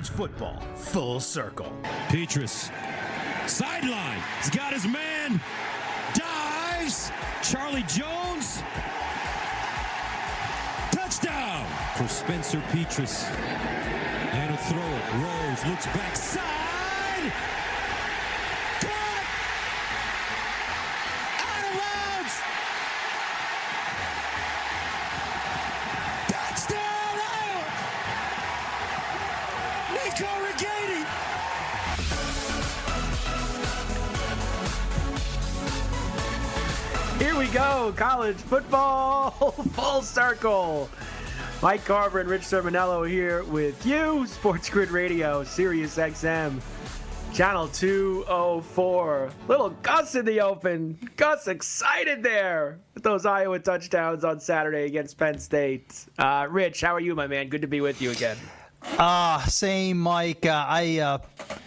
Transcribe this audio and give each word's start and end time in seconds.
College 0.00 0.16
football, 0.16 0.60
full 0.76 1.20
circle. 1.20 1.70
Petras, 2.08 2.72
sideline. 3.46 4.22
He's 4.38 4.48
got 4.48 4.72
his 4.72 4.86
man. 4.86 5.38
Dives. 6.14 7.10
Charlie 7.42 7.82
Jones. 7.82 8.62
Touchdown 10.90 11.66
for 11.98 12.08
Spencer 12.08 12.62
Petras. 12.70 13.30
And 14.32 14.54
a 14.54 14.56
throw 14.56 14.80
it. 14.80 15.12
Rose 15.22 15.66
looks 15.66 15.84
backside. 15.88 17.59
Here 37.20 37.36
we 37.36 37.48
go, 37.48 37.92
college 37.96 38.36
football 38.38 39.30
full 39.72 40.00
circle. 40.00 40.88
Mike 41.60 41.84
Carver 41.84 42.20
and 42.20 42.30
Rich 42.30 42.44
Cirminiello 42.44 43.06
here 43.06 43.44
with 43.44 43.84
you, 43.84 44.26
Sports 44.26 44.70
Grid 44.70 44.90
Radio, 44.90 45.44
Sirius 45.44 45.98
XM, 45.98 46.62
channel 47.34 47.68
204. 47.68 49.30
Little 49.48 49.68
Gus 49.82 50.14
in 50.14 50.24
the 50.24 50.40
open. 50.40 50.98
Gus 51.16 51.46
excited 51.46 52.22
there 52.22 52.78
with 52.94 53.02
those 53.02 53.26
Iowa 53.26 53.58
touchdowns 53.58 54.24
on 54.24 54.40
Saturday 54.40 54.86
against 54.86 55.18
Penn 55.18 55.38
State. 55.38 56.06
Uh, 56.18 56.46
Rich, 56.48 56.80
how 56.80 56.94
are 56.94 57.00
you, 57.00 57.14
my 57.14 57.26
man? 57.26 57.50
Good 57.50 57.60
to 57.60 57.68
be 57.68 57.82
with 57.82 58.00
you 58.00 58.12
again. 58.12 58.38
Ah, 58.98 59.44
same, 59.46 59.98
Mike. 59.98 60.46
Uh, 60.46 60.64
I 60.66 60.98
uh, 61.00 61.18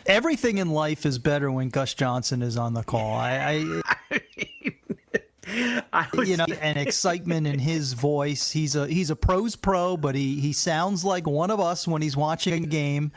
everything 0.07 0.57
in 0.57 0.71
life 0.71 1.05
is 1.05 1.19
better 1.19 1.51
when 1.51 1.69
Gus 1.69 1.93
Johnson 1.93 2.41
is 2.41 2.57
on 2.57 2.73
the 2.73 2.81
call. 2.81 3.13
I 3.13 3.83
I 3.85 4.21
was, 6.13 6.29
you 6.29 6.37
know, 6.37 6.45
and 6.61 6.77
excitement 6.77 7.47
in 7.47 7.59
his 7.59 7.93
voice. 7.93 8.51
He's 8.51 8.75
a 8.75 8.87
he's 8.87 9.09
a 9.09 9.15
pros 9.15 9.55
pro, 9.55 9.97
but 9.97 10.15
he 10.15 10.39
he 10.39 10.53
sounds 10.53 11.03
like 11.03 11.27
one 11.27 11.51
of 11.51 11.59
us 11.59 11.87
when 11.87 12.01
he's 12.01 12.17
watching 12.17 12.63
a 12.63 12.67
game. 12.67 13.11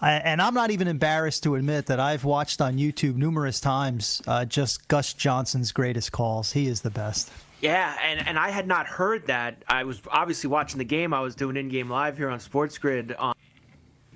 I, 0.00 0.12
and 0.12 0.40
I'm 0.40 0.54
not 0.54 0.70
even 0.70 0.88
embarrassed 0.88 1.42
to 1.44 1.54
admit 1.54 1.86
that 1.86 2.00
I've 2.00 2.24
watched 2.24 2.60
on 2.60 2.76
YouTube 2.76 3.16
numerous 3.16 3.60
times 3.60 4.22
uh, 4.26 4.44
just 4.44 4.88
Gus 4.88 5.12
Johnson's 5.12 5.72
greatest 5.72 6.12
calls. 6.12 6.52
He 6.52 6.66
is 6.66 6.80
the 6.80 6.90
best. 6.90 7.30
Yeah, 7.60 7.96
and, 8.02 8.26
and 8.26 8.38
I 8.38 8.50
had 8.50 8.66
not 8.66 8.86
heard 8.86 9.28
that. 9.28 9.62
I 9.68 9.84
was 9.84 10.02
obviously 10.08 10.50
watching 10.50 10.78
the 10.78 10.84
game. 10.84 11.14
I 11.14 11.20
was 11.20 11.36
doing 11.36 11.56
in-game 11.56 11.88
live 11.88 12.18
here 12.18 12.28
on 12.28 12.40
Sports 12.40 12.76
Grid 12.76 13.12
on, 13.12 13.36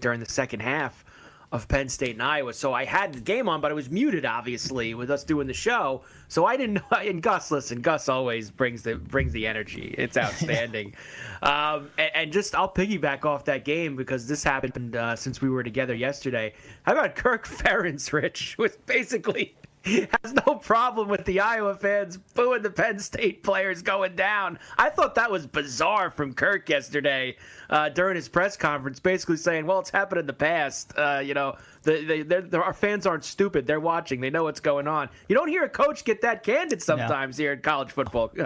during 0.01 0.19
the 0.19 0.27
second 0.27 0.61
half 0.61 1.06
of 1.53 1.69
Penn 1.69 1.89
State 1.89 2.13
and 2.13 2.23
Iowa. 2.23 2.53
So 2.53 2.73
I 2.73 2.85
had 2.85 3.15
the 3.15 3.21
game 3.21 3.49
on, 3.49 3.61
but 3.61 3.71
it 3.71 3.75
was 3.75 3.91
muted, 3.91 4.27
obviously, 4.27 4.95
with 4.95 5.11
us 5.11 5.25
doing 5.25 5.47
the 5.47 5.55
show. 5.55 6.03
So 6.29 6.45
I 6.45 6.57
didn't 6.57 6.75
know. 6.75 6.83
And 7.07 7.23
Gus, 7.23 7.51
listen, 7.51 7.83
Gus 7.83 8.09
always 8.09 8.51
brings 8.51 8.83
the 8.83 8.97
brings 8.97 9.33
the 9.33 9.47
energy. 9.47 9.95
It's 9.97 10.17
outstanding. 10.17 10.95
um, 11.43 11.89
and, 11.99 12.11
and, 12.15 12.33
just 12.33 12.55
I'll 12.55 12.73
piggyback 12.73 13.25
off 13.25 13.45
that 13.45 13.65
game 13.65 13.95
because 13.95 14.27
this 14.27 14.43
happened 14.43 14.97
uh, 14.97 15.15
since 15.15 15.41
we 15.41 15.49
were 15.49 15.63
together 15.63 15.95
yesterday. 15.95 16.53
How 16.83 16.93
about 16.93 17.15
Kirk 17.15 17.47
Ferentz, 17.47 18.13
Rich? 18.13 18.57
Was 18.59 18.77
basically 18.87 19.55
has 20.23 20.33
no 20.47 20.57
problem 20.57 21.09
with 21.09 21.25
the 21.25 21.39
Iowa 21.39 21.75
fans 21.77 22.17
booing 22.17 22.63
the 22.63 22.71
Penn 22.71 22.99
State 22.99 23.45
players 23.45 23.83
going 23.83 24.17
down. 24.17 24.59
I 24.77 24.91
thought 24.91 25.15
that 25.15 25.31
was 25.31 25.47
bizarre 25.47 26.11
from 26.11 26.35
Kirk 26.35 26.69
yesterday 26.69 27.37
uh, 27.71 27.91
during 27.91 28.17
his 28.17 28.29
press 28.29 28.57
conference, 28.57 28.99
basically 28.99 29.37
saying, 29.37 29.65
"Well, 29.67 29.79
it's 29.79 29.91
happened 29.91 30.21
in 30.21 30.27
the 30.27 30.33
past. 30.33 30.93
Uh, 30.97 31.21
you 31.25 31.35
know, 31.35 31.57
the, 31.93 32.47
the, 32.51 32.63
our 32.63 32.73
fans 32.73 33.07
aren't 33.07 33.25
stupid. 33.25 33.67
They're 33.67 33.81
watching. 33.81 34.21
They 34.21 34.31
know 34.31 34.45
what's 34.45 34.61
going 34.61 34.89
on. 34.89 35.09
You 35.29 35.37
don't 35.37 35.49
hear 35.49 35.65
a 35.65 35.69
coach 35.69 36.05
get 36.05 36.23
that 36.23 36.43
candid 36.43 36.83
sometimes 36.83 37.37
here 37.37 37.53
in 37.53 37.61
college 37.61 37.91
football." 37.91 38.33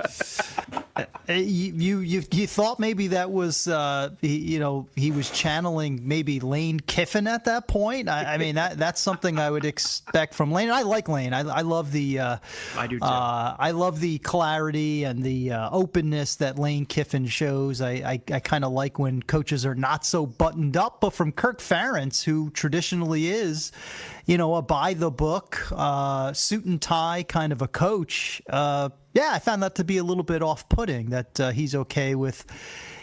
Uh, 0.97 1.33
you, 1.33 2.01
you 2.01 2.23
you 2.33 2.47
thought 2.47 2.81
maybe 2.81 3.09
that 3.09 3.31
was 3.31 3.69
uh, 3.69 4.11
he, 4.21 4.37
you 4.39 4.59
know 4.59 4.89
he 4.97 5.13
was 5.13 5.31
channeling 5.31 6.01
maybe 6.03 6.41
Lane 6.41 6.81
Kiffin 6.81 7.27
at 7.27 7.45
that 7.45 7.69
point. 7.69 8.09
I, 8.09 8.35
I 8.35 8.39
mean 8.39 8.57
that 8.57 8.77
that's 8.77 9.01
something 9.01 9.39
I 9.39 9.51
would 9.51 9.65
expect 9.65 10.35
from 10.35 10.51
Lane. 10.51 10.71
I 10.71 10.83
like 10.83 11.09
Lane. 11.09 11.33
I, 11.33 11.41
I 11.41 11.61
love 11.61 11.93
the 11.93 12.19
uh, 12.19 12.37
I 12.77 12.87
do 12.87 12.99
too. 12.99 13.05
Uh, 13.05 13.57
I 13.59 13.71
love 13.71 14.01
the 14.01 14.19
clarity 14.19 15.05
and 15.05 15.23
the 15.23 15.53
uh, 15.53 15.71
openness 15.71 16.37
that 16.37 16.59
Lane 16.59 16.87
Kiffin 16.87 17.27
shows. 17.27 17.81
I 17.81 17.91
I, 17.91 18.21
I 18.33 18.41
kind 18.41 18.65
of 18.65 18.73
like 18.73 18.99
when 18.99 19.23
coaches 19.23 19.65
are 19.65 19.77
not 19.77 20.05
so 20.05 20.27
buttoned 20.27 20.77
up. 20.77 21.01
But 21.01 21.11
from 21.11 21.33
Kirk 21.33 21.61
Ferentz, 21.61 22.25
who 22.25 22.51
traditionally 22.51 23.29
is, 23.31 23.73
you 24.27 24.37
know, 24.37 24.55
a 24.57 24.63
by 24.63 24.95
the 24.95 25.11
book, 25.11 25.67
uh, 25.73 26.33
suit 26.33 26.65
and 26.65 26.81
tie 26.81 27.23
kind 27.23 27.53
of 27.53 27.63
a 27.63 27.69
coach. 27.69 28.43
Uh, 28.49 28.91
yeah, 29.15 29.31
I 29.33 29.39
found 29.39 29.63
that 29.63 29.75
to 29.77 29.85
be 29.85 29.99
a 29.99 30.05
little 30.05 30.23
bit 30.23 30.43
off 30.43 30.69
putting 30.69 31.11
that 31.11 31.41
uh, 31.41 31.51
he's 31.51 31.75
okay 31.75 32.15
with 32.15 32.45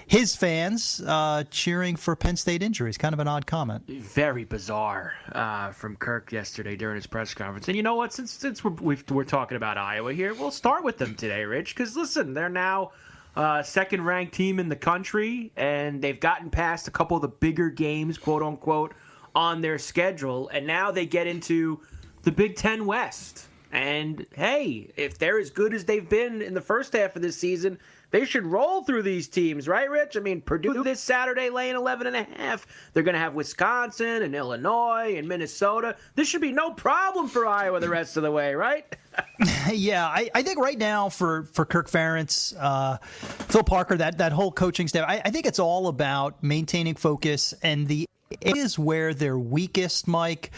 his 0.07 0.35
fans 0.35 1.01
uh, 1.05 1.43
cheering 1.51 1.97
for 1.97 2.15
Penn 2.15 2.37
State 2.37 2.63
injuries. 2.63 2.97
Kind 2.97 3.13
of 3.13 3.19
an 3.19 3.27
odd 3.27 3.45
comment. 3.45 3.83
Very 3.87 4.45
bizarre 4.45 5.13
uh, 5.33 5.71
from 5.71 5.97
Kirk 5.97 6.31
yesterday 6.31 6.77
during 6.77 6.95
his 6.95 7.07
press 7.07 7.33
conference. 7.33 7.67
And 7.67 7.75
you 7.75 7.83
know 7.83 7.95
what? 7.95 8.13
Since 8.13 8.31
since 8.31 8.63
we're, 8.63 8.71
we 8.71 8.95
are 8.95 9.25
talking 9.25 9.57
about 9.57 9.77
Iowa 9.77 10.13
here, 10.13 10.33
we'll 10.33 10.51
start 10.51 10.83
with 10.83 10.97
them 10.97 11.13
today, 11.13 11.43
Rich. 11.43 11.75
Because 11.75 11.97
listen, 11.97 12.33
they're 12.33 12.47
now 12.47 12.91
uh, 13.35 13.61
second 13.61 14.03
ranked 14.05 14.33
team 14.33 14.59
in 14.59 14.69
the 14.69 14.75
country, 14.77 15.51
and 15.57 16.01
they've 16.01 16.19
gotten 16.19 16.49
past 16.49 16.87
a 16.87 16.91
couple 16.91 17.17
of 17.17 17.21
the 17.21 17.27
bigger 17.27 17.69
games, 17.69 18.17
quote 18.17 18.41
unquote, 18.41 18.93
on 19.37 19.61
their 19.61 19.77
schedule, 19.77 20.49
and 20.49 20.65
now 20.65 20.89
they 20.89 21.05
get 21.05 21.27
into 21.27 21.79
the 22.23 22.31
Big 22.31 22.55
Ten 22.55 22.87
West. 22.87 23.45
And 23.71 24.25
hey, 24.33 24.89
if 24.97 25.19
they're 25.19 25.37
as 25.37 25.51
good 25.51 25.75
as 25.75 25.85
they've 25.85 26.09
been 26.09 26.41
in 26.41 26.55
the 26.55 26.61
first 26.61 26.93
half 26.93 27.15
of 27.15 27.21
this 27.21 27.37
season, 27.37 27.77
they 28.09 28.25
should 28.25 28.47
roll 28.47 28.83
through 28.83 29.03
these 29.03 29.27
teams, 29.27 29.67
right, 29.67 29.87
Rich? 29.87 30.17
I 30.17 30.21
mean, 30.21 30.41
Purdue 30.41 30.83
this 30.83 30.99
Saturday 30.99 31.51
laying 31.51 31.75
11 31.75 32.07
and 32.07 32.15
a 32.15 32.23
half. 32.23 32.65
They're 32.93 33.03
going 33.03 33.13
to 33.13 33.19
have 33.19 33.35
Wisconsin 33.35 34.23
and 34.23 34.33
Illinois 34.33 35.13
and 35.17 35.27
Minnesota. 35.27 35.97
This 36.15 36.27
should 36.27 36.41
be 36.41 36.51
no 36.51 36.71
problem 36.71 37.27
for 37.27 37.45
Iowa 37.45 37.79
the 37.79 37.89
rest 37.89 38.17
of 38.17 38.23
the 38.23 38.31
way, 38.31 38.55
right? 38.55 38.95
yeah, 39.71 40.07
I, 40.07 40.31
I, 40.33 40.41
think 40.41 40.57
right 40.57 40.77
now 40.77 41.09
for, 41.09 41.43
for 41.43 41.63
Kirk 41.63 41.91
Ferentz, 41.91 42.55
uh, 42.59 42.97
Phil 43.01 43.63
Parker, 43.63 43.97
that, 43.97 44.17
that 44.17 44.31
whole 44.31 44.51
coaching 44.51 44.87
staff, 44.87 45.05
I, 45.07 45.21
I 45.25 45.29
think 45.29 45.45
it's 45.45 45.59
all 45.59 45.87
about 45.87 46.41
maintaining 46.41 46.95
focus 46.95 47.53
and 47.61 47.87
the 47.87 48.07
areas 48.41 48.77
where 48.77 49.13
they're 49.13 49.37
weakest, 49.39 50.07
Mike 50.07 50.51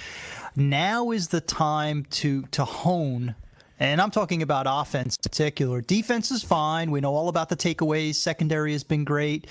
now 0.55 1.11
is 1.11 1.29
the 1.29 1.41
time 1.41 2.05
to 2.09 2.43
to 2.51 2.65
hone 2.65 3.35
and 3.79 4.01
I'm 4.01 4.11
talking 4.11 4.41
about 4.41 4.65
offense 4.67 5.15
in 5.15 5.21
particular. 5.23 5.79
Defense 5.79 6.31
is 6.31 6.43
fine. 6.43 6.91
We 6.91 6.99
know 6.99 7.15
all 7.15 7.29
about 7.29 7.47
the 7.47 7.55
takeaways. 7.55 8.15
Secondary 8.15 8.73
has 8.73 8.83
been 8.83 9.05
great. 9.05 9.47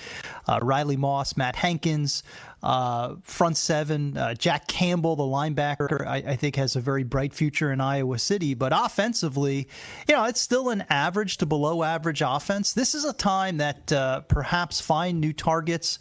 Uh, 0.47 0.59
Riley 0.61 0.97
Moss, 0.97 1.35
Matt 1.35 1.55
Hankins, 1.55 2.21
uh, 2.61 3.15
front 3.23 3.57
seven, 3.57 4.17
uh, 4.17 4.33
Jack 4.33 4.67
Campbell, 4.67 5.15
the 5.15 5.23
linebacker, 5.23 6.05
I, 6.05 6.17
I, 6.17 6.35
think 6.35 6.57
has 6.57 6.75
a 6.75 6.81
very 6.81 7.03
bright 7.03 7.33
future 7.33 7.71
in 7.71 7.79
Iowa 7.79 8.19
City. 8.19 8.53
But 8.53 8.73
offensively, 8.75 9.67
you 10.07 10.15
know, 10.15 10.25
it's 10.25 10.41
still 10.41 10.69
an 10.69 10.83
average 10.89 11.37
to 11.37 11.45
below 11.45 11.83
average 11.83 12.21
offense. 12.25 12.73
This 12.73 12.95
is 12.95 13.05
a 13.05 13.13
time 13.13 13.57
that 13.57 13.91
uh, 13.93 14.21
perhaps 14.21 14.81
find 14.81 15.21
new 15.21 15.31
targets 15.31 15.99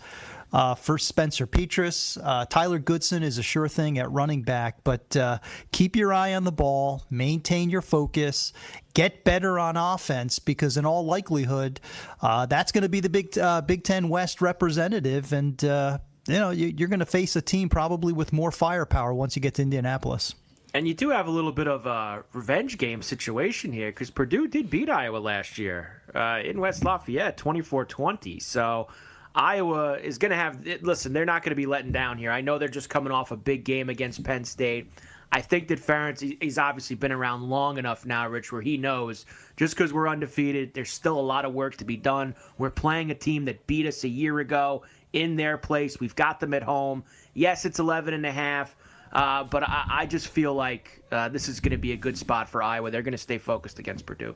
uh, 0.52 0.74
for 0.74 0.98
Spencer 0.98 1.46
Petras. 1.46 2.18
Uh, 2.22 2.44
Tyler 2.46 2.78
Goodson 2.78 3.22
is 3.22 3.38
a 3.38 3.42
sure 3.42 3.68
thing 3.68 3.98
at 3.98 4.10
running 4.10 4.42
back, 4.42 4.82
but 4.84 5.16
uh, 5.16 5.38
keep 5.72 5.94
your 5.94 6.12
eye 6.12 6.34
on 6.34 6.44
the 6.44 6.52
ball, 6.52 7.04
maintain 7.10 7.70
your 7.70 7.82
focus, 7.82 8.52
get 8.94 9.24
better 9.24 9.58
on 9.58 9.76
offense 9.76 10.38
because 10.38 10.76
in 10.76 10.86
all 10.86 11.04
likelihood, 11.04 11.80
uh, 12.22 12.46
that's 12.46 12.72
going 12.72 12.82
to 12.82 12.88
be 12.88 13.00
the 13.00 13.10
Big 13.10 13.36
uh, 13.38 13.60
Big 13.60 13.84
Ten 13.84 14.08
West 14.08 14.40
representative, 14.40 15.32
and 15.32 15.62
uh, 15.64 15.98
you 16.28 16.38
know 16.38 16.50
you're 16.50 16.88
going 16.88 17.00
to 17.00 17.06
face 17.06 17.34
a 17.36 17.42
team 17.42 17.68
probably 17.68 18.12
with 18.12 18.32
more 18.32 18.52
firepower 18.52 19.12
once 19.14 19.34
you 19.34 19.42
get 19.42 19.54
to 19.54 19.62
Indianapolis. 19.62 20.34
And 20.74 20.86
you 20.86 20.92
do 20.92 21.08
have 21.08 21.26
a 21.26 21.30
little 21.30 21.52
bit 21.52 21.66
of 21.66 21.86
a 21.86 22.24
revenge 22.34 22.76
game 22.76 23.00
situation 23.00 23.72
here 23.72 23.88
because 23.88 24.10
Purdue 24.10 24.46
did 24.46 24.68
beat 24.68 24.90
Iowa 24.90 25.16
last 25.16 25.56
year 25.56 26.02
uh, 26.14 26.40
in 26.44 26.60
West 26.60 26.84
Lafayette, 26.84 27.38
24 27.38 27.86
20. 27.86 28.38
So 28.40 28.88
Iowa 29.34 29.98
is 29.98 30.18
going 30.18 30.30
to 30.30 30.36
have, 30.36 30.66
listen, 30.82 31.12
they're 31.12 31.24
not 31.24 31.42
going 31.42 31.50
to 31.50 31.56
be 31.56 31.66
letting 31.66 31.92
down 31.92 32.18
here. 32.18 32.30
I 32.30 32.42
know 32.42 32.58
they're 32.58 32.68
just 32.68 32.90
coming 32.90 33.12
off 33.12 33.30
a 33.30 33.36
big 33.36 33.64
game 33.64 33.88
against 33.88 34.22
Penn 34.22 34.44
State. 34.44 34.92
I 35.30 35.42
think 35.42 35.68
that 35.68 35.78
Ferentz, 35.78 36.36
he's 36.40 36.58
obviously 36.58 36.96
been 36.96 37.12
around 37.12 37.42
long 37.42 37.76
enough 37.76 38.06
now, 38.06 38.28
Rich, 38.28 38.50
where 38.50 38.62
he 38.62 38.76
knows 38.78 39.26
just 39.56 39.76
because 39.76 39.92
we're 39.92 40.08
undefeated, 40.08 40.72
there's 40.72 40.90
still 40.90 41.18
a 41.18 41.20
lot 41.20 41.44
of 41.44 41.52
work 41.52 41.76
to 41.76 41.84
be 41.84 41.96
done. 41.96 42.34
We're 42.56 42.70
playing 42.70 43.10
a 43.10 43.14
team 43.14 43.44
that 43.44 43.66
beat 43.66 43.86
us 43.86 44.04
a 44.04 44.08
year 44.08 44.38
ago 44.38 44.82
in 45.12 45.36
their 45.36 45.58
place. 45.58 46.00
We've 46.00 46.16
got 46.16 46.40
them 46.40 46.54
at 46.54 46.62
home. 46.62 47.04
Yes, 47.34 47.64
it's 47.64 47.78
11 47.78 48.14
and 48.14 48.26
a 48.26 48.32
half. 48.32 48.76
Uh, 49.12 49.44
but 49.44 49.62
I, 49.62 49.84
I, 49.88 50.06
just 50.06 50.28
feel 50.28 50.52
like 50.52 51.02
uh, 51.10 51.30
this 51.30 51.48
is 51.48 51.60
going 51.60 51.70
to 51.70 51.78
be 51.78 51.92
a 51.92 51.96
good 51.96 52.18
spot 52.18 52.46
for 52.46 52.62
Iowa. 52.62 52.90
They're 52.90 53.00
going 53.00 53.12
to 53.12 53.18
stay 53.18 53.38
focused 53.38 53.78
against 53.78 54.04
Purdue. 54.04 54.34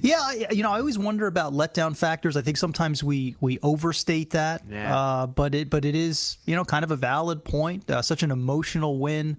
Yeah, 0.00 0.32
you 0.50 0.64
know, 0.64 0.72
I 0.72 0.80
always 0.80 0.98
wonder 0.98 1.28
about 1.28 1.52
letdown 1.52 1.96
factors. 1.96 2.36
I 2.36 2.42
think 2.42 2.56
sometimes 2.56 3.04
we 3.04 3.36
we 3.40 3.60
overstate 3.62 4.30
that, 4.30 4.62
yeah. 4.68 4.98
uh, 4.98 5.26
but 5.28 5.54
it 5.54 5.70
but 5.70 5.84
it 5.84 5.94
is 5.94 6.38
you 6.44 6.56
know 6.56 6.64
kind 6.64 6.82
of 6.82 6.90
a 6.90 6.96
valid 6.96 7.44
point. 7.44 7.88
Uh, 7.88 8.02
such 8.02 8.24
an 8.24 8.32
emotional 8.32 8.98
win, 8.98 9.38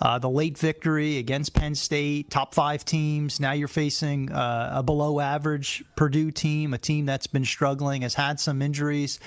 uh, 0.00 0.20
the 0.20 0.30
late 0.30 0.56
victory 0.56 1.18
against 1.18 1.54
Penn 1.54 1.74
State, 1.74 2.30
top 2.30 2.54
five 2.54 2.84
teams. 2.84 3.40
Now 3.40 3.52
you're 3.52 3.66
facing 3.66 4.30
uh, 4.30 4.74
a 4.76 4.82
below 4.84 5.18
average 5.18 5.84
Purdue 5.96 6.30
team, 6.30 6.72
a 6.72 6.78
team 6.78 7.06
that's 7.06 7.26
been 7.26 7.44
struggling, 7.44 8.02
has 8.02 8.14
had 8.14 8.38
some 8.38 8.62
injuries. 8.62 9.18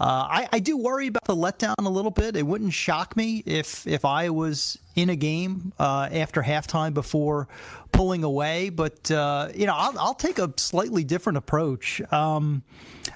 Uh, 0.00 0.26
I, 0.30 0.48
I 0.52 0.58
do 0.60 0.78
worry 0.78 1.08
about 1.08 1.24
the 1.24 1.36
letdown 1.36 1.74
a 1.78 1.90
little 1.90 2.10
bit. 2.10 2.34
It 2.34 2.46
wouldn't 2.46 2.72
shock 2.72 3.16
me 3.16 3.42
if 3.44 3.86
if 3.86 4.06
I 4.06 4.30
was 4.30 4.78
in 4.94 5.10
a 5.10 5.16
game 5.16 5.72
uh, 5.78 6.08
after 6.12 6.42
halftime 6.42 6.94
before 6.94 7.48
pulling 7.92 8.24
away. 8.24 8.70
But 8.70 9.10
uh, 9.10 9.48
you 9.54 9.66
know, 9.66 9.74
I'll, 9.74 9.98
I'll, 9.98 10.14
take 10.14 10.38
a 10.38 10.52
slightly 10.56 11.04
different 11.04 11.38
approach. 11.38 12.00
Um, 12.12 12.62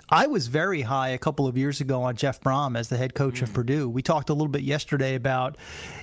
I 0.08 0.26
was 0.26 0.46
very 0.46 0.82
high 0.82 1.10
a 1.10 1.18
couple 1.18 1.46
of 1.46 1.56
years 1.56 1.80
ago 1.80 2.02
on 2.02 2.16
Jeff 2.16 2.40
Brohm 2.40 2.78
as 2.78 2.88
the 2.88 2.96
head 2.96 3.14
coach 3.14 3.40
mm. 3.40 3.42
of 3.42 3.52
Purdue. 3.52 3.88
We 3.88 4.02
talked 4.02 4.30
a 4.30 4.32
little 4.32 4.48
bit 4.48 4.62
yesterday 4.62 5.14
about, 5.14 5.56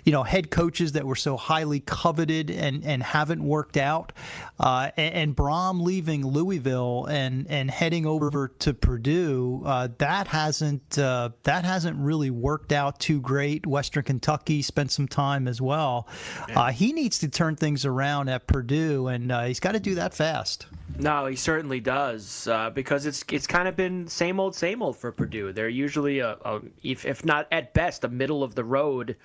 you 0.06 0.12
know, 0.12 0.24
head 0.24 0.52
coaches 0.52 0.94
that 0.94 1.06
were 1.06 1.16
so 1.16 1.38
highly 1.38 1.80
coveted 1.80 2.50
and, 2.50 2.84
and 2.84 3.04
haven't 3.04 3.44
worked 3.44 3.78
out. 3.78 4.12
Uh, 4.60 4.92
and, 4.98 5.14
and 5.14 5.36
Brohm 5.36 5.82
leaving 5.82 6.26
Louisville 6.26 7.06
and, 7.06 7.48
and 7.48 7.70
heading 7.70 8.06
over 8.06 8.50
to 8.60 8.74
Purdue, 8.74 9.62
uh, 9.66 9.88
that 10.00 10.28
hasn't 10.28 10.98
uh, 10.98 11.30
that 11.44 11.64
hasn't 11.64 11.98
really 11.98 12.30
worked 12.30 12.72
out 12.72 13.00
too 13.00 13.22
great. 13.22 13.66
Western 13.66 14.04
Kentucky 14.04 14.62
spent 14.62 14.92
some 14.92 15.08
time 15.08 15.48
as 15.48 15.61
well. 15.62 16.08
Uh, 16.54 16.72
he 16.72 16.92
needs 16.92 17.20
to 17.20 17.30
turn 17.30 17.56
things 17.56 17.86
around 17.86 18.30
at 18.30 18.48
Purdue, 18.48 19.08
and 19.08 19.32
uh, 19.32 19.44
he's 19.44 19.60
got 19.60 19.74
to 19.74 19.80
do 19.80 19.96
that 19.96 20.14
fast. 20.14 20.66
No, 21.00 21.26
he 21.26 21.36
certainly 21.36 21.80
does 21.80 22.48
uh, 22.48 22.70
because 22.70 23.06
it's 23.06 23.24
it's 23.32 23.48
kind 23.48 23.68
of 23.68 23.76
been 23.76 24.08
same 24.08 24.40
old, 24.40 24.56
same 24.56 24.82
old 24.82 24.98
for 24.98 25.12
Purdue. 25.12 25.54
They're 25.54 25.70
usually 25.70 26.20
a, 26.20 26.38
a 26.44 26.62
if, 26.84 27.06
if 27.06 27.24
not 27.24 27.48
at 27.52 27.74
best 27.74 28.04
a 28.04 28.10
middle 28.10 28.44
of 28.44 28.56
the 28.56 28.64
road 28.64 29.16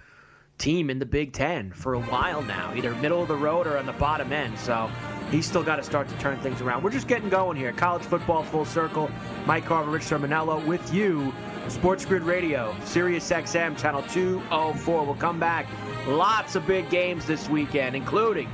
team 0.59 0.89
in 0.89 0.99
the 0.99 1.07
Big 1.07 1.33
Ten 1.33 1.73
for 1.73 1.95
a 1.95 2.01
while 2.01 2.43
now, 2.43 2.73
either 2.75 2.95
middle 2.97 3.21
of 3.21 3.29
the 3.29 3.37
road 3.37 3.67
or 3.67 3.77
on 3.77 3.87
the 3.87 3.93
bottom 3.95 4.33
end. 4.33 4.59
So 4.59 4.91
he's 5.31 5.47
still 5.47 5.63
got 5.63 5.77
to 5.77 5.83
start 5.83 6.09
to 6.09 6.19
turn 6.19 6.39
things 6.39 6.61
around. 6.61 6.83
We're 6.83 6.91
just 6.91 7.09
getting 7.09 7.29
going 7.29 7.57
here. 7.57 7.73
College 7.73 8.03
football 8.03 8.43
full 8.43 8.65
circle. 8.65 9.11
Mike 9.45 9.67
Carver, 9.67 9.91
Rich 9.91 10.05
Cirminiello 10.05 10.65
with 10.67 10.95
you. 10.95 11.33
Sports 11.69 12.05
Grid 12.05 12.23
Radio, 12.23 12.75
Sirius 12.85 13.29
XM, 13.31 13.77
channel 13.77 14.03
204. 14.03 15.05
We'll 15.05 15.15
come 15.17 15.41
back. 15.41 15.67
Lots 16.07 16.55
of 16.55 16.67
big 16.67 16.89
games 16.91 17.27
this 17.27 17.49
weekend, 17.49 17.97
including 17.97 18.49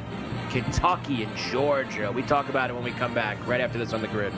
Kentucky 0.50 1.22
and 1.22 1.36
Georgia. 1.36 2.10
We 2.10 2.22
talk 2.22 2.48
about 2.48 2.70
it 2.70 2.72
when 2.74 2.84
we 2.84 2.92
come 2.92 3.14
back, 3.14 3.44
right 3.46 3.60
after 3.60 3.78
this 3.78 3.92
on 3.92 4.00
the 4.00 4.08
grid. 4.08 4.32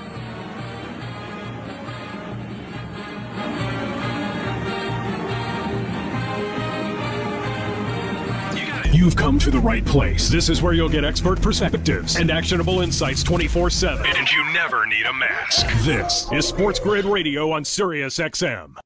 You've 9.05 9.17
come 9.17 9.39
to 9.41 9.51
the 9.51 9.59
right 9.59 9.85
place. 9.85 10.31
This 10.31 10.49
is 10.49 10.63
where 10.63 10.73
you'll 10.73 10.89
get 10.89 11.05
expert 11.05 11.39
perspectives 11.43 12.17
and 12.17 12.31
actionable 12.31 12.81
insights 12.81 13.23
24 13.23 13.69
7. 13.69 14.07
And 14.17 14.33
you 14.33 14.43
never 14.55 14.87
need 14.87 15.05
a 15.05 15.13
mask. 15.13 15.67
This 15.85 16.27
is 16.33 16.49
Sports 16.49 16.81
Grid 16.81 17.05
Radio 17.05 17.51
on 17.51 17.67
Sirius 17.67 18.17
XM. 18.17 18.77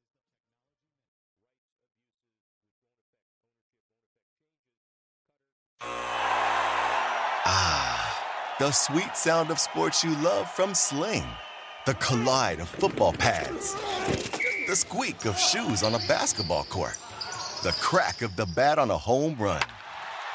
Ah, 7.45 8.55
the 8.59 8.71
sweet 8.73 9.15
sound 9.15 9.51
of 9.51 9.57
sports 9.57 10.03
you 10.03 10.13
love 10.17 10.51
from 10.51 10.75
Sling. 10.75 11.23
The 11.85 11.93
collide 11.93 12.59
of 12.59 12.67
football 12.67 13.13
pads. 13.13 13.73
The 14.67 14.75
squeak 14.75 15.23
of 15.23 15.39
shoes 15.39 15.81
on 15.81 15.95
a 15.95 15.99
basketball 16.09 16.65
court. 16.65 16.97
The 17.63 17.71
crack 17.79 18.21
of 18.21 18.35
the 18.35 18.47
bat 18.47 18.77
on 18.77 18.91
a 18.91 18.97
home 18.97 19.37
run. 19.39 19.61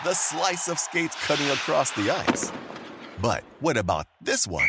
The 0.05 0.13
slice 0.13 0.69
of 0.69 0.79
skates 0.79 1.17
cutting 1.27 1.47
across 1.47 1.91
the 1.93 2.11
ice. 2.11 2.53
But 3.23 3.43
what 3.61 3.79
about 3.79 4.07
this 4.21 4.47
one? 4.47 4.69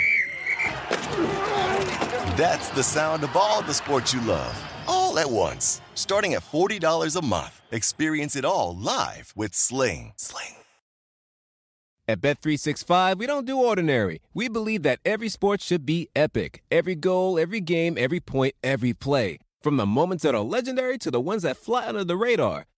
That's 2.38 2.70
the 2.70 2.82
sound 2.82 3.26
of 3.26 3.36
all 3.36 3.62
the 3.62 3.74
sports 3.74 4.14
you 4.14 4.22
love, 4.22 4.56
all 4.88 5.20
at 5.20 5.30
once. 5.30 5.82
Starting 5.94 6.36
at 6.36 6.42
$40 6.42 7.18
a 7.18 7.22
month. 7.22 7.62
Experience 7.74 8.38
it 8.38 8.46
all 8.46 8.78
live 8.78 9.34
with 9.36 9.54
Sling. 9.54 10.14
Sling. 10.16 10.56
At 12.08 12.22
Bet365, 12.22 13.18
we 13.18 13.28
don't 13.28 13.46
do 13.46 13.58
ordinary. 13.58 14.22
We 14.34 14.48
believe 14.48 14.84
that 14.84 15.00
every 15.04 15.28
sport 15.28 15.60
should 15.60 15.86
be 15.86 16.08
epic. 16.16 16.64
Every 16.72 16.96
goal, 16.96 17.38
every 17.38 17.60
game, 17.60 17.98
every 17.98 18.22
point, 18.22 18.56
every 18.64 18.94
play. 18.94 19.40
From 19.60 19.76
the 19.76 19.86
moments 19.86 20.24
that 20.24 20.34
are 20.34 20.40
legendary 20.40 20.98
to 21.00 21.12
the 21.12 21.20
ones 21.20 21.42
that 21.42 21.58
fly 21.58 21.86
under 21.88 22.06
the 22.06 22.16
radar. 22.16 22.68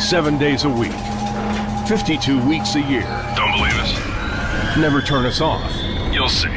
seven 0.00 0.38
days 0.38 0.64
a 0.64 0.68
week, 0.68 0.92
52 1.88 2.46
weeks 2.46 2.74
a 2.74 2.80
year. 2.80 3.02
Don't 3.36 3.52
believe 3.52 3.74
us? 3.76 4.76
Never 4.76 5.00
turn 5.00 5.24
us 5.24 5.40
off. 5.40 5.72
You'll 6.12 6.28
see. 6.28 6.48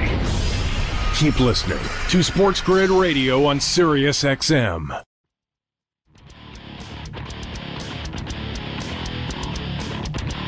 Keep 1.15 1.39
listening 1.39 1.79
to 2.09 2.23
Sports 2.23 2.61
Grid 2.61 2.89
Radio 2.89 3.45
on 3.45 3.59
Sirius 3.59 4.23
XM. 4.23 5.01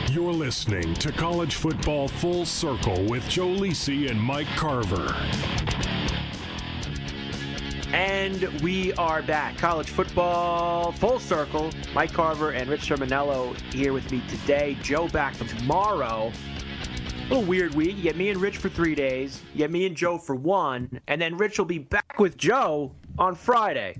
You're 0.09 0.33
listening 0.33 0.93
to 0.95 1.11
College 1.11 1.55
Football 1.55 2.07
Full 2.07 2.45
Circle 2.45 3.05
with 3.05 3.27
Joe 3.29 3.47
Lisi 3.47 4.09
and 4.09 4.21
Mike 4.21 4.47
Carver. 4.57 5.07
And 7.93 8.43
we 8.61 8.93
are 8.93 9.21
back. 9.21 9.57
College 9.57 9.89
football 9.89 10.93
full 10.93 11.19
circle. 11.19 11.71
Mike 11.93 12.13
Carver 12.13 12.51
and 12.51 12.69
Rich 12.69 12.87
Cirminiello 12.87 13.53
here 13.73 13.91
with 13.91 14.09
me 14.09 14.23
today. 14.29 14.77
Joe 14.81 15.09
back 15.09 15.35
tomorrow. 15.35 16.31
A 16.31 17.29
little 17.29 17.43
weird 17.43 17.75
week. 17.75 17.97
You 17.97 18.03
get 18.03 18.15
me 18.15 18.29
and 18.29 18.39
Rich 18.39 18.57
for 18.57 18.69
three 18.69 18.95
days. 18.95 19.41
You 19.51 19.57
get 19.57 19.71
me 19.71 19.85
and 19.85 19.97
Joe 19.97 20.17
for 20.17 20.35
one. 20.35 21.01
And 21.07 21.21
then 21.21 21.35
Rich 21.35 21.57
will 21.57 21.65
be 21.65 21.79
back 21.79 22.17
with 22.17 22.37
Joe 22.37 22.93
on 23.19 23.35
Friday. 23.35 23.97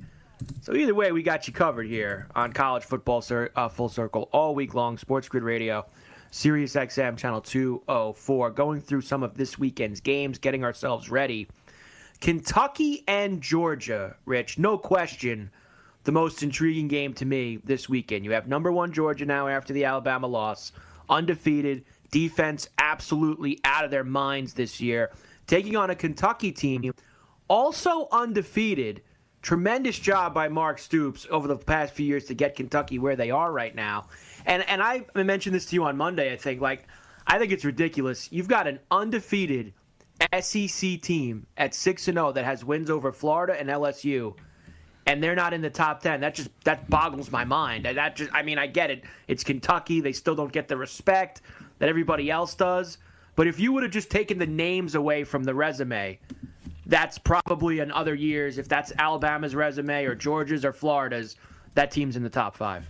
So 0.61 0.73
either 0.73 0.95
way, 0.95 1.11
we 1.11 1.21
got 1.21 1.45
you 1.45 1.53
covered 1.53 1.87
here 1.87 2.29
on 2.33 2.53
College 2.53 2.85
Football 2.85 3.21
uh, 3.57 3.67
Full 3.67 3.89
Circle 3.89 4.29
all 4.31 4.55
week 4.55 4.73
long. 4.73 4.97
Sports 4.97 5.27
Grid 5.27 5.43
Radio, 5.43 5.85
Sirius 6.31 6.75
XM 6.75 7.17
Channel 7.17 7.41
204. 7.41 8.51
Going 8.51 8.79
through 8.79 9.01
some 9.01 9.21
of 9.21 9.35
this 9.35 9.59
weekend's 9.59 9.99
games, 9.99 10.37
getting 10.37 10.63
ourselves 10.63 11.11
ready– 11.11 11.49
Kentucky 12.21 13.03
and 13.07 13.41
Georgia, 13.41 14.15
Rich, 14.25 14.59
no 14.59 14.77
question, 14.77 15.49
the 16.03 16.11
most 16.11 16.43
intriguing 16.43 16.87
game 16.87 17.15
to 17.15 17.25
me 17.25 17.57
this 17.63 17.89
weekend. 17.89 18.23
You 18.23 18.31
have 18.31 18.47
number 18.47 18.71
one 18.71 18.93
Georgia 18.93 19.25
now 19.25 19.47
after 19.47 19.73
the 19.73 19.85
Alabama 19.85 20.27
loss, 20.27 20.71
undefeated, 21.09 21.83
defense 22.11 22.69
absolutely 22.77 23.59
out 23.65 23.85
of 23.85 23.89
their 23.89 24.03
minds 24.03 24.53
this 24.53 24.79
year, 24.79 25.11
taking 25.47 25.75
on 25.75 25.89
a 25.89 25.95
Kentucky 25.95 26.51
team 26.51 26.93
also 27.47 28.07
undefeated. 28.11 29.01
Tremendous 29.41 29.97
job 29.97 30.35
by 30.35 30.47
Mark 30.47 30.77
Stoops 30.77 31.25
over 31.31 31.47
the 31.47 31.57
past 31.57 31.95
few 31.95 32.05
years 32.05 32.25
to 32.25 32.35
get 32.35 32.55
Kentucky 32.55 32.99
where 32.99 33.15
they 33.15 33.31
are 33.31 33.51
right 33.51 33.73
now. 33.73 34.05
And 34.45 34.61
and 34.69 34.83
I 34.83 35.05
mentioned 35.15 35.55
this 35.55 35.65
to 35.65 35.75
you 35.75 35.83
on 35.85 35.97
Monday, 35.97 36.31
I 36.31 36.37
think. 36.37 36.61
Like, 36.61 36.87
I 37.25 37.39
think 37.39 37.51
it's 37.51 37.65
ridiculous. 37.65 38.31
You've 38.31 38.47
got 38.47 38.67
an 38.67 38.77
undefeated 38.91 39.73
SEC 40.41 41.01
team 41.01 41.45
at 41.57 41.73
6 41.73 42.07
and 42.07 42.17
0 42.17 42.31
that 42.33 42.45
has 42.45 42.63
wins 42.63 42.89
over 42.89 43.11
Florida 43.11 43.59
and 43.59 43.69
LSU 43.69 44.33
and 45.07 45.21
they're 45.21 45.35
not 45.35 45.53
in 45.53 45.61
the 45.61 45.69
top 45.69 46.01
10 46.01 46.21
that 46.21 46.35
just 46.35 46.49
that 46.63 46.89
boggles 46.89 47.31
my 47.31 47.43
mind. 47.43 47.85
That 47.85 48.15
just 48.15 48.31
i 48.33 48.41
mean 48.41 48.57
i 48.57 48.67
get 48.67 48.91
it. 48.91 49.03
It's 49.27 49.43
kentucky. 49.43 50.01
They 50.01 50.13
still 50.13 50.35
don't 50.35 50.51
get 50.51 50.67
the 50.67 50.77
respect 50.77 51.41
that 51.79 51.89
everybody 51.89 52.29
else 52.29 52.55
does. 52.55 52.97
But 53.35 53.47
if 53.47 53.59
you 53.59 53.71
would 53.73 53.83
have 53.83 53.91
just 53.91 54.11
taken 54.11 54.37
the 54.37 54.45
names 54.45 54.95
away 54.95 55.23
from 55.23 55.43
the 55.43 55.55
resume 55.55 56.19
that's 56.85 57.17
probably 57.17 57.79
in 57.79 57.91
other 57.91 58.15
years 58.15 58.57
if 58.57 58.67
that's 58.67 58.91
alabama's 58.97 59.55
resume 59.55 60.03
or 60.03 60.15
georgia's 60.15 60.65
or 60.65 60.73
florida's 60.73 61.35
that 61.75 61.91
team's 61.91 62.15
in 62.15 62.23
the 62.23 62.29
top 62.29 62.55
five 62.55 62.85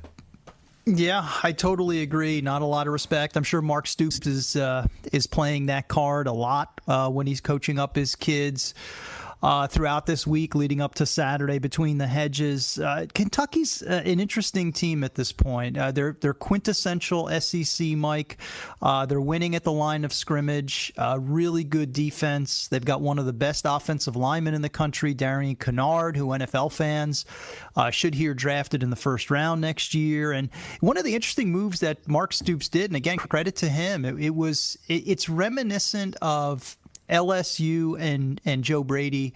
yeah, 0.85 1.27
I 1.43 1.51
totally 1.51 2.01
agree. 2.01 2.41
Not 2.41 2.61
a 2.61 2.65
lot 2.65 2.87
of 2.87 2.93
respect. 2.93 3.37
I'm 3.37 3.43
sure 3.43 3.61
Mark 3.61 3.87
Stoops 3.87 4.25
is 4.25 4.55
uh, 4.55 4.87
is 5.11 5.27
playing 5.27 5.67
that 5.67 5.87
card 5.87 6.27
a 6.27 6.33
lot 6.33 6.81
uh, 6.87 7.09
when 7.09 7.27
he's 7.27 7.41
coaching 7.41 7.79
up 7.79 7.95
his 7.95 8.15
kids 8.15 8.73
uh, 9.43 9.67
throughout 9.67 10.05
this 10.05 10.27
week 10.27 10.55
leading 10.55 10.81
up 10.81 10.95
to 10.95 11.05
Saturday 11.05 11.59
between 11.59 11.97
the 11.97 12.07
hedges. 12.07 12.77
Uh, 12.77 13.05
Kentucky's 13.13 13.81
uh, 13.81 14.01
an 14.05 14.19
interesting 14.19 14.71
team 14.71 15.03
at 15.03 15.15
this 15.15 15.31
point. 15.31 15.77
Uh, 15.77 15.91
they're 15.91 16.17
they're 16.19 16.33
quintessential 16.33 17.27
SEC, 17.39 17.87
Mike. 17.89 18.37
Uh, 18.81 19.05
they're 19.05 19.21
winning 19.21 19.55
at 19.55 19.63
the 19.63 19.71
line 19.71 20.05
of 20.05 20.13
scrimmage. 20.13 20.93
Uh, 20.97 21.17
really 21.19 21.63
good 21.63 21.93
defense. 21.93 22.67
They've 22.67 22.83
got 22.83 23.01
one 23.01 23.19
of 23.19 23.25
the 23.25 23.33
best 23.33 23.65
offensive 23.67 24.15
linemen 24.15 24.53
in 24.53 24.61
the 24.61 24.69
country, 24.69 25.13
Darian 25.13 25.55
Kinnard, 25.55 26.15
who 26.15 26.27
NFL 26.27 26.71
fans 26.71 27.25
should 27.91 28.15
hear 28.15 28.33
drafted 28.33 28.83
in 28.83 28.89
the 28.89 28.95
first 28.95 29.31
round 29.31 29.61
next 29.61 29.93
year. 29.93 30.31
And 30.31 30.49
one 30.81 30.97
of 30.97 31.03
the 31.03 31.15
interesting 31.15 31.51
moves 31.51 31.79
that 31.79 32.07
Mark 32.07 32.33
Stoops 32.33 32.69
did, 32.69 32.91
and 32.91 32.95
again 32.95 33.17
credit 33.17 33.55
to 33.57 33.69
him, 33.69 34.05
it, 34.05 34.19
it 34.19 34.35
was 34.35 34.77
it, 34.87 35.03
it's 35.07 35.29
reminiscent 35.29 36.15
of 36.21 36.77
LSU 37.11 37.99
and 37.99 38.41
and 38.45 38.63
Joe 38.63 38.83
Brady 38.83 39.33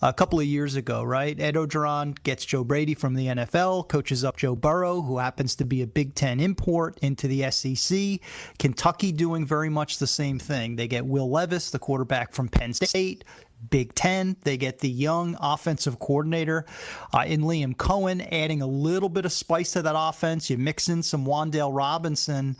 a 0.00 0.12
couple 0.12 0.38
of 0.38 0.46
years 0.46 0.76
ago, 0.76 1.02
right? 1.02 1.38
Ed 1.40 1.54
Orgeron 1.54 2.20
gets 2.22 2.44
Joe 2.44 2.64
Brady 2.64 2.94
from 2.94 3.14
the 3.14 3.26
NFL, 3.26 3.88
coaches 3.88 4.24
up 4.24 4.36
Joe 4.36 4.54
Burrow, 4.54 5.02
who 5.02 5.18
happens 5.18 5.56
to 5.56 5.64
be 5.64 5.82
a 5.82 5.86
Big 5.86 6.14
Ten 6.14 6.40
import, 6.40 6.98
into 7.02 7.26
the 7.26 7.50
SEC. 7.50 8.20
Kentucky 8.58 9.12
doing 9.12 9.44
very 9.44 9.68
much 9.68 9.98
the 9.98 10.06
same 10.06 10.38
thing. 10.38 10.76
They 10.76 10.88
get 10.88 11.04
Will 11.04 11.30
Levis, 11.30 11.70
the 11.70 11.78
quarterback 11.78 12.32
from 12.32 12.48
Penn 12.48 12.72
State. 12.72 13.24
Big 13.70 13.92
Ten. 13.94 14.36
They 14.42 14.56
get 14.56 14.78
the 14.78 14.88
young 14.88 15.36
offensive 15.40 15.98
coordinator 15.98 16.64
uh, 17.12 17.24
in 17.26 17.42
Liam 17.42 17.74
Coen, 17.74 18.26
adding 18.32 18.62
a 18.62 18.66
little 18.66 19.08
bit 19.08 19.24
of 19.24 19.32
spice 19.32 19.72
to 19.72 19.82
that 19.82 19.94
offense. 19.96 20.48
You 20.48 20.58
mix 20.58 20.88
in 20.88 21.02
some 21.02 21.26
Wan'Dale 21.26 21.74
Robinson. 21.74 22.56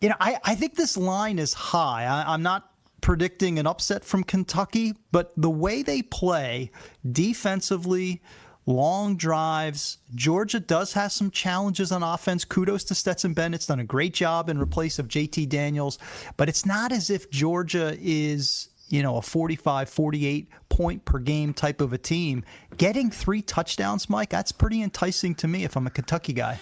You 0.00 0.08
know, 0.08 0.16
I, 0.18 0.38
I 0.42 0.54
think 0.56 0.74
this 0.74 0.96
line 0.96 1.38
is 1.38 1.54
high. 1.54 2.06
I, 2.06 2.32
I'm 2.32 2.42
not 2.42 2.69
predicting 3.00 3.58
an 3.58 3.66
upset 3.66 4.04
from 4.04 4.24
Kentucky, 4.24 4.94
but 5.12 5.32
the 5.36 5.50
way 5.50 5.82
they 5.82 6.02
play 6.02 6.70
defensively, 7.10 8.22
long 8.66 9.16
drives. 9.16 9.98
Georgia 10.14 10.60
does 10.60 10.92
have 10.92 11.12
some 11.12 11.30
challenges 11.30 11.92
on 11.92 12.02
offense. 12.02 12.44
Kudos 12.44 12.84
to 12.84 12.94
Stetson 12.94 13.34
Bennett's 13.34 13.66
done 13.66 13.80
a 13.80 13.84
great 13.84 14.14
job 14.14 14.48
in 14.48 14.58
replace 14.58 14.98
of 14.98 15.08
JT 15.08 15.48
Daniels, 15.48 15.98
but 16.36 16.48
it's 16.48 16.66
not 16.66 16.92
as 16.92 17.10
if 17.10 17.30
Georgia 17.30 17.96
is 18.00 18.70
you 18.90 19.04
know, 19.04 19.16
a 19.16 19.22
45, 19.22 19.88
48 19.88 20.48
point 20.68 21.04
per 21.04 21.20
game 21.20 21.54
type 21.54 21.80
of 21.80 21.92
a 21.92 21.98
team. 21.98 22.44
Getting 22.76 23.10
three 23.10 23.40
touchdowns, 23.40 24.10
Mike, 24.10 24.30
that's 24.30 24.52
pretty 24.52 24.82
enticing 24.82 25.34
to 25.36 25.48
me 25.48 25.64
if 25.64 25.76
I'm 25.76 25.86
a 25.86 25.90
Kentucky 25.90 26.32
guy. 26.32 26.58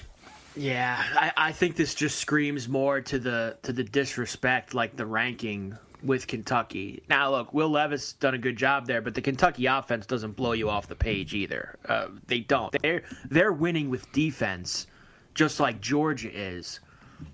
Yeah, 0.55 1.03
I, 1.15 1.33
I 1.37 1.53
think 1.53 1.77
this 1.77 1.95
just 1.95 2.19
screams 2.19 2.69
more 2.69 3.01
to 3.01 3.19
the 3.19 3.57
to 3.63 3.73
the 3.73 3.85
disrespect, 3.85 4.75
like 4.75 4.97
the 4.97 5.07
ranking 5.07 5.79
with 6.03 6.27
Kentucky. 6.27 7.03
Now, 7.09 7.31
look, 7.31 7.53
Will 7.53 7.69
Levis 7.69 8.15
done 8.15 8.35
a 8.35 8.39
good 8.39 8.57
job 8.57 8.87
there, 8.87 9.01
but 9.01 9.15
the 9.15 9.21
Kentucky 9.21 9.67
offense 9.67 10.07
doesn't 10.07 10.37
blow 10.37 10.53
you 10.53 10.69
off 10.69 10.89
the 10.89 10.97
page 10.97 11.35
either. 11.35 11.77
Uh, 11.89 12.09
they 12.27 12.41
don't. 12.41 12.75
They're 12.83 13.03
they're 13.31 13.53
winning 13.53 13.91
with 13.91 14.11
defense, 14.13 14.87
just 15.35 15.61
like 15.61 15.81
Georgia 15.81 16.31
is. 16.33 16.81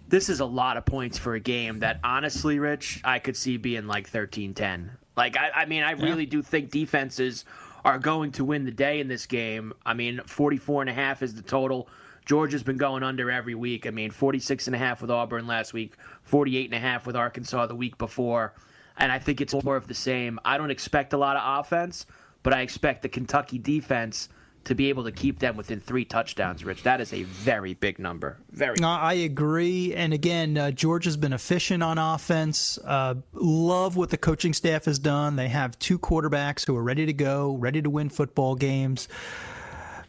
This 0.08 0.28
is 0.28 0.40
a 0.40 0.46
lot 0.46 0.76
of 0.76 0.86
points 0.86 1.18
for 1.18 1.34
a 1.34 1.40
game 1.40 1.78
that, 1.80 2.00
honestly, 2.02 2.58
Rich, 2.58 3.02
I 3.04 3.18
could 3.18 3.36
see 3.36 3.58
being 3.58 3.86
like 3.86 4.10
13-10. 4.10 4.88
Like, 5.14 5.36
I, 5.36 5.50
I 5.50 5.64
mean, 5.66 5.82
I 5.82 5.90
really 5.90 6.24
yeah. 6.24 6.30
do 6.30 6.42
think 6.42 6.70
defenses 6.70 7.44
are 7.84 7.98
going 7.98 8.32
to 8.32 8.44
win 8.44 8.64
the 8.64 8.70
day 8.70 9.00
in 9.00 9.08
this 9.08 9.26
game. 9.26 9.74
I 9.84 9.92
mean, 9.92 10.20
44 10.26 10.82
and 10.82 10.90
a 10.90 10.94
half 10.94 11.22
is 11.22 11.34
the 11.34 11.42
total. 11.42 11.88
Georgia's 12.24 12.62
been 12.62 12.78
going 12.78 13.02
under 13.02 13.30
every 13.30 13.54
week. 13.54 13.86
I 13.86 13.90
mean, 13.90 14.10
46 14.10 14.66
and 14.66 14.74
a 14.74 14.78
half 14.78 15.02
with 15.02 15.10
Auburn 15.10 15.46
last 15.46 15.74
week, 15.74 15.94
48 16.24 16.66
and 16.66 16.74
a 16.74 16.78
half 16.78 17.06
with 17.06 17.16
Arkansas 17.16 17.66
the 17.66 17.74
week 17.74 17.98
before. 17.98 18.54
And 18.96 19.10
I 19.10 19.18
think 19.18 19.40
it's 19.40 19.54
more 19.64 19.76
of 19.76 19.88
the 19.88 19.94
same. 19.94 20.38
I 20.44 20.58
don't 20.58 20.70
expect 20.70 21.12
a 21.12 21.16
lot 21.16 21.36
of 21.36 21.60
offense, 21.60 22.06
but 22.42 22.52
I 22.52 22.60
expect 22.60 23.02
the 23.02 23.08
Kentucky 23.08 23.58
defense 23.58 24.28
to 24.64 24.74
be 24.74 24.88
able 24.88 25.04
to 25.04 25.12
keep 25.12 25.38
them 25.38 25.56
within 25.56 25.80
three 25.80 26.04
touchdowns, 26.04 26.64
Rich. 26.64 26.84
That 26.84 27.00
is 27.00 27.12
a 27.12 27.22
very 27.24 27.74
big 27.74 27.98
number. 27.98 28.38
Very. 28.50 28.76
No, 28.80 28.88
I 28.88 29.14
agree. 29.14 29.94
And 29.94 30.12
again, 30.12 30.56
uh, 30.56 30.70
Georgia's 30.70 31.16
been 31.16 31.32
efficient 31.32 31.82
on 31.82 31.98
offense. 31.98 32.78
Uh, 32.82 33.16
love 33.32 33.96
what 33.96 34.10
the 34.10 34.16
coaching 34.16 34.52
staff 34.52 34.86
has 34.86 34.98
done. 34.98 35.36
They 35.36 35.48
have 35.48 35.78
two 35.78 35.98
quarterbacks 35.98 36.66
who 36.66 36.76
are 36.76 36.82
ready 36.82 37.06
to 37.06 37.12
go, 37.12 37.54
ready 37.56 37.82
to 37.82 37.90
win 37.90 38.08
football 38.08 38.54
games. 38.54 39.08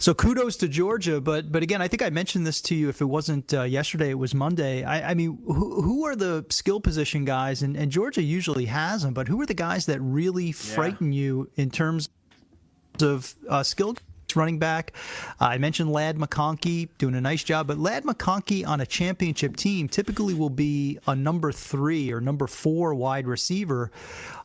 So 0.05 0.13
kudos 0.13 0.55
to 0.57 0.67
Georgia, 0.67 1.19
but 1.19 1.51
but 1.51 1.63
again, 1.63 1.81
I 1.81 1.87
think 1.87 2.03
I 2.03 2.11
mentioned 2.11 2.45
this 2.45 2.61
to 2.61 2.75
you. 2.75 2.89
If 2.89 3.01
it 3.01 3.05
wasn't 3.05 3.51
uh, 3.55 3.63
yesterday, 3.63 4.11
it 4.11 4.19
was 4.19 4.35
Monday. 4.35 4.83
I, 4.83 5.09
I 5.09 5.13
mean, 5.15 5.39
who, 5.47 5.81
who, 5.81 6.05
are 6.05 6.15
the 6.15 6.45
skill 6.51 6.79
position 6.79 7.25
guys? 7.25 7.63
And, 7.63 7.75
and, 7.75 7.91
Georgia 7.91 8.21
usually 8.21 8.65
has 8.65 9.01
them, 9.01 9.15
but 9.15 9.27
who 9.27 9.41
are 9.41 9.47
the 9.47 9.55
guys 9.55 9.87
that 9.87 9.99
really 9.99 10.51
frighten 10.51 11.11
yeah. 11.11 11.21
you 11.21 11.49
in 11.55 11.71
terms 11.71 12.09
of 13.01 13.33
uh, 13.49 13.63
skill? 13.63 13.95
Running 14.35 14.59
back. 14.59 14.93
Uh, 15.39 15.45
I 15.45 15.57
mentioned 15.57 15.91
Ladd 15.91 16.17
McConkey 16.17 16.89
doing 16.97 17.15
a 17.15 17.21
nice 17.21 17.43
job, 17.43 17.67
but 17.67 17.77
Ladd 17.77 18.03
McConkey 18.03 18.67
on 18.67 18.81
a 18.81 18.85
championship 18.85 19.55
team 19.55 19.87
typically 19.87 20.33
will 20.33 20.49
be 20.49 20.99
a 21.07 21.15
number 21.15 21.51
three 21.51 22.11
or 22.11 22.21
number 22.21 22.47
four 22.47 22.93
wide 22.93 23.27
receiver. 23.27 23.91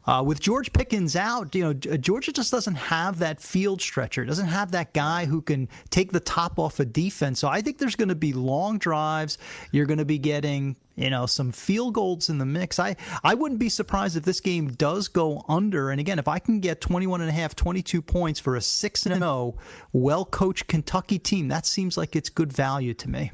Uh, 0.07 0.23
with 0.27 0.41
George 0.41 0.73
Pickens 0.73 1.15
out, 1.15 1.55
you 1.55 1.63
know, 1.63 1.73
Georgia 1.75 2.33
just 2.33 2.51
doesn't 2.51 2.75
have 2.75 3.19
that 3.19 3.41
field 3.41 3.83
stretcher. 3.83 4.25
doesn't 4.25 4.47
have 4.47 4.73
that 4.73 4.93
guy 4.93 5.27
who 5.27 5.43
can 5.43 5.69
take 5.91 6.13
the 6.13 6.21
top 6.21 6.59
off 6.59 6.81
a 6.81 6.83
of 6.83 6.93
defense. 6.93 7.39
So 7.39 7.49
I 7.49 7.61
think 7.61 7.79
there's 7.79 7.97
going 7.97 8.09
to 8.09 8.15
be 8.15 8.33
long 8.33 8.79
drives. 8.79 9.39
You're 9.73 9.87
going 9.87 9.99
to 9.99 10.05
be 10.05 10.19
getting 10.19 10.77
you 10.97 11.11
know, 11.11 11.27
some 11.27 11.53
field 11.53 11.95
goals 11.95 12.29
in 12.29 12.39
the 12.39 12.45
mix. 12.45 12.79
I, 12.79 12.97
I 13.25 13.35
wouldn't 13.35 13.61
be 13.61 13.69
surprised 13.69 14.17
if 14.17 14.25
this 14.25 14.41
game 14.41 14.69
does 14.69 15.09
go 15.09 15.45
under. 15.49 15.91
And 15.91 16.01
again, 16.01 16.19
if 16.19 16.29
I 16.29 16.39
can 16.39 16.61
get 16.61 16.81
21 16.81 17.21
and 17.21 17.31
a 17.31 17.33
half, 17.33 17.57
22 17.57 18.03
points 18.03 18.41
for 18.41 18.57
a 18.57 18.61
6 18.61 19.07
and 19.07 19.17
0 19.17 19.57
well 19.93 20.25
coached 20.25 20.67
Kentucky 20.67 21.19
team, 21.19 21.49
that 21.49 21.67
seems 21.67 21.97
like 21.97 22.17
it's 22.17 22.29
good 22.29 22.53
value 22.53 22.95
to 22.95 23.09
me. 23.09 23.33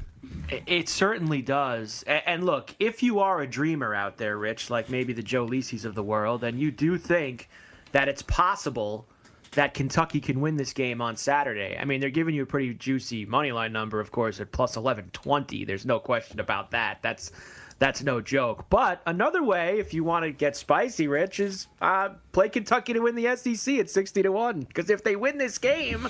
It 0.65 0.87
certainly 0.87 1.41
does. 1.41 2.03
And 2.07 2.43
look, 2.45 2.73
if 2.79 3.03
you 3.03 3.19
are 3.19 3.41
a 3.41 3.47
dreamer 3.47 3.93
out 3.93 4.17
there, 4.17 4.37
Rich, 4.37 4.69
like 4.69 4.89
maybe 4.89 5.13
the 5.13 5.23
Joe 5.23 5.45
Lisi's 5.45 5.83
of 5.83 5.95
the 5.95 6.03
world, 6.03 6.43
and 6.43 6.59
you 6.59 6.71
do 6.71 6.97
think 6.97 7.49
that 7.91 8.07
it's 8.07 8.21
possible 8.21 9.07
that 9.57 9.73
Kentucky 9.73 10.19
can 10.19 10.39
win 10.39 10.55
this 10.55 10.71
game 10.71 11.01
on 11.01 11.17
Saturday. 11.17 11.75
I 11.79 11.83
mean, 11.83 11.99
they're 11.99 12.11
giving 12.11 12.35
you 12.35 12.43
a 12.43 12.45
pretty 12.45 12.75
juicy 12.75 13.25
money 13.25 13.51
line 13.51 13.73
number, 13.73 13.99
of 13.99 14.11
course, 14.11 14.39
at 14.39 14.51
plus 14.51 14.77
eleven 14.77 15.09
twenty. 15.13 15.65
There's 15.65 15.83
no 15.83 15.97
question 15.99 16.39
about 16.39 16.69
that. 16.71 16.99
That's 17.01 17.31
that's 17.79 18.03
no 18.03 18.21
joke. 18.21 18.67
But 18.69 19.01
another 19.07 19.43
way, 19.43 19.79
if 19.79 19.95
you 19.95 20.03
want 20.03 20.25
to 20.25 20.31
get 20.31 20.55
spicy, 20.55 21.07
Rich, 21.07 21.39
is 21.39 21.65
uh, 21.81 22.09
play 22.33 22.49
Kentucky 22.49 22.93
to 22.93 22.99
win 22.99 23.15
the 23.15 23.35
SEC 23.35 23.79
at 23.79 23.89
sixty 23.89 24.21
to 24.21 24.31
one. 24.31 24.59
Because 24.59 24.91
if 24.91 25.03
they 25.03 25.15
win 25.15 25.39
this 25.39 25.57
game, 25.57 26.07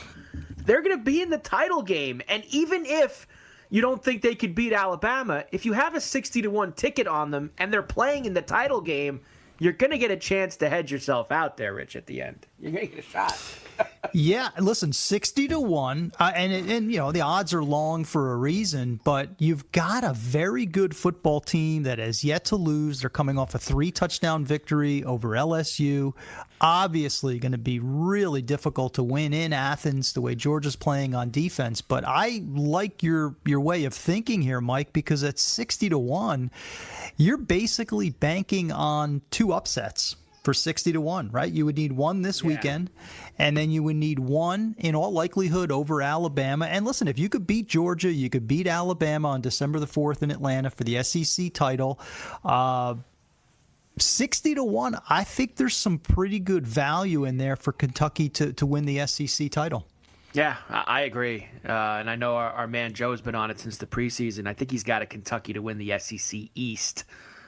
they're 0.57 0.81
going 0.81 0.97
to 0.97 1.03
be 1.03 1.21
in 1.21 1.29
the 1.29 1.37
title 1.37 1.83
game. 1.83 2.21
And 2.27 2.43
even 2.49 2.85
if 2.85 3.27
you 3.69 3.79
don't 3.79 4.03
think 4.03 4.23
they 4.23 4.35
could 4.35 4.55
beat 4.55 4.73
Alabama, 4.73 5.45
if 5.53 5.65
you 5.65 5.71
have 5.71 5.95
a 5.95 6.01
sixty 6.01 6.41
to 6.41 6.49
one 6.49 6.73
ticket 6.73 7.07
on 7.07 7.31
them 7.31 7.51
and 7.57 7.71
they're 7.71 7.81
playing 7.81 8.25
in 8.25 8.33
the 8.33 8.41
title 8.41 8.81
game, 8.81 9.21
you're 9.59 9.73
going 9.73 9.91
to 9.91 9.97
get 9.97 10.11
a 10.11 10.17
chance 10.17 10.55
to 10.57 10.69
hedge 10.69 10.91
yourself 10.91 11.31
out 11.31 11.57
there, 11.57 11.73
Rich. 11.73 11.95
At 11.95 12.05
the 12.05 12.21
end, 12.21 12.45
you're 12.59 12.71
going 12.71 12.87
to 12.87 12.95
get 12.95 13.05
a 13.05 13.07
shot. 13.07 13.37
yeah, 14.13 14.49
listen, 14.59 14.93
sixty 14.93 15.47
to 15.47 15.59
one, 15.59 16.11
uh, 16.19 16.31
and 16.35 16.69
and 16.69 16.91
you 16.91 16.97
know 16.97 17.11
the 17.11 17.21
odds 17.21 17.53
are 17.53 17.63
long 17.63 18.03
for 18.03 18.33
a 18.33 18.37
reason, 18.37 18.99
but 19.03 19.29
you've 19.39 19.71
got 19.71 20.03
a 20.03 20.13
very 20.13 20.65
good 20.65 20.95
football 20.95 21.39
team 21.39 21.83
that 21.83 21.99
has 21.99 22.23
yet 22.23 22.45
to 22.45 22.55
lose. 22.55 23.01
They're 23.01 23.09
coming 23.09 23.37
off 23.37 23.55
a 23.55 23.59
three 23.59 23.91
touchdown 23.91 24.45
victory 24.45 25.03
over 25.03 25.29
LSU. 25.29 26.13
Obviously, 26.59 27.37
going 27.37 27.51
to 27.51 27.57
be 27.57 27.79
really 27.79 28.41
difficult 28.41 28.95
to 28.95 29.03
win 29.03 29.33
in 29.33 29.53
Athens 29.53 30.13
the 30.13 30.21
way 30.21 30.33
Georgia's 30.33 30.75
playing 30.75 31.13
on 31.13 31.29
defense. 31.29 31.81
But 31.81 32.03
I 32.05 32.43
like 32.47 33.03
your 33.03 33.35
your 33.45 33.59
way 33.59 33.85
of 33.85 33.93
thinking 33.93 34.41
here, 34.41 34.61
Mike, 34.61 34.93
because 34.93 35.23
at 35.23 35.37
sixty 35.39 35.89
to 35.89 35.99
one, 35.99 36.51
you're 37.17 37.37
basically 37.37 38.11
banking 38.11 38.71
on 38.71 39.21
two 39.31 39.51
upsets 39.51 40.15
for 40.43 40.53
60 40.53 40.93
to 40.93 41.01
1, 41.01 41.31
right? 41.31 41.51
You 41.51 41.65
would 41.65 41.75
need 41.75 41.91
one 41.91 42.21
this 42.21 42.41
yeah. 42.41 42.47
weekend, 42.47 42.89
and 43.37 43.57
then 43.57 43.69
you 43.69 43.83
would 43.83 43.97
need 43.97 44.17
one 44.17 44.75
in 44.77 44.95
all 44.95 45.11
likelihood 45.11 45.73
over 45.73 46.01
Alabama. 46.01 46.67
And 46.67 46.85
listen, 46.85 47.09
if 47.09 47.19
you 47.19 47.27
could 47.27 47.45
beat 47.45 47.67
Georgia, 47.67 48.09
you 48.09 48.29
could 48.29 48.47
beat 48.47 48.65
Alabama 48.65 49.27
on 49.29 49.41
December 49.41 49.79
the 49.79 49.87
4th 49.87 50.21
in 50.21 50.31
Atlanta 50.31 50.69
for 50.69 50.85
the 50.85 51.03
SEC 51.03 51.53
title. 51.53 51.99
Uh, 52.45 52.95
60 53.97 54.55
to 54.55 54.63
1, 54.63 54.97
I 55.09 55.25
think 55.25 55.57
there's 55.57 55.75
some 55.75 55.97
pretty 55.97 56.39
good 56.39 56.65
value 56.65 57.25
in 57.25 57.37
there 57.37 57.57
for 57.57 57.73
Kentucky 57.73 58.29
to, 58.29 58.53
to 58.53 58.65
win 58.65 58.85
the 58.85 59.05
SEC 59.05 59.51
title. 59.51 59.85
Yeah, 60.37 60.57
I 60.69 61.01
agree. 61.01 61.47
Uh, 61.67 61.71
and 61.71 62.07
I 62.07 62.15
know 62.15 62.35
our, 62.35 62.51
our, 62.51 62.67
man 62.67 62.93
Joe's 62.93 63.21
been 63.21 63.33
on 63.33 63.49
it 63.49 63.59
since 63.59 63.77
the 63.77 63.87
preseason. 63.87 64.47
I 64.47 64.53
think 64.53 64.69
he's 64.69 64.83
got 64.83 65.01
a 65.01 65.07
Kentucky 65.07 65.51
to 65.53 65.63
win 65.63 65.79
the 65.79 65.97
SEC 65.97 66.41
East 66.53 67.05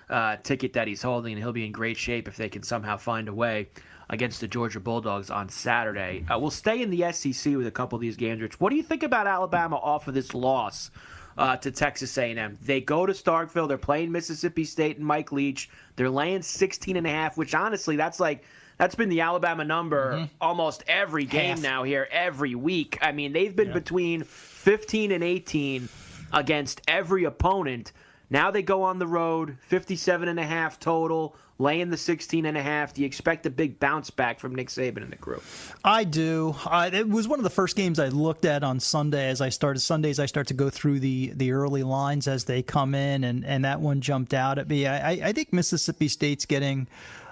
uh, 0.09 0.37
ticket 0.37 0.73
that 0.73 0.87
he's 0.87 1.03
holding, 1.03 1.33
and 1.33 1.39
he'll 1.39 1.53
be 1.53 1.67
in 1.67 1.71
great 1.71 1.97
shape 1.97 2.27
if 2.27 2.35
they 2.35 2.49
can 2.49 2.63
somehow 2.63 2.97
find 2.97 3.27
a 3.27 3.33
way 3.33 3.69
against 4.09 4.41
the 4.41 4.47
Georgia 4.47 4.79
Bulldogs 4.79 5.29
on 5.29 5.49
Saturday. 5.49 6.25
Uh, 6.33 6.39
we'll 6.39 6.49
stay 6.49 6.81
in 6.81 6.89
the 6.89 7.11
SEC 7.11 7.55
with 7.55 7.67
a 7.67 7.71
couple 7.71 7.95
of 7.95 8.01
these 8.01 8.17
games. 8.17 8.41
Rich, 8.41 8.59
what 8.59 8.71
do 8.71 8.75
you 8.75 8.81
think 8.81 9.03
about 9.03 9.27
Alabama 9.27 9.75
off 9.75 10.07
of 10.07 10.15
this 10.15 10.33
loss 10.33 10.89
uh, 11.37 11.57
to 11.57 11.69
Texas 11.69 12.17
A&M? 12.17 12.57
They 12.59 12.81
go 12.81 13.05
to 13.05 13.13
Starkville. 13.13 13.67
They're 13.67 13.77
playing 13.77 14.11
Mississippi 14.11 14.65
State 14.65 14.97
and 14.97 15.05
Mike 15.05 15.31
Leach. 15.31 15.69
They're 15.95 16.09
laying 16.09 16.41
16 16.41 16.97
and 16.97 17.05
a 17.05 17.11
half, 17.11 17.37
which 17.37 17.53
honestly, 17.53 17.97
that's 17.97 18.19
like 18.19 18.43
that's 18.79 18.95
been 18.95 19.09
the 19.09 19.21
Alabama 19.21 19.65
number 19.65 20.13
mm-hmm. 20.13 20.25
almost 20.41 20.83
every 20.87 21.25
game 21.25 21.57
half. 21.57 21.61
now 21.61 21.83
here, 21.83 22.07
every 22.09 22.55
week. 22.55 22.97
I 23.01 23.11
mean, 23.11 23.33
they've 23.33 23.55
been 23.55 23.67
yeah. 23.67 23.73
between 23.73 24.23
15 24.23 25.11
and 25.11 25.23
18 25.23 25.89
against 26.31 26.81
every 26.87 27.25
opponent. 27.25 27.91
Now 28.29 28.51
they 28.51 28.61
go 28.61 28.83
on 28.83 28.97
the 28.97 29.07
road, 29.07 29.57
57 29.61 30.29
and 30.29 30.39
a 30.39 30.45
half 30.45 30.79
total, 30.79 31.35
laying 31.57 31.89
the 31.89 31.97
16 31.97 32.45
and 32.45 32.55
a 32.55 32.61
half. 32.61 32.93
Do 32.93 33.01
you 33.01 33.07
expect 33.07 33.45
a 33.45 33.49
big 33.49 33.81
bounce 33.81 34.11
back 34.11 34.39
from 34.39 34.55
Nick 34.55 34.69
Saban 34.69 35.03
and 35.03 35.11
the 35.11 35.17
crew? 35.17 35.41
I 35.83 36.05
do. 36.05 36.55
Uh, 36.65 36.89
it 36.93 37.09
was 37.09 37.27
one 37.27 37.37
of 37.39 37.43
the 37.43 37.49
first 37.49 37.75
games 37.75 37.99
I 37.99 38.07
looked 38.07 38.45
at 38.45 38.63
on 38.63 38.79
Sunday 38.79 39.27
as 39.27 39.41
I 39.41 39.49
started 39.49 39.81
Sundays. 39.81 40.19
I 40.19 40.25
start 40.25 40.47
to 40.47 40.53
go 40.53 40.69
through 40.69 41.01
the 41.01 41.33
the 41.35 41.51
early 41.51 41.83
lines 41.83 42.29
as 42.29 42.45
they 42.45 42.61
come 42.61 42.95
in, 42.95 43.25
and 43.25 43.43
and 43.43 43.65
that 43.65 43.81
one 43.81 43.99
jumped 43.99 44.33
out 44.33 44.57
at 44.57 44.69
me. 44.69 44.87
I, 44.87 45.09
I 45.11 45.33
think 45.33 45.51
Mississippi 45.51 46.07
State's 46.07 46.45
getting 46.45 46.87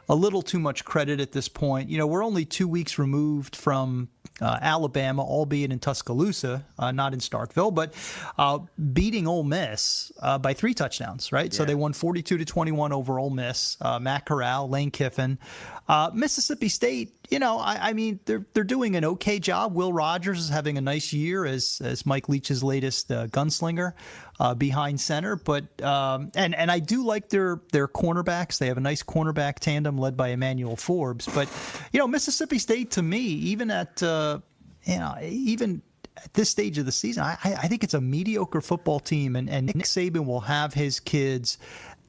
a 0.09 0.15
little 0.15 0.41
too 0.41 0.59
much 0.59 0.85
credit 0.85 1.19
at 1.19 1.31
this 1.31 1.47
point. 1.47 1.89
You 1.89 1.97
know, 1.97 2.07
we're 2.07 2.23
only 2.23 2.45
two 2.45 2.67
weeks 2.67 2.97
removed 2.97 3.55
from 3.55 4.09
uh, 4.41 4.59
Alabama, 4.61 5.23
albeit 5.23 5.71
in 5.71 5.79
Tuscaloosa, 5.79 6.65
uh, 6.77 6.91
not 6.91 7.13
in 7.13 7.19
Starkville, 7.19 7.73
but 7.73 7.93
uh, 8.37 8.59
beating 8.93 9.27
Ole 9.27 9.43
Miss 9.43 10.11
uh, 10.21 10.37
by 10.37 10.53
three 10.53 10.73
touchdowns, 10.73 11.31
right? 11.31 11.51
Yeah. 11.51 11.57
So 11.57 11.65
they 11.65 11.75
won 11.75 11.93
42 11.93 12.37
to 12.37 12.45
21 12.45 12.93
over 12.93 13.19
Ole 13.19 13.31
Miss. 13.31 13.77
Uh, 13.81 13.99
Matt 13.99 14.25
Corral, 14.25 14.69
Lane 14.69 14.91
Kiffin. 14.91 15.39
Uh, 15.87 16.11
Mississippi 16.13 16.69
State, 16.69 17.16
you 17.29 17.39
know, 17.39 17.57
I, 17.57 17.89
I, 17.89 17.93
mean, 17.93 18.19
they're 18.25 18.45
they're 18.53 18.63
doing 18.63 18.95
an 18.95 19.03
okay 19.03 19.39
job. 19.39 19.73
Will 19.73 19.91
Rogers 19.91 20.39
is 20.39 20.49
having 20.49 20.77
a 20.77 20.81
nice 20.81 21.11
year 21.11 21.45
as 21.45 21.81
as 21.83 22.05
Mike 22.05 22.29
Leach's 22.29 22.63
latest 22.63 23.11
uh, 23.11 23.27
gunslinger 23.27 23.93
uh, 24.39 24.53
behind 24.53 24.99
center, 25.01 25.35
but 25.35 25.81
um, 25.81 26.31
and 26.35 26.55
and 26.55 26.71
I 26.71 26.79
do 26.79 27.03
like 27.03 27.29
their 27.29 27.61
their 27.71 27.87
cornerbacks. 27.87 28.59
They 28.59 28.67
have 28.67 28.77
a 28.77 28.81
nice 28.81 29.03
cornerback 29.03 29.55
tandem 29.59 29.97
led 29.97 30.15
by 30.15 30.29
Emmanuel 30.29 30.77
Forbes, 30.77 31.27
but 31.27 31.49
you 31.91 31.99
know, 31.99 32.07
Mississippi 32.07 32.59
State 32.59 32.91
to 32.91 33.01
me, 33.01 33.19
even 33.19 33.71
at 33.71 34.01
uh, 34.01 34.39
you 34.83 34.97
know, 34.97 35.15
even 35.21 35.81
at 36.23 36.33
this 36.33 36.49
stage 36.49 36.77
of 36.77 36.85
the 36.85 36.91
season, 36.91 37.23
I, 37.23 37.37
I 37.43 37.67
think 37.67 37.83
it's 37.83 37.93
a 37.93 38.01
mediocre 38.01 38.61
football 38.61 38.99
team, 38.99 39.35
and, 39.35 39.49
and 39.49 39.67
Nick 39.67 39.85
Saban 39.85 40.25
will 40.25 40.39
have 40.39 40.73
his 40.73 40.99
kids 40.99 41.57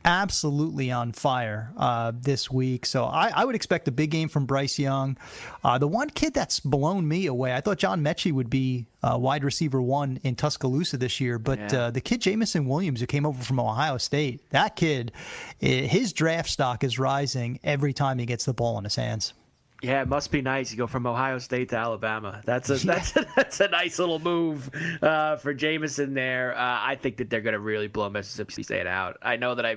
absolutely 0.05 0.90
on 0.90 1.12
fire 1.12 1.73
uh, 1.77 2.12
this 2.14 2.51
week. 2.51 2.87
So 2.87 3.05
I, 3.05 3.31
I, 3.35 3.44
would 3.44 3.55
expect 3.55 3.88
a 3.88 3.92
big 3.92 4.11
game 4.11 4.29
from 4.29 4.46
Bryce 4.46 4.79
Young. 4.79 5.16
Uh, 5.62 5.79
the 5.79 5.88
one 5.88 6.11
kid 6.11 6.35
that's 6.35 6.61
blown 6.61 7.07
me 7.07 7.27
away, 7.27 7.55
I 7.55 7.61
thought 7.61 7.79
John 7.79 8.03
Metchie 8.03 8.33
would 8.33 8.49
be 8.49 8.87
uh, 9.03 9.16
wide 9.18 9.44
receiver 9.44 9.83
one 9.83 10.20
in 10.23 10.35
Tuscaloosa 10.35 10.96
this 10.96 11.20
year, 11.20 11.38
but 11.38 11.59
yeah. 11.59 11.79
Uh, 11.79 11.90
the 11.90 12.01
kid 12.01 12.20
Jameson 12.20 12.66
Williams, 12.66 13.01
who 13.01 13.07
came 13.07 13.27
over 13.27 13.42
from 13.42 13.61
Ohio 13.61 13.99
State, 13.99 14.49
that 14.51 14.77
kid, 14.77 15.12
his 15.59 16.12
draft 16.12 16.51
stock 16.51 16.85
is 16.85 16.99
rising 16.99 17.59
every 17.62 17.92
time 17.92 18.18
he 18.18 18.27
gets 18.27 18.44
the 18.44 18.55
ball 18.55 18.79
in 18.79 18.85
his 18.85 18.96
hands. 18.96 19.35
Yeah, 19.81 20.03
it 20.03 20.09
must 20.09 20.33
be 20.33 20.43
nice. 20.43 20.73
You 20.73 20.77
go 20.77 20.88
from 20.88 21.07
Ohio 21.07 21.38
State 21.38 21.69
to 21.69 21.77
Alabama. 21.77 22.43
That's 22.45 22.69
a 22.71 22.75
that's 22.87 23.17
a, 23.17 23.27
that's 23.37 23.61
a 23.61 23.69
nice 23.69 23.99
little 23.99 24.19
move 24.19 24.71
uh, 25.03 25.37
for 25.37 25.55
Jameson 25.55 26.14
there. 26.14 26.57
Uh, 26.57 26.81
I 26.83 26.97
think 26.97 27.19
that 27.19 27.31
they're 27.31 27.41
going 27.41 27.53
to 27.53 27.61
really 27.61 27.87
blow 27.87 28.09
Mississippi 28.11 28.62
State 28.62 28.87
out. 28.87 29.19
I 29.23 29.37
know 29.37 29.55
that 29.55 29.64
I, 29.64 29.77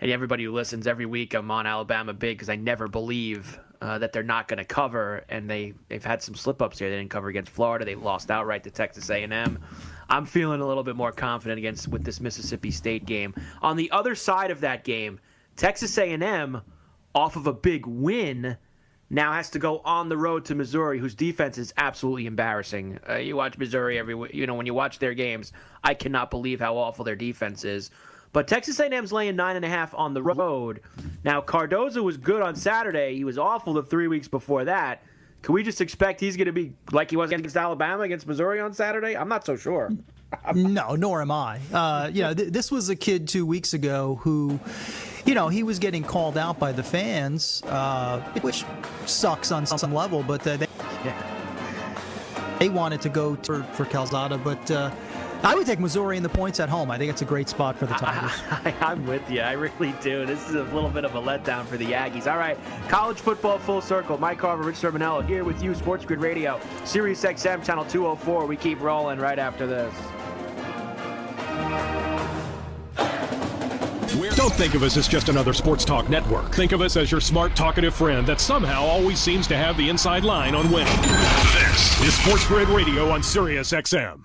and 0.00 0.10
everybody 0.10 0.44
who 0.44 0.52
listens 0.52 0.86
every 0.86 1.06
week, 1.06 1.34
I'm 1.34 1.50
on 1.50 1.66
Alabama 1.66 2.12
big 2.12 2.36
because 2.36 2.48
I 2.48 2.56
never 2.56 2.88
believe 2.88 3.60
uh, 3.80 3.98
that 3.98 4.12
they're 4.12 4.24
not 4.24 4.48
going 4.48 4.58
to 4.58 4.64
cover, 4.64 5.24
and 5.28 5.48
they 5.48 5.74
they've 5.88 6.04
had 6.04 6.20
some 6.20 6.34
slip 6.34 6.60
ups 6.60 6.80
here. 6.80 6.90
They 6.90 6.96
didn't 6.96 7.10
cover 7.10 7.28
against 7.28 7.52
Florida. 7.52 7.84
They 7.84 7.94
lost 7.94 8.32
outright 8.32 8.64
to 8.64 8.72
Texas 8.72 9.08
A&M. 9.08 9.58
I'm 10.10 10.26
feeling 10.26 10.60
a 10.60 10.66
little 10.66 10.82
bit 10.82 10.96
more 10.96 11.12
confident 11.12 11.58
against 11.58 11.86
with 11.86 12.02
this 12.02 12.20
Mississippi 12.20 12.72
State 12.72 13.06
game. 13.06 13.34
On 13.62 13.76
the 13.76 13.90
other 13.92 14.16
side 14.16 14.50
of 14.50 14.60
that 14.62 14.82
game, 14.82 15.20
Texas 15.54 15.96
A&M, 15.96 16.60
off 17.14 17.36
of 17.36 17.46
a 17.46 17.52
big 17.52 17.86
win 17.86 18.56
now 19.10 19.32
has 19.32 19.50
to 19.50 19.58
go 19.58 19.78
on 19.84 20.08
the 20.08 20.16
road 20.16 20.44
to 20.46 20.54
Missouri, 20.54 20.98
whose 20.98 21.14
defense 21.14 21.58
is 21.58 21.72
absolutely 21.76 22.26
embarrassing. 22.26 22.98
Uh, 23.08 23.16
you 23.16 23.36
watch 23.36 23.56
Missouri 23.56 23.98
every, 23.98 24.14
you 24.32 24.46
know, 24.46 24.54
when 24.54 24.66
you 24.66 24.74
watch 24.74 24.98
their 24.98 25.14
games, 25.14 25.52
I 25.82 25.94
cannot 25.94 26.30
believe 26.30 26.60
how 26.60 26.76
awful 26.76 27.04
their 27.04 27.16
defense 27.16 27.64
is. 27.64 27.90
But 28.32 28.46
Texas 28.46 28.78
A&M's 28.78 29.12
laying 29.12 29.36
nine 29.36 29.56
and 29.56 29.64
a 29.64 29.68
half 29.68 29.94
on 29.94 30.12
the 30.12 30.22
road. 30.22 30.80
Now 31.24 31.40
Calzada 31.40 32.02
was 32.02 32.18
good 32.18 32.42
on 32.42 32.56
Saturday. 32.56 33.16
He 33.16 33.24
was 33.24 33.38
awful 33.38 33.72
the 33.72 33.82
three 33.82 34.08
weeks 34.08 34.28
before 34.28 34.64
that. 34.66 35.02
Can 35.42 35.54
we 35.54 35.62
just 35.62 35.80
expect 35.80 36.20
he's 36.20 36.36
going 36.36 36.46
to 36.46 36.52
be 36.52 36.72
like 36.92 37.10
he 37.10 37.16
was 37.16 37.30
against 37.30 37.56
Alabama 37.56 38.02
against 38.02 38.26
Missouri 38.26 38.60
on 38.60 38.72
Saturday? 38.72 39.16
I'm 39.16 39.28
not 39.28 39.46
so 39.46 39.56
sure. 39.56 39.90
no, 40.54 40.94
nor 40.94 41.22
am 41.22 41.30
I. 41.30 41.60
Uh, 41.72 42.10
you 42.12 42.22
know, 42.22 42.34
th- 42.34 42.52
this 42.52 42.70
was 42.70 42.88
a 42.88 42.96
kid 42.96 43.28
two 43.28 43.46
weeks 43.46 43.72
ago 43.72 44.16
who 44.22 44.58
you 45.28 45.34
know, 45.34 45.48
he 45.48 45.62
was 45.62 45.78
getting 45.78 46.02
called 46.02 46.38
out 46.38 46.58
by 46.58 46.72
the 46.72 46.82
fans, 46.82 47.62
uh, 47.66 48.20
which 48.40 48.64
sucks 49.04 49.52
on 49.52 49.66
some 49.66 49.92
level, 49.92 50.22
but 50.22 50.46
uh, 50.46 50.56
they, 50.56 50.66
yeah. 51.04 52.56
they 52.58 52.70
wanted 52.70 53.02
to 53.02 53.10
go 53.10 53.36
to, 53.36 53.62
for 53.74 53.84
Calzada, 53.84 54.38
but 54.38 54.70
uh, 54.70 54.90
I 55.42 55.54
would 55.54 55.66
take 55.66 55.78
Missouri 55.78 56.16
in 56.16 56.22
the 56.22 56.28
points 56.28 56.58
at 56.58 56.68
home. 56.68 56.90
I 56.90 56.98
think 56.98 57.10
it's 57.10 57.22
a 57.22 57.24
great 57.24 57.48
spot 57.48 57.76
for 57.76 57.86
the 57.86 57.94
Tigers. 57.98 58.32
I, 58.50 58.92
am 58.92 59.06
with 59.06 59.28
you. 59.30 59.40
I 59.40 59.52
really 59.52 59.94
do. 60.00 60.26
This 60.26 60.48
is 60.48 60.56
a 60.56 60.64
little 60.64 60.90
bit 60.90 61.04
of 61.04 61.14
a 61.14 61.20
letdown 61.20 61.64
for 61.64 61.76
the 61.76 61.86
Aggies. 61.86 62.30
All 62.30 62.38
right, 62.38 62.58
college 62.88 63.18
football 63.18 63.58
full 63.58 63.80
circle. 63.80 64.18
Mike 64.18 64.38
Carver, 64.38 64.64
Rich 64.64 64.76
Cirminiello 64.76 65.26
here 65.26 65.44
with 65.44 65.62
you, 65.62 65.74
Sports 65.74 66.04
Grid 66.04 66.20
Radio, 66.20 66.60
Sirius 66.84 67.22
XM, 67.22 67.64
Channel 67.64 67.84
204. 67.84 68.46
We 68.46 68.56
keep 68.56 68.80
rolling 68.80 69.18
right 69.18 69.38
after 69.38 69.66
this. 69.66 69.94
Don't 74.34 74.54
think 74.54 74.74
of 74.74 74.84
us 74.84 74.96
as 74.96 75.08
just 75.08 75.28
another 75.28 75.52
sports 75.52 75.84
talk 75.84 76.08
network. 76.08 76.54
Think 76.54 76.72
of 76.72 76.80
us 76.80 76.96
as 76.96 77.10
your 77.10 77.20
smart, 77.20 77.56
talkative 77.56 77.94
friend 77.94 78.26
that 78.26 78.40
somehow 78.40 78.84
always 78.84 79.18
seems 79.18 79.46
to 79.48 79.56
have 79.56 79.76
the 79.76 79.88
inside 79.88 80.24
line 80.24 80.54
on 80.54 80.70
winning. 80.70 80.96
This 81.52 82.00
is 82.02 82.14
Sports 82.14 82.46
Grid 82.46 82.68
Radio 82.68 83.10
on 83.10 83.22
Sirius 83.22 83.72
XM. 83.72 84.24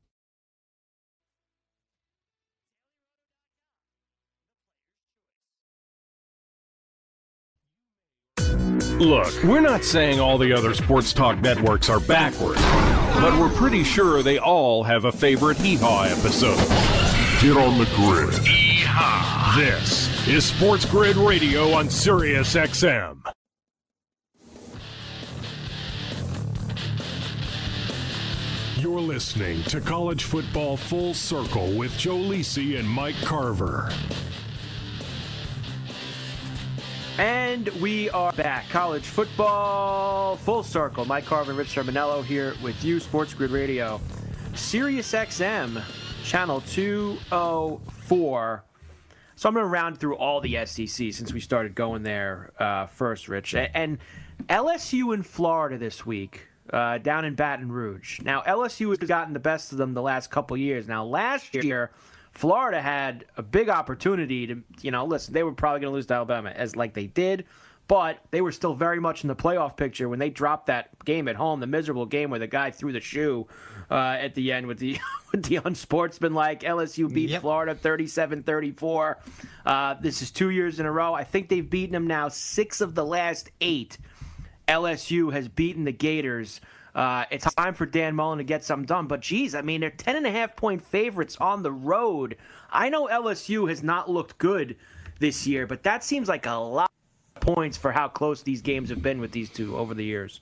Look, 9.01 9.41
we're 9.43 9.61
not 9.61 9.83
saying 9.83 10.19
all 10.19 10.37
the 10.37 10.53
other 10.53 10.75
sports 10.75 11.11
talk 11.11 11.41
networks 11.41 11.89
are 11.89 11.99
backwards, 11.99 12.61
but 13.15 13.35
we're 13.39 13.49
pretty 13.49 13.83
sure 13.83 14.21
they 14.21 14.37
all 14.37 14.83
have 14.83 15.05
a 15.05 15.11
favorite 15.11 15.57
Hee 15.57 15.75
Haw 15.77 16.03
episode. 16.03 16.55
Get 17.41 17.57
on 17.57 17.79
the 17.79 17.89
grid. 17.95 18.31
Hee-haw. 18.45 19.55
This 19.57 20.27
is 20.27 20.45
Sports 20.45 20.85
Grid 20.85 21.15
Radio 21.17 21.71
on 21.71 21.89
Sirius 21.89 22.53
XM. 22.53 23.23
You're 28.77 29.01
listening 29.01 29.63
to 29.63 29.81
College 29.81 30.25
Football 30.25 30.77
Full 30.77 31.15
Circle 31.15 31.75
with 31.75 31.97
Joe 31.97 32.17
Lisi 32.17 32.77
and 32.77 32.87
Mike 32.87 33.19
Carver. 33.23 33.91
And 37.17 37.67
we 37.81 38.09
are 38.11 38.31
back. 38.31 38.69
College 38.69 39.05
football 39.05 40.37
full 40.37 40.63
circle. 40.63 41.03
Mike 41.03 41.25
Carver, 41.25 41.53
Rich 41.53 41.75
Cirminiello 41.75 42.23
here 42.23 42.55
with 42.63 42.81
you, 42.83 43.01
Sports 43.01 43.33
Grid 43.33 43.51
Radio. 43.51 43.99
Sirius 44.55 45.11
XM, 45.11 45.83
channel 46.23 46.61
204. 46.61 48.63
So 49.35 49.49
I'm 49.49 49.53
going 49.53 49.63
to 49.63 49.69
round 49.69 49.99
through 49.99 50.15
all 50.15 50.39
the 50.39 50.65
SEC 50.65 51.13
since 51.13 51.33
we 51.33 51.41
started 51.41 51.75
going 51.75 52.03
there 52.03 52.53
uh, 52.57 52.85
first, 52.85 53.27
Rich. 53.27 53.55
And 53.55 53.97
LSU 54.47 55.13
in 55.13 55.21
Florida 55.21 55.77
this 55.77 56.05
week, 56.05 56.47
uh, 56.71 56.97
down 56.99 57.25
in 57.25 57.35
Baton 57.35 57.71
Rouge. 57.71 58.21
Now, 58.21 58.41
LSU 58.43 58.89
has 58.89 58.99
gotten 58.99 59.33
the 59.33 59.39
best 59.39 59.73
of 59.73 59.77
them 59.77 59.93
the 59.93 60.01
last 60.01 60.31
couple 60.31 60.55
years. 60.55 60.87
Now, 60.87 61.03
last 61.03 61.53
year, 61.55 61.91
Florida 62.31 62.81
had 62.81 63.25
a 63.37 63.43
big 63.43 63.69
opportunity 63.69 64.47
to, 64.47 64.61
you 64.81 64.91
know, 64.91 65.05
listen, 65.05 65.33
they 65.33 65.43
were 65.43 65.51
probably 65.51 65.81
going 65.81 65.91
to 65.91 65.95
lose 65.95 66.05
to 66.07 66.13
Alabama 66.15 66.49
as 66.49 66.75
like 66.75 66.93
they 66.93 67.07
did, 67.07 67.45
but 67.87 68.19
they 68.31 68.41
were 68.41 68.53
still 68.53 68.73
very 68.73 68.99
much 69.01 69.23
in 69.23 69.27
the 69.27 69.35
playoff 69.35 69.75
picture 69.75 70.07
when 70.07 70.17
they 70.19 70.29
dropped 70.29 70.67
that 70.67 70.89
game 71.03 71.27
at 71.27 71.35
home, 71.35 71.59
the 71.59 71.67
miserable 71.67 72.05
game 72.05 72.29
where 72.29 72.39
the 72.39 72.47
guy 72.47 72.71
threw 72.71 72.93
the 72.93 73.01
shoe 73.01 73.47
uh, 73.91 73.95
at 74.19 74.33
the 74.35 74.51
end 74.53 74.65
with 74.65 74.79
the 74.79 74.97
with 75.33 75.43
the 75.43 75.57
unsportsmanlike 75.57 76.61
LSU 76.61 77.13
beat 77.13 77.29
Yep. 77.31 77.41
Florida 77.41 77.75
37-34. 77.75 79.15
Uh, 79.65 79.93
this 79.95 80.21
is 80.21 80.31
two 80.31 80.49
years 80.49 80.79
in 80.79 80.85
a 80.85 80.91
row. 80.91 81.13
I 81.13 81.23
think 81.25 81.49
they've 81.49 81.69
beaten 81.69 81.91
them 81.93 82.07
now 82.07 82.29
six 82.29 82.79
of 82.81 82.95
the 82.95 83.05
last 83.05 83.49
eight. 83.59 83.97
LSU 84.67 85.33
has 85.33 85.47
beaten 85.49 85.83
the 85.83 85.91
Gators. 85.91 86.61
Uh, 86.93 87.25
it's 87.31 87.53
time 87.53 87.73
for 87.73 87.85
Dan 87.85 88.15
Mullen 88.15 88.37
to 88.39 88.43
get 88.43 88.63
something 88.63 88.85
done. 88.85 89.07
But 89.07 89.21
geez, 89.21 89.55
I 89.55 89.61
mean, 89.61 89.81
they're 89.81 89.89
10 89.89 90.17
and 90.17 90.27
a 90.27 90.31
half 90.31 90.55
point 90.55 90.83
favorites 90.83 91.37
on 91.39 91.63
the 91.63 91.71
road. 91.71 92.37
I 92.71 92.89
know 92.89 93.07
LSU 93.07 93.69
has 93.69 93.81
not 93.81 94.09
looked 94.09 94.37
good 94.37 94.75
this 95.19 95.47
year, 95.47 95.65
but 95.67 95.83
that 95.83 96.03
seems 96.03 96.27
like 96.27 96.45
a 96.45 96.51
lot 96.51 96.91
of 97.35 97.41
points 97.41 97.77
for 97.77 97.91
how 97.91 98.07
close 98.07 98.41
these 98.41 98.61
games 98.61 98.89
have 98.89 99.01
been 99.01 99.21
with 99.21 99.31
these 99.31 99.49
two 99.49 99.77
over 99.77 99.93
the 99.93 100.03
years. 100.03 100.41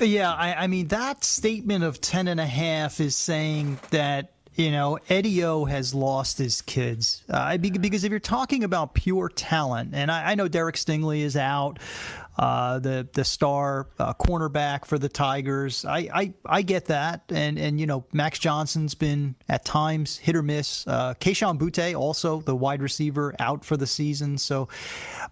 Yeah, 0.00 0.32
I, 0.32 0.64
I 0.64 0.66
mean 0.66 0.88
that 0.88 1.24
statement 1.24 1.84
of 1.84 2.00
ten 2.00 2.28
and 2.28 2.40
a 2.40 2.46
half 2.46 3.00
is 3.00 3.14
saying 3.16 3.78
that 3.90 4.32
you 4.54 4.70
know 4.70 4.98
Eddie 5.10 5.44
O 5.44 5.66
has 5.66 5.94
lost 5.94 6.38
his 6.38 6.62
kids 6.62 7.22
uh, 7.28 7.58
because 7.58 8.04
if 8.04 8.10
you're 8.10 8.18
talking 8.18 8.64
about 8.64 8.94
pure 8.94 9.28
talent, 9.28 9.90
and 9.92 10.10
I, 10.10 10.32
I 10.32 10.34
know 10.36 10.48
Derek 10.48 10.76
Stingley 10.76 11.20
is 11.20 11.36
out, 11.36 11.78
uh, 12.40 12.78
the 12.78 13.06
the 13.12 13.22
star 13.22 13.86
uh, 13.98 14.14
cornerback 14.14 14.86
for 14.86 14.98
the 14.98 15.10
Tigers. 15.10 15.84
I, 15.84 16.08
I 16.12 16.32
I 16.46 16.62
get 16.62 16.86
that, 16.86 17.24
and 17.28 17.58
and 17.58 17.78
you 17.78 17.86
know 17.86 18.06
Max 18.14 18.38
Johnson's 18.38 18.94
been 18.94 19.34
at 19.50 19.66
times 19.66 20.16
hit 20.16 20.34
or 20.34 20.42
miss. 20.42 20.86
Uh, 20.86 21.12
Kayshon 21.20 21.58
Boutte 21.58 21.94
also 21.94 22.40
the 22.40 22.56
wide 22.56 22.80
receiver 22.80 23.34
out 23.38 23.62
for 23.62 23.76
the 23.76 23.86
season. 23.86 24.38
So, 24.38 24.68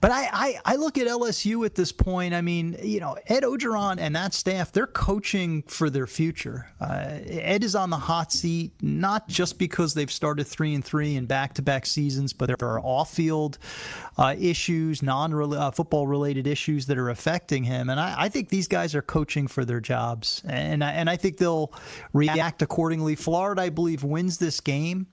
but 0.02 0.10
I, 0.10 0.28
I 0.30 0.58
I 0.66 0.76
look 0.76 0.98
at 0.98 1.06
LSU 1.06 1.64
at 1.64 1.74
this 1.74 1.92
point. 1.92 2.34
I 2.34 2.42
mean, 2.42 2.76
you 2.82 3.00
know 3.00 3.16
Ed 3.26 3.42
Orgeron 3.42 3.98
and 3.98 4.14
that 4.14 4.34
staff, 4.34 4.70
they're 4.70 4.86
coaching 4.86 5.62
for 5.62 5.88
their 5.88 6.06
future. 6.06 6.68
Uh, 6.78 7.20
Ed 7.26 7.64
is 7.64 7.74
on 7.74 7.88
the 7.88 7.96
hot 7.96 8.32
seat 8.32 8.72
not 8.82 9.28
just 9.28 9.58
because 9.58 9.94
they've 9.94 10.12
started 10.12 10.46
three 10.46 10.74
and 10.74 10.84
three 10.84 11.16
in 11.16 11.24
back 11.24 11.54
to 11.54 11.62
back 11.62 11.86
seasons, 11.86 12.34
but 12.34 12.48
there 12.48 12.68
are 12.68 12.80
off 12.80 13.14
field 13.14 13.56
uh, 14.18 14.34
issues, 14.38 15.02
non 15.02 15.32
uh, 15.32 15.70
football 15.70 16.06
related 16.06 16.46
issues 16.46 16.84
that 16.84 16.97
are 16.98 17.10
affecting 17.10 17.64
him. 17.64 17.90
And 17.90 17.98
I, 17.98 18.14
I 18.18 18.28
think 18.28 18.48
these 18.48 18.68
guys 18.68 18.94
are 18.94 19.02
coaching 19.02 19.46
for 19.46 19.64
their 19.64 19.80
jobs, 19.80 20.42
and 20.46 20.82
I, 20.82 20.92
and 20.92 21.08
I 21.08 21.16
think 21.16 21.38
they'll 21.38 21.72
react 22.12 22.62
accordingly. 22.62 23.14
Florida, 23.14 23.62
I 23.62 23.68
believe, 23.70 24.04
wins 24.04 24.38
this 24.38 24.60
game, 24.60 25.06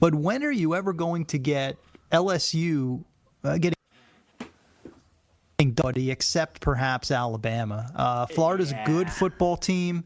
but 0.00 0.14
when 0.14 0.42
are 0.42 0.50
you 0.50 0.74
ever 0.74 0.92
going 0.92 1.24
to 1.26 1.38
get 1.38 1.76
LSU 2.12 3.04
uh, 3.44 3.58
getting? 3.58 3.74
Buddy, 5.74 6.10
except 6.10 6.62
perhaps 6.62 7.10
Alabama. 7.10 7.90
Uh, 7.94 8.24
Florida's 8.26 8.72
a 8.72 8.82
good 8.86 9.10
football 9.10 9.58
team. 9.58 10.04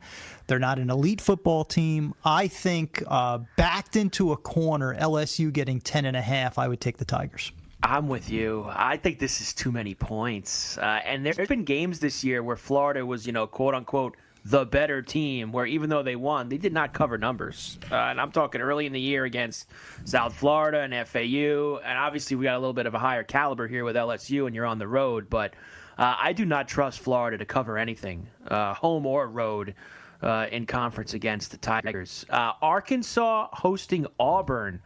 They're 0.49 0.59
not 0.59 0.81
an 0.81 0.91
elite 0.91 1.21
football 1.21 1.65
team. 1.65 2.13
I 2.25 2.49
think 2.49 3.05
uh, 3.07 3.39
backed 3.57 3.95
into 3.95 4.33
a 4.33 4.37
corner, 4.37 4.97
LSU 4.97 5.53
getting 5.53 5.81
10 5.81 6.07
and 6.07 6.17
a 6.17 6.21
half, 6.21 6.59
I 6.59 6.67
would 6.67 6.81
take 6.81 6.99
the 6.99 7.05
Tigers. 7.05 7.53
I'm 7.85 8.09
with 8.09 8.31
you. 8.31 8.67
I 8.71 8.97
think 8.97 9.19
this 9.19 9.43
is 9.43 9.53
too 9.53 9.71
many 9.71 9.95
points. 9.95 10.79
Uh, 10.79 11.01
and 11.05 11.25
there's 11.25 11.37
been 11.49 11.65
games 11.65 12.01
this 12.01 12.25
year 12.25 12.43
where 12.43 12.57
Florida 12.57 13.05
was, 13.05 13.27
you 13.27 13.33
know, 13.33 13.47
quote 13.47 13.75
unquote, 13.75 14.17
the 14.47 14.65
better 14.65 15.03
team, 15.03 15.53
where 15.53 15.67
even 15.67 15.91
though 15.91 16.03
they 16.03 16.17
won, 16.17 16.49
they 16.49 16.57
did 16.57 16.73
not 16.73 16.95
cover 16.95 17.19
numbers. 17.19 17.79
Uh, 17.91 17.97
and 17.97 18.21
I'm 18.21 18.33
talking 18.33 18.63
early 18.63 18.87
in 18.87 18.93
the 18.93 19.01
year 19.01 19.25
against 19.25 19.69
South 20.05 20.35
Florida 20.35 20.81
and 20.81 20.93
FAU. 21.07 21.79
And 21.85 21.99
obviously, 21.99 22.37
we 22.37 22.45
got 22.45 22.57
a 22.57 22.59
little 22.59 22.73
bit 22.73 22.87
of 22.87 22.95
a 22.95 22.99
higher 22.99 23.23
caliber 23.23 23.69
here 23.69 23.85
with 23.85 23.97
LSU, 23.97 24.47
and 24.47 24.55
you're 24.55 24.67
on 24.67 24.79
the 24.79 24.89
road. 24.89 25.29
But 25.29 25.53
uh, 25.99 26.17
I 26.19 26.33
do 26.33 26.47
not 26.47 26.69
trust 26.69 27.01
Florida 27.01 27.37
to 27.37 27.45
cover 27.45 27.77
anything, 27.77 28.27
uh, 28.49 28.73
home 28.73 29.05
or 29.05 29.29
road, 29.29 29.75
uh, 30.23 30.47
in 30.51 30.65
conference 30.65 31.13
against 31.13 31.51
the 31.51 31.59
Tigers. 31.59 32.25
Uh, 32.31 32.53
Arkansas 32.63 33.49
hosting 33.53 34.07
Auburn 34.19 34.81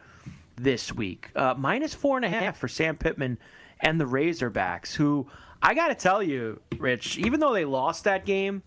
this 0.63 0.93
week. 0.93 1.31
Uh, 1.35 1.55
minus 1.57 1.95
four 1.95 2.17
and 2.17 2.25
a 2.25 2.29
half 2.29 2.57
for 2.57 2.69
Sam 2.69 2.97
Pittman 2.97 3.39
and 3.81 4.01
the 4.01 4.05
Razorbacks, 4.05 4.95
who 4.95 5.29
I 5.63 5.75
got 5.75 5.89
to 5.89 5.95
tell 5.95 6.23
you, 6.23 6.61
Rich, 6.79 7.19
even 7.19 7.41
though 7.41 7.53
they 7.53 7.65
lost 7.65 8.05
that 8.05 8.25
game 8.25 8.63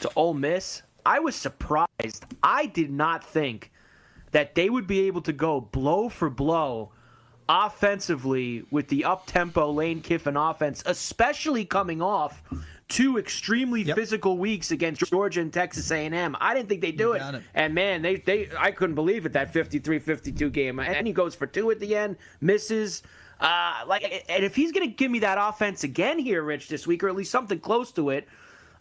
to 0.00 0.10
Ole 0.16 0.34
Miss, 0.34 0.82
I 1.04 1.20
was 1.20 1.34
surprised. 1.34 2.24
I 2.42 2.66
did 2.66 2.90
not 2.90 3.24
think 3.24 3.70
that 4.32 4.54
they 4.54 4.70
would 4.70 4.86
be 4.86 5.00
able 5.00 5.22
to 5.22 5.32
go 5.32 5.60
blow 5.60 6.08
for 6.08 6.30
blow 6.30 6.92
offensively 7.48 8.64
with 8.70 8.88
the 8.88 9.04
up 9.04 9.26
tempo 9.26 9.72
Lane 9.72 10.00
Kiffin 10.00 10.36
offense, 10.36 10.82
especially 10.86 11.64
coming 11.64 12.00
off 12.00 12.42
two 12.90 13.18
extremely 13.18 13.84
physical 13.84 14.36
weeks 14.36 14.70
against 14.72 15.00
Georgia 15.06 15.40
and 15.40 15.52
Texas 15.52 15.90
A&M. 15.90 16.36
I 16.38 16.52
didn't 16.52 16.68
think 16.68 16.82
they'd 16.82 16.98
do 16.98 17.12
it. 17.12 17.22
it. 17.22 17.42
And 17.54 17.74
man, 17.74 18.02
they 18.02 18.16
they 18.16 18.50
I 18.58 18.72
couldn't 18.72 18.96
believe 18.96 19.24
it 19.24 19.32
that 19.32 19.54
53-52 19.54 20.52
game. 20.52 20.78
And 20.78 21.06
he 21.06 21.12
goes 21.12 21.34
for 21.34 21.46
two 21.46 21.70
at 21.70 21.80
the 21.80 21.96
end, 21.96 22.16
misses. 22.40 23.02
Uh, 23.40 23.84
like, 23.86 24.24
and 24.28 24.44
if 24.44 24.54
he's 24.54 24.70
going 24.70 24.86
to 24.86 24.94
give 24.94 25.10
me 25.10 25.20
that 25.20 25.38
offense 25.40 25.82
again 25.82 26.18
here, 26.18 26.42
Rich, 26.42 26.68
this 26.68 26.86
week, 26.86 27.02
or 27.02 27.08
at 27.08 27.16
least 27.16 27.30
something 27.30 27.58
close 27.58 27.90
to 27.92 28.10
it, 28.10 28.28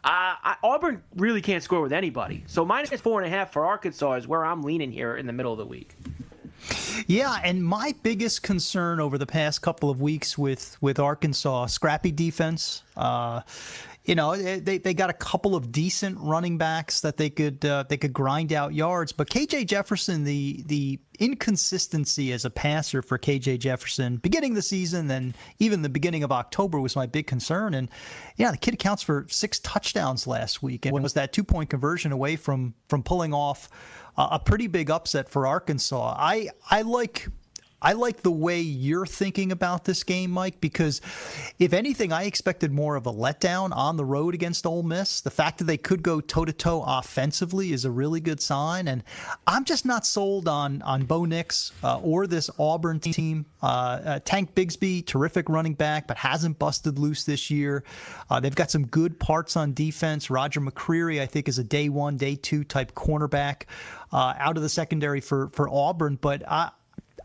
uh, 0.03 0.35
I, 0.43 0.55
Auburn 0.63 1.01
really 1.15 1.41
can't 1.41 1.63
score 1.63 1.79
with 1.79 1.93
anybody. 1.93 2.43
So 2.47 2.65
minus 2.65 2.89
four 2.99 3.21
and 3.21 3.33
a 3.33 3.37
half 3.37 3.53
for 3.53 3.65
Arkansas 3.65 4.15
is 4.15 4.27
where 4.27 4.43
I'm 4.43 4.63
leaning 4.63 4.91
here 4.91 5.15
in 5.15 5.27
the 5.27 5.33
middle 5.33 5.53
of 5.53 5.59
the 5.59 5.65
week. 5.65 5.95
Yeah, 7.07 7.39
and 7.43 7.63
my 7.63 7.95
biggest 8.03 8.43
concern 8.43 8.99
over 8.99 9.17
the 9.17 9.25
past 9.25 9.61
couple 9.61 9.89
of 9.89 10.01
weeks 10.01 10.37
with 10.37 10.77
with 10.81 10.99
Arkansas, 10.99 11.67
scrappy 11.67 12.11
defense. 12.11 12.83
Uh, 12.97 13.41
you 14.09 14.15
know, 14.15 14.35
they, 14.35 14.79
they 14.79 14.95
got 14.95 15.11
a 15.11 15.13
couple 15.13 15.55
of 15.55 15.71
decent 15.71 16.17
running 16.19 16.57
backs 16.57 17.01
that 17.01 17.17
they 17.17 17.29
could 17.29 17.63
uh, 17.63 17.83
they 17.87 17.95
could 17.95 18.11
grind 18.11 18.51
out 18.51 18.73
yards, 18.73 19.11
but 19.11 19.29
KJ 19.29 19.67
Jefferson, 19.67 20.23
the 20.23 20.63
the 20.65 20.99
inconsistency 21.19 22.33
as 22.33 22.43
a 22.43 22.49
passer 22.49 23.03
for 23.03 23.19
KJ 23.19 23.59
Jefferson, 23.59 24.17
beginning 24.17 24.55
the 24.55 24.63
season, 24.63 25.05
then 25.05 25.35
even 25.59 25.83
the 25.83 25.89
beginning 25.89 26.23
of 26.23 26.31
October 26.31 26.79
was 26.79 26.95
my 26.95 27.05
big 27.05 27.27
concern. 27.27 27.75
And 27.75 27.87
yeah, 28.35 28.49
the 28.49 28.57
kid 28.57 28.73
accounts 28.73 29.03
for 29.03 29.27
six 29.29 29.59
touchdowns 29.59 30.25
last 30.25 30.63
week, 30.63 30.87
and 30.87 31.03
was 31.03 31.13
that 31.13 31.31
two 31.31 31.43
point 31.43 31.69
conversion 31.69 32.11
away 32.11 32.35
from 32.35 32.73
from 32.87 33.03
pulling 33.03 33.31
off 33.31 33.69
a 34.17 34.39
pretty 34.39 34.65
big 34.65 34.89
upset 34.89 35.29
for 35.29 35.45
Arkansas. 35.45 36.15
I 36.17 36.49
I 36.71 36.81
like 36.81 37.27
I 37.81 37.93
like 37.93 38.21
the 38.21 38.31
way 38.31 38.59
you're 38.59 39.05
thinking 39.05 39.51
about 39.51 39.85
this 39.85 40.03
game, 40.03 40.31
Mike, 40.31 40.59
because 40.59 41.01
if 41.59 41.73
anything, 41.73 42.11
I 42.11 42.23
expected 42.23 42.71
more 42.71 42.95
of 42.95 43.05
a 43.05 43.13
letdown 43.13 43.75
on 43.75 43.95
the 43.95 44.05
road 44.05 44.33
against 44.33 44.65
Ole 44.65 44.83
Miss. 44.83 45.21
The 45.21 45.31
fact 45.31 45.59
that 45.59 45.65
they 45.65 45.77
could 45.77 46.03
go 46.03 46.19
toe 46.19 46.45
to 46.45 46.53
toe 46.53 46.83
offensively 46.85 47.71
is 47.71 47.85
a 47.85 47.91
really 47.91 48.19
good 48.19 48.41
sign, 48.41 48.87
and 48.87 49.03
I'm 49.47 49.63
just 49.63 49.85
not 49.85 50.05
sold 50.05 50.47
on 50.47 50.81
on 50.81 51.05
Bo 51.05 51.25
Nix 51.25 51.71
uh, 51.83 51.99
or 51.99 52.27
this 52.27 52.49
Auburn 52.59 52.99
team. 52.99 53.45
Uh, 53.61 53.65
uh, 53.65 54.19
Tank 54.25 54.55
Bigsby, 54.55 55.05
terrific 55.05 55.49
running 55.49 55.73
back, 55.73 56.07
but 56.07 56.17
hasn't 56.17 56.59
busted 56.59 56.99
loose 56.99 57.23
this 57.23 57.49
year. 57.49 57.83
Uh, 58.29 58.39
they've 58.39 58.55
got 58.55 58.71
some 58.71 58.85
good 58.87 59.19
parts 59.19 59.55
on 59.55 59.73
defense. 59.73 60.29
Roger 60.29 60.61
McCreary, 60.61 61.21
I 61.21 61.25
think, 61.25 61.47
is 61.47 61.59
a 61.59 61.63
day 61.63 61.89
one, 61.89 62.17
day 62.17 62.35
two 62.35 62.63
type 62.63 62.93
cornerback 62.93 63.63
uh, 64.11 64.33
out 64.37 64.57
of 64.57 64.63
the 64.63 64.69
secondary 64.69 65.21
for 65.21 65.49
for 65.49 65.69
Auburn, 65.69 66.17
but 66.19 66.43
I. 66.47 66.71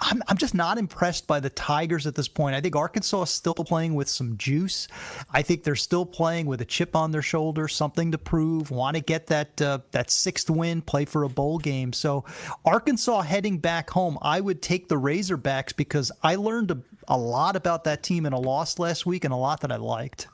I'm, 0.05 0.23
I'm 0.29 0.37
just 0.37 0.55
not 0.55 0.77
impressed 0.77 1.27
by 1.27 1.41
the 1.41 1.49
Tigers 1.49 2.07
at 2.07 2.15
this 2.15 2.29
point. 2.29 2.55
I 2.55 2.61
think 2.61 2.77
Arkansas 2.77 3.23
is 3.23 3.31
still 3.31 3.55
playing 3.55 3.95
with 3.95 4.09
some 4.09 4.37
juice. 4.37 4.87
I 5.33 5.41
think 5.41 5.65
they're 5.65 5.75
still 5.77 6.05
playing 6.05 6.45
with 6.45 6.61
a 6.61 6.65
chip 6.67 6.95
on 6.95 7.11
their 7.11 7.23
shoulder, 7.23 7.69
something 7.69 8.13
to 8.13 8.19
prove, 8.19 8.71
want 8.71 8.97
to 8.97 9.03
get 9.03 9.27
that 9.29 9.61
uh, 9.63 9.79
that 9.93 10.11
sixth 10.11 10.51
win, 10.51 10.83
play 10.83 11.07
for 11.07 11.23
a 11.23 11.29
bowl 11.29 11.59
game. 11.59 11.93
So 11.93 12.25
Arkansas 12.67 13.23
heading 13.23 13.59
back 13.59 13.89
home, 13.89 14.19
I 14.21 14.41
would 14.41 14.61
take 14.61 14.89
the 14.89 14.97
Razorbacks 14.97 15.75
because 15.75 16.13
I 16.23 16.35
learned 16.35 16.71
a, 16.71 16.79
a 17.09 17.17
lot 17.17 17.57
about 17.57 17.85
that 17.85 18.03
team 18.03 18.27
in 18.27 18.35
a 18.35 18.41
loss 18.41 18.79
last 18.79 19.07
week 19.07 19.25
and 19.25 19.33
a 19.33 19.39
lot 19.39 19.63
that 19.63 19.73
I 19.73 19.77
liked. 19.77 20.29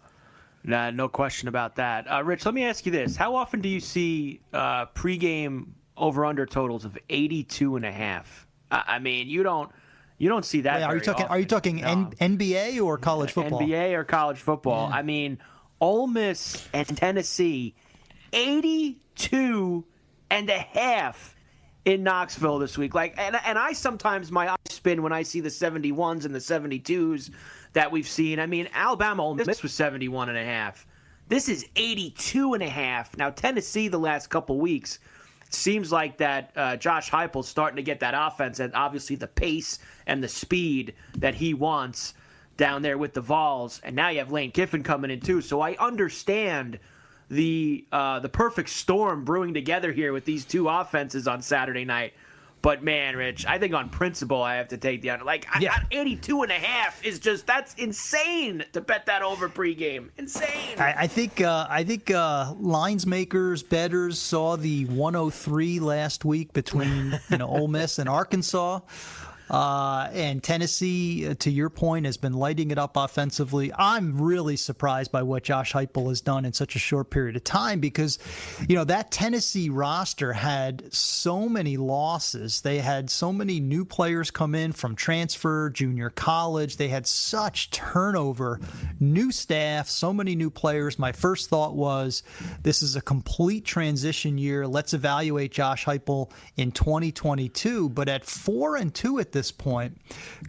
Nah, 0.64 0.90
no 0.90 1.09
question 1.09 1.48
about 1.48 1.76
that. 1.76 2.11
Uh, 2.11 2.22
Rich, 2.24 2.44
let 2.44 2.54
me 2.54 2.64
ask 2.64 2.85
you 2.85 2.92
this. 2.92 3.16
How 3.16 3.35
often 3.35 3.61
do 3.61 3.68
you 3.68 3.80
see 3.80 4.40
uh, 4.52 4.87
pregame 4.87 5.68
over-under 5.96 6.44
totals 6.44 6.85
of 6.85 6.98
82 7.09 7.76
and 7.76 7.85
a 7.87 7.92
half? 7.92 8.46
I 8.70 8.98
mean, 8.98 9.28
you 9.28 9.42
don't 9.42 9.70
you 10.18 10.28
don't 10.28 10.44
see 10.44 10.61
that. 10.62 10.80
Wait, 10.80 10.85
are 10.85 10.94
you 10.94 11.00
talking? 11.00 11.24
Often. 11.24 11.37
Are 11.37 11.40
you 11.40 11.46
talking 11.46 11.76
no. 11.76 12.12
N- 12.20 12.38
NBA 12.38 12.85
or 12.85 12.98
college 12.98 13.33
football? 13.33 13.61
NBA 13.61 13.94
or 13.94 14.04
college 14.04 14.38
football. 14.38 14.88
Yeah. 14.90 14.96
I 14.96 15.02
mean, 15.02 15.38
Ole 15.80 16.06
Miss 16.06 16.68
and 16.72 16.87
Tennessee, 16.96 17.74
eighty-two 18.33 19.85
and 20.30 20.50
a 20.50 20.59
half 20.59 21.35
in 21.85 22.02
Knoxville 22.02 22.59
this 22.59 22.76
week. 22.76 22.94
Like, 22.94 23.14
and 23.16 23.37
and 23.44 23.59
I 23.59 23.72
sometimes 23.72 24.30
my 24.30 24.50
eyes 24.50 24.56
spin 24.68 25.02
when 25.02 25.12
I 25.12 25.22
see 25.22 25.40
the 25.40 25.50
seventy-ones 25.50 26.24
and 26.24 26.35
the 26.35 26.40
seventy-twos 26.40 27.30
that 27.72 27.90
we've 27.90 28.09
seen. 28.09 28.38
I 28.40 28.46
mean, 28.46 28.68
Alabama 28.74 29.24
Ole 29.24 29.37
Miss 29.37 29.62
was 29.62 29.72
seventy-one 29.72 30.28
and 30.28 30.38
a 30.38 30.44
half. 30.44 30.87
This 31.28 31.48
is 31.48 31.64
82 31.76 32.54
and 32.54 32.62
a 32.62 32.68
half. 32.68 33.16
Now 33.16 33.30
Tennessee 33.30 33.87
the 33.87 34.00
last 34.00 34.30
couple 34.30 34.59
weeks 34.59 34.98
seems 35.50 35.92
like 35.92 36.18
that 36.18 36.52
uh, 36.56 36.76
Josh 36.76 37.10
Heupel's 37.10 37.48
starting 37.48 37.76
to 37.76 37.82
get 37.82 38.00
that 38.00 38.14
offense 38.16 38.60
and 38.60 38.74
obviously 38.74 39.16
the 39.16 39.26
pace 39.26 39.78
and 40.06 40.22
the 40.22 40.28
speed 40.28 40.94
that 41.18 41.34
he 41.34 41.54
wants 41.54 42.14
down 42.56 42.82
there 42.82 42.98
with 42.98 43.14
the 43.14 43.20
Vols. 43.20 43.80
And 43.82 43.96
now 43.96 44.10
you 44.10 44.18
have 44.18 44.30
Lane 44.30 44.52
Kiffin 44.52 44.82
coming 44.82 45.10
in 45.10 45.20
too. 45.20 45.40
So 45.40 45.60
I 45.60 45.76
understand 45.76 46.78
the 47.30 47.86
uh, 47.92 48.18
the 48.20 48.28
perfect 48.28 48.68
storm 48.68 49.24
brewing 49.24 49.54
together 49.54 49.92
here 49.92 50.12
with 50.12 50.24
these 50.24 50.44
two 50.44 50.68
offenses 50.68 51.28
on 51.28 51.42
Saturday 51.42 51.84
night. 51.84 52.12
But 52.62 52.83
man, 52.83 53.16
Rich, 53.16 53.46
I 53.46 53.59
think 53.59 53.73
on 53.73 53.88
principle 53.88 54.42
I 54.42 54.57
have 54.57 54.68
to 54.68 54.77
take 54.77 55.01
the 55.01 55.11
under. 55.11 55.25
Like 55.25 55.46
yeah. 55.61 55.73
I, 55.73 55.87
82 55.90 56.42
and 56.42 56.53
a 56.53 56.57
half 56.57 57.05
is 57.05 57.18
just 57.18 57.46
that's 57.46 57.75
insane 57.75 58.64
to 58.73 58.81
bet 58.81 59.07
that 59.07 59.23
over 59.23 59.49
pregame. 59.49 60.09
Insane. 60.18 60.79
I, 60.79 60.94
I 60.99 61.07
think 61.07 61.40
uh, 61.40 61.66
I 61.70 61.85
think 61.85 62.11
uh, 62.11 62.55
lines 62.61 63.07
makers, 63.07 63.62
bettors 63.62 64.18
saw 64.18 64.57
the 64.57 64.85
103 64.87 65.81
last 65.81 66.25
week 66.25 66.53
between 66.53 67.18
you 67.31 67.38
know 67.38 67.46
Ole 67.46 67.68
Miss 67.68 67.99
and 67.99 68.09
Arkansas. 68.09 68.81
Uh, 69.50 70.08
and 70.12 70.44
Tennessee, 70.44 71.26
uh, 71.26 71.34
to 71.40 71.50
your 71.50 71.70
point, 71.70 72.06
has 72.06 72.16
been 72.16 72.34
lighting 72.34 72.70
it 72.70 72.78
up 72.78 72.96
offensively. 72.96 73.72
I'm 73.76 74.22
really 74.22 74.56
surprised 74.56 75.10
by 75.10 75.24
what 75.24 75.42
Josh 75.42 75.72
Heupel 75.72 76.08
has 76.08 76.20
done 76.20 76.44
in 76.44 76.52
such 76.52 76.76
a 76.76 76.78
short 76.78 77.10
period 77.10 77.34
of 77.34 77.42
time 77.42 77.80
because, 77.80 78.20
you 78.68 78.76
know, 78.76 78.84
that 78.84 79.10
Tennessee 79.10 79.68
roster 79.68 80.32
had 80.32 80.94
so 80.94 81.48
many 81.48 81.76
losses. 81.76 82.60
They 82.60 82.78
had 82.78 83.10
so 83.10 83.32
many 83.32 83.58
new 83.58 83.84
players 83.84 84.30
come 84.30 84.54
in 84.54 84.70
from 84.72 84.94
transfer, 84.94 85.68
junior 85.70 86.10
college. 86.10 86.76
They 86.76 86.88
had 86.88 87.08
such 87.08 87.70
turnover, 87.70 88.60
new 89.00 89.32
staff, 89.32 89.88
so 89.88 90.12
many 90.12 90.36
new 90.36 90.50
players. 90.50 90.96
My 90.96 91.10
first 91.10 91.48
thought 91.50 91.74
was 91.74 92.22
this 92.62 92.82
is 92.82 92.94
a 92.94 93.00
complete 93.00 93.64
transition 93.64 94.38
year. 94.38 94.68
Let's 94.68 94.94
evaluate 94.94 95.50
Josh 95.50 95.86
Heupel 95.86 96.30
in 96.56 96.70
2022. 96.70 97.88
But 97.88 98.08
at 98.08 98.24
four 98.24 98.76
and 98.76 98.94
two 98.94 99.18
at 99.18 99.32
this 99.32 99.39
this 99.40 99.50
point, 99.50 99.96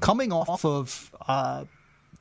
coming 0.01 0.33
off 0.33 0.65
of 0.65 1.15
uh, 1.27 1.63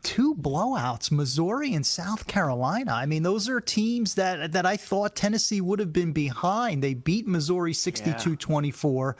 two 0.02 0.34
blowouts, 0.34 1.10
Missouri 1.10 1.74
and 1.74 1.84
South 1.84 2.26
Carolina. 2.26 2.92
I 2.92 3.06
mean, 3.06 3.22
those 3.22 3.48
are 3.48 3.60
teams 3.60 4.14
that 4.14 4.52
that 4.52 4.66
I 4.66 4.76
thought 4.76 5.14
Tennessee 5.14 5.60
would 5.60 5.78
have 5.78 5.92
been 5.92 6.12
behind. 6.12 6.82
They 6.82 6.94
beat 6.94 7.26
Missouri 7.26 7.72
62-24, 7.72 9.14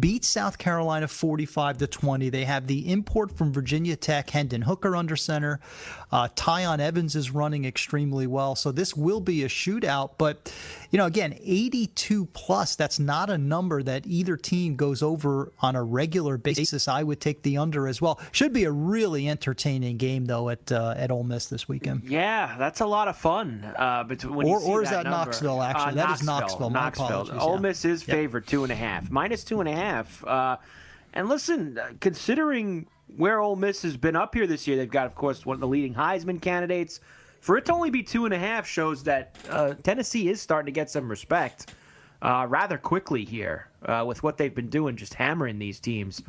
beat 0.00 0.24
South 0.24 0.58
Carolina 0.58 1.08
45 1.08 1.78
to 1.78 1.86
20. 1.86 2.30
They 2.30 2.44
have 2.44 2.66
the 2.66 2.90
import 2.90 3.36
from 3.36 3.52
Virginia 3.52 3.96
Tech, 3.96 4.30
Hendon 4.30 4.62
Hooker 4.62 4.96
under 4.96 5.16
center. 5.16 5.60
Uh, 6.10 6.28
Tiyon 6.34 6.80
Evans 6.80 7.16
is 7.16 7.30
running 7.30 7.64
extremely 7.64 8.26
well. 8.26 8.54
So 8.54 8.72
this 8.72 8.96
will 8.96 9.20
be 9.20 9.44
a 9.44 9.48
shootout, 9.48 10.12
but 10.18 10.52
you 10.92 10.98
know, 10.98 11.06
again, 11.06 11.34
82 11.40 12.26
plus, 12.26 12.76
that's 12.76 12.98
not 12.98 13.30
a 13.30 13.38
number 13.38 13.82
that 13.82 14.06
either 14.06 14.36
team 14.36 14.76
goes 14.76 15.02
over 15.02 15.50
on 15.60 15.74
a 15.74 15.82
regular 15.82 16.36
basis. 16.36 16.86
I 16.86 17.02
would 17.02 17.18
take 17.18 17.42
the 17.42 17.56
under 17.56 17.88
as 17.88 18.02
well. 18.02 18.20
Should 18.30 18.52
be 18.52 18.64
a 18.64 18.70
really 18.70 19.26
entertaining 19.26 19.96
game, 19.96 20.21
though, 20.24 20.48
at 20.48 20.70
uh, 20.72 20.94
at 20.96 21.10
Ole 21.10 21.24
Miss 21.24 21.46
this 21.46 21.68
weekend. 21.68 22.04
Yeah, 22.04 22.56
that's 22.58 22.80
a 22.80 22.86
lot 22.86 23.08
of 23.08 23.16
fun. 23.16 23.64
Uh, 23.76 24.04
between, 24.04 24.46
or 24.46 24.60
or 24.60 24.82
is 24.82 24.90
that, 24.90 25.04
that 25.04 25.10
Knoxville, 25.10 25.62
actually? 25.62 25.82
Uh, 25.82 25.94
that 25.94 26.08
Knoxville, 26.08 26.14
is 26.14 26.26
Knoxville. 26.26 26.70
My 26.70 26.80
Knoxville. 26.80 27.40
Ole 27.40 27.58
Miss 27.58 27.84
is 27.84 28.02
favored 28.02 28.46
two 28.46 28.62
and 28.62 28.72
a 28.72 28.76
half, 28.76 29.10
minus 29.10 29.44
two 29.44 29.60
and 29.60 29.68
a 29.68 29.74
half. 29.74 30.24
Uh, 30.24 30.56
and 31.14 31.28
listen, 31.28 31.78
considering 32.00 32.86
where 33.16 33.40
Ole 33.40 33.56
Miss 33.56 33.82
has 33.82 33.96
been 33.96 34.16
up 34.16 34.34
here 34.34 34.46
this 34.46 34.66
year, 34.66 34.76
they've 34.76 34.90
got, 34.90 35.06
of 35.06 35.14
course, 35.14 35.44
one 35.44 35.54
of 35.54 35.60
the 35.60 35.68
leading 35.68 35.94
Heisman 35.94 36.40
candidates 36.40 37.00
for 37.40 37.58
it 37.58 37.64
to 37.66 37.72
only 37.72 37.90
be 37.90 38.02
two 38.02 38.24
and 38.24 38.32
a 38.32 38.38
half 38.38 38.66
shows 38.66 39.02
that 39.02 39.36
uh, 39.50 39.74
Tennessee 39.82 40.28
is 40.28 40.40
starting 40.40 40.66
to 40.66 40.72
get 40.72 40.88
some 40.88 41.08
respect 41.08 41.74
uh, 42.22 42.46
rather 42.48 42.78
quickly 42.78 43.24
here 43.24 43.68
uh, 43.86 44.04
with 44.06 44.22
what 44.22 44.36
they've 44.36 44.54
been 44.54 44.68
doing, 44.68 44.96
just 44.96 45.14
hammering 45.14 45.58
these 45.58 45.80
teams 45.80 46.22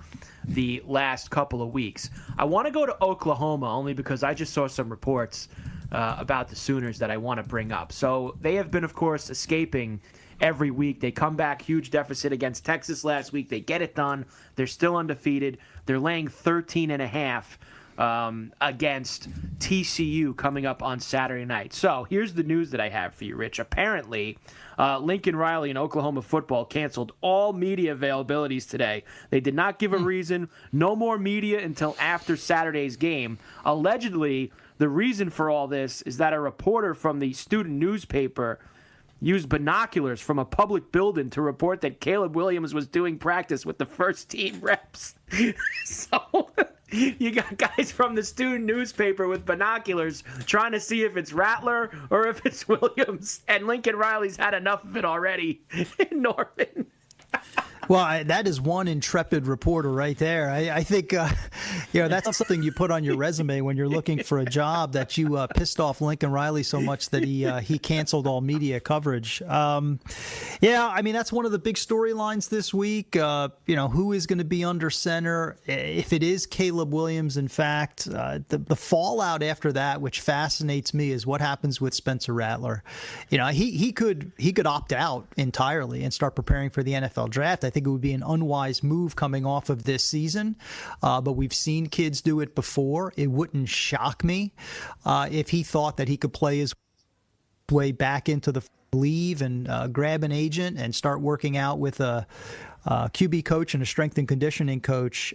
the 0.46 0.82
last 0.86 1.30
couple 1.30 1.62
of 1.62 1.74
weeks. 1.74 2.10
I 2.38 2.46
want 2.46 2.68
to 2.68 2.72
go 2.72 2.86
to 2.86 3.04
Oklahoma 3.04 3.72
only 3.72 3.94
because 3.94 4.24
I 4.24 4.34
just 4.34 4.54
saw 4.54 4.68
some 4.68 4.90
reports 4.90 5.50
uh, 5.92 6.16
about 6.18 6.48
the 6.48 6.56
Sooners 6.56 7.00
that 7.00 7.12
I 7.12 7.18
want 7.18 7.42
to 7.42 7.48
bring 7.48 7.72
up. 7.72 7.92
So 7.92 8.36
they 8.42 8.56
have 8.56 8.72
been, 8.72 8.84
of 8.84 8.94
course, 8.94 9.30
escaping 9.30 10.02
every 10.42 10.72
week. 10.72 11.00
They 11.00 11.12
come 11.12 11.36
back 11.36 11.62
huge 11.62 11.92
deficit 11.92 12.34
against 12.34 12.66
Texas 12.66 13.04
last 13.04 13.32
week. 13.32 13.50
They 13.50 13.60
get 13.60 13.82
it 13.82 13.96
done. 13.96 14.26
They're 14.56 14.68
still 14.68 14.96
undefeated. 14.96 15.60
They're 15.86 16.00
laying 16.00 16.28
13 16.28 16.92
and 16.92 17.02
a 17.02 17.08
half 17.08 17.60
um, 17.98 18.54
against 18.62 19.30
TCU 19.60 20.36
coming 20.36 20.66
up 20.66 20.82
on 20.82 21.00
Saturday 21.00 21.46
night. 21.46 21.74
So 21.74 22.06
here's 22.10 22.34
the 22.34 22.44
news 22.44 22.72
that 22.72 22.82
I 22.82 22.90
have 22.90 23.14
for 23.14 23.26
you, 23.26 23.36
Rich. 23.36 23.60
Apparently, 23.60 24.38
uh, 24.78 25.00
Lincoln 25.00 25.36
Riley 25.36 25.70
and 25.70 25.78
Oklahoma 25.78 26.22
football 26.22 26.66
canceled 26.66 27.14
all 27.22 27.54
media 27.54 27.96
availabilities 27.96 28.68
today. 28.68 29.04
They 29.30 29.40
did 29.40 29.54
not 29.54 29.80
give 29.80 29.94
a 29.94 29.98
hmm. 29.98 30.06
reason. 30.06 30.50
No 30.72 30.96
more 30.96 31.18
media 31.18 31.64
until 31.64 31.96
after 32.00 32.36
Saturday's 32.36 32.98
game. 32.98 33.38
Allegedly, 33.66 34.52
the 34.78 34.90
reason 34.90 35.30
for 35.30 35.50
all 35.50 35.68
this 35.68 36.02
is 36.04 36.18
that 36.18 36.34
a 36.34 36.40
reporter 36.40 36.94
from 36.94 37.20
the 37.20 37.34
student 37.34 37.76
newspaper 37.76 38.60
used 39.22 39.48
binoculars 39.48 40.20
from 40.20 40.38
a 40.38 40.46
public 40.46 40.92
building 40.92 41.30
to 41.30 41.42
report 41.42 41.80
that 41.82 42.02
Caleb 42.02 42.36
Williams 42.36 42.74
was 42.74 42.88
doing 42.88 43.18
practice 43.18 43.66
with 43.66 43.78
the 43.78 43.86
first 43.86 44.30
team 44.30 44.60
reps. 44.60 45.16
so 45.86 46.52
you 47.20 47.32
got 47.32 47.58
guys 47.58 47.92
from 47.92 48.14
the 48.14 48.24
student 48.24 48.66
newspaper 48.66 49.28
with 49.28 49.46
binoculars 49.46 50.24
trying 50.46 50.74
to 50.74 50.80
see 50.80 51.04
if 51.04 51.18
it's 51.18 51.34
Rattler 51.34 51.92
or 52.10 52.28
if 52.28 52.46
it's 52.46 52.68
Williams. 52.68 53.42
And 53.48 53.66
Lincoln 53.66 53.96
Riley's 53.96 54.38
had 54.38 54.54
enough 54.54 54.84
of 54.84 54.96
it 54.96 55.06
already 55.06 55.62
in 55.74 56.22
Norman. 56.22 56.88
Well, 57.90 58.00
I, 58.00 58.24
that 58.24 58.48
is 58.48 58.62
one 58.62 58.88
intrepid 58.88 59.48
reporter 59.48 59.92
right 59.92 60.18
there. 60.18 60.50
I, 60.50 60.70
I 60.70 60.84
think, 60.84 61.14
uh, 61.14 61.30
you 61.94 62.02
know, 62.02 62.08
that's 62.08 62.36
something 62.38 62.64
you 62.64 62.72
put 62.72 62.92
on 62.92 63.04
your 63.04 63.18
resume 63.18 63.62
when 63.62 63.78
you're 63.78 63.90
looking 63.90 64.24
for 64.24 64.40
a 64.40 64.46
job 64.46 64.94
that 64.94 65.18
you 65.18 65.38
uh, 65.38 65.48
pissed 65.48 65.80
off 65.80 66.02
Lincoln 66.02 66.32
Riley 66.32 66.64
so 66.64 66.80
much 66.80 67.10
that 67.10 67.24
he 67.24 67.46
uh, 67.46 67.60
he 67.60 67.78
canceled 67.78 68.28
all 68.28 68.42
media 68.42 68.80
coverage. 68.80 69.42
Um, 69.44 70.00
yeah, 70.62 70.88
I 70.88 71.02
mean 71.02 71.14
that's 71.14 71.32
one 71.32 71.46
of 71.46 71.52
the 71.52 71.60
big 71.60 71.76
storylines 71.76 72.50
this 72.50 72.74
week. 72.74 73.16
Uh, 73.16 73.50
you 73.66 73.76
know, 73.76 73.88
who 73.88 74.14
is 74.14 74.26
going 74.28 74.38
to 74.40 74.46
be 74.46 74.64
under 74.64 74.90
center? 74.90 75.58
If 75.66 76.14
it 76.14 76.24
is 76.24 76.46
Caleb 76.46 76.94
Williams, 76.94 77.38
in 77.38 77.48
fact, 77.48 78.08
uh, 78.14 78.40
the, 78.48 78.58
the 78.58 78.76
fallout 78.76 79.44
after 79.44 79.72
that, 79.74 80.02
which 80.02 80.22
fascinates 80.22 80.94
me, 80.94 81.12
is 81.12 81.26
what 81.26 81.42
happens 81.42 81.82
with 81.82 81.94
Spencer 81.94 82.34
Rattler. 82.34 82.84
You 83.30 83.38
know, 83.38 83.48
he 83.48 83.72
he 83.72 83.92
could 83.92 84.32
he 84.38 84.54
could 84.54 84.68
opt 84.68 84.94
out 84.94 85.28
entirely 85.38 86.04
and 86.04 86.14
start 86.14 86.36
preparing 86.36 86.70
for 86.70 86.84
the 86.84 86.94
NFL 86.94 87.30
draft. 87.30 87.64
I 87.64 87.70
think 87.74 87.88
it 87.88 87.90
would 87.90 88.02
be 88.02 88.14
an 88.14 88.24
unwise 88.24 88.84
move 88.84 89.16
coming 89.16 89.46
off 89.46 89.70
of 89.70 89.84
this 89.84 90.04
season. 90.04 90.56
Uh, 91.02 91.20
but 91.20 91.34
we've 91.34 91.54
seen 91.54 91.88
kids 91.88 92.22
do 92.22 92.40
it 92.40 92.56
before. 92.56 93.14
It 93.18 93.30
wouldn't 93.32 93.70
shock 93.70 94.24
me 94.24 94.54
uh, 95.06 95.28
if 95.32 95.50
he 95.50 95.64
thought 95.64 95.98
that 95.98 96.08
he 96.08 96.18
could 96.18 96.34
play 96.34 96.60
his 96.60 96.74
way 97.72 97.92
back 97.92 98.30
into 98.30 98.52
the 98.52 98.62
leave 98.94 99.42
and 99.42 99.68
uh, 99.68 99.88
grab 99.88 100.24
an 100.24 100.32
agent 100.32 100.78
and 100.78 100.94
start 100.94 101.22
working 101.22 101.58
out 101.58 101.80
with 101.80 102.00
a, 102.00 102.28
a 102.86 103.10
QB 103.10 103.46
coach 103.46 103.74
and 103.74 103.82
a 103.82 103.86
strength 103.86 104.18
and 104.18 104.28
conditioning 104.28 104.80
coach. 104.80 105.34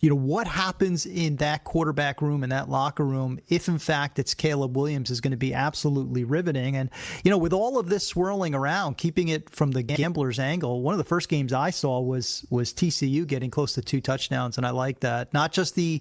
You 0.00 0.10
know, 0.10 0.16
what 0.16 0.46
happens 0.46 1.06
in 1.06 1.36
that 1.36 1.64
quarterback 1.64 2.22
room, 2.22 2.42
and 2.42 2.52
that 2.52 2.68
locker 2.68 3.04
room, 3.04 3.38
if 3.48 3.68
in 3.68 3.78
fact 3.78 4.18
it's 4.18 4.34
Caleb 4.34 4.76
Williams, 4.76 5.10
is 5.10 5.20
going 5.20 5.32
to 5.32 5.36
be 5.36 5.54
absolutely 5.54 6.24
riveting. 6.24 6.76
And, 6.76 6.90
you 7.24 7.30
know, 7.30 7.38
with 7.38 7.52
all 7.52 7.78
of 7.78 7.88
this 7.88 8.06
swirling 8.06 8.54
around, 8.54 8.98
keeping 8.98 9.28
it 9.28 9.50
from 9.50 9.70
the 9.72 9.82
gambler's 9.82 10.38
angle, 10.38 10.82
one 10.82 10.94
of 10.94 10.98
the 10.98 11.04
first 11.04 11.28
games 11.28 11.52
I 11.52 11.70
saw 11.70 12.00
was 12.00 12.44
was 12.50 12.72
TCU 12.72 13.26
getting 13.26 13.50
close 13.50 13.74
to 13.74 13.82
two 13.82 14.00
touchdowns, 14.00 14.56
and 14.56 14.66
I 14.66 14.70
like 14.70 15.00
that. 15.00 15.32
Not 15.32 15.52
just 15.52 15.74
the 15.74 16.00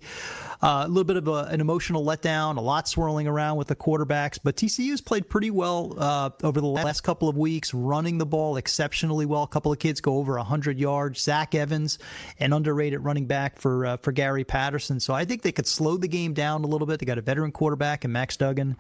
a 0.62 0.66
uh, 0.66 0.88
little 0.88 1.04
bit 1.04 1.18
of 1.18 1.28
a, 1.28 1.46
an 1.50 1.60
emotional 1.60 2.06
letdown, 2.06 2.58
a 2.58 2.62
lot 2.62 2.88
swirling 2.88 3.28
around 3.28 3.58
with 3.58 3.68
the 3.68 3.76
quarterbacks, 3.76 4.40
but 4.42 4.56
TCU's 4.56 5.02
played 5.02 5.28
pretty 5.28 5.50
well 5.50 5.96
uh, 5.98 6.30
over 6.44 6.62
the 6.62 6.68
last 6.68 7.02
couple 7.02 7.28
of 7.28 7.38
weeks, 7.38 7.74
running 7.74 8.18
the 8.18 8.26
ball 8.26 8.58
exceptionally 8.58 9.26
well. 9.26 9.44
A 9.44 9.48
couple 9.48 9.72
of 9.72 9.80
kids 9.80 10.02
go 10.02 10.18
over 10.18 10.36
100 10.36 10.80
yards. 10.80 11.22
Zach 11.22 11.56
Evans, 11.56 11.98
an 12.40 12.54
underrated 12.54 13.04
running 13.04 13.26
back 13.26 13.58
for 13.58 13.81
uh, 13.86 13.98
for 13.98 14.12
Gary 14.12 14.44
Patterson. 14.44 15.00
So 15.00 15.14
I 15.14 15.26
think 15.26 15.42
they 15.42 15.52
could 15.52 15.68
slow 15.68 15.98
the 15.98 16.08
game 16.08 16.34
down 16.34 16.64
a 16.64 16.68
little 16.68 16.88
bit. 16.88 17.00
They 17.00 17.06
got 17.06 17.18
a 17.18 17.22
veteran 17.22 17.52
quarterback 17.52 18.04
and 18.04 18.14
Max 18.14 18.38
Duggan. 18.38 18.78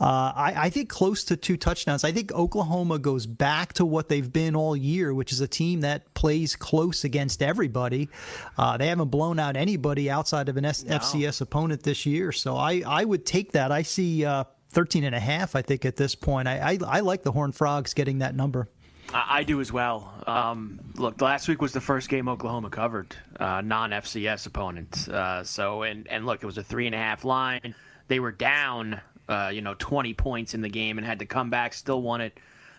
Uh, 0.00 0.32
I, 0.34 0.54
I 0.56 0.70
think 0.70 0.88
close 0.88 1.24
to 1.24 1.36
two 1.36 1.56
touchdowns. 1.56 2.04
I 2.04 2.12
think 2.12 2.32
Oklahoma 2.32 2.98
goes 2.98 3.26
back 3.26 3.72
to 3.74 3.84
what 3.84 4.08
they've 4.08 4.32
been 4.32 4.54
all 4.56 4.76
year, 4.76 5.14
which 5.14 5.32
is 5.32 5.40
a 5.40 5.48
team 5.48 5.80
that 5.80 6.12
plays 6.14 6.56
close 6.56 7.04
against 7.04 7.42
everybody. 7.42 8.08
Uh, 8.56 8.76
they 8.76 8.88
haven't 8.88 9.08
blown 9.08 9.38
out 9.38 9.56
anybody 9.56 10.10
outside 10.10 10.48
of 10.48 10.56
an 10.56 10.64
S- 10.64 10.84
no. 10.84 10.98
FCS 10.98 11.40
opponent 11.40 11.82
this 11.82 12.06
year. 12.06 12.32
So 12.32 12.56
I, 12.56 12.82
I 12.86 13.04
would 13.04 13.26
take 13.26 13.52
that. 13.52 13.72
I 13.72 13.82
see 13.82 14.24
uh, 14.24 14.44
13 14.70 15.04
and 15.04 15.14
a 15.14 15.20
half, 15.20 15.54
I 15.54 15.62
think, 15.62 15.84
at 15.84 15.96
this 15.96 16.14
point. 16.14 16.48
I, 16.48 16.72
I, 16.72 16.78
I 16.86 17.00
like 17.00 17.22
the 17.22 17.32
Horned 17.32 17.54
Frogs 17.54 17.94
getting 17.94 18.18
that 18.18 18.34
number. 18.34 18.68
I 19.14 19.44
do 19.44 19.60
as 19.60 19.72
well. 19.72 20.12
Um, 20.26 20.80
look, 20.96 21.20
last 21.20 21.48
week 21.48 21.60
was 21.60 21.72
the 21.72 21.80
first 21.80 22.08
game 22.08 22.28
Oklahoma 22.28 22.70
covered, 22.70 23.14
uh, 23.38 23.60
non-FCS 23.60 24.46
opponent. 24.46 25.08
Uh, 25.08 25.44
so, 25.44 25.82
and 25.82 26.08
and 26.08 26.24
look, 26.26 26.42
it 26.42 26.46
was 26.46 26.58
a 26.58 26.62
three 26.62 26.86
and 26.86 26.94
a 26.94 26.98
half 26.98 27.24
line. 27.24 27.74
They 28.08 28.20
were 28.20 28.32
down, 28.32 29.00
uh, 29.28 29.50
you 29.52 29.60
know, 29.60 29.74
20 29.78 30.14
points 30.14 30.54
in 30.54 30.62
the 30.62 30.68
game 30.68 30.98
and 30.98 31.06
had 31.06 31.18
to 31.18 31.26
come 31.26 31.50
back. 31.50 31.74
Still 31.74 32.02
won 32.02 32.20
it, 32.20 32.38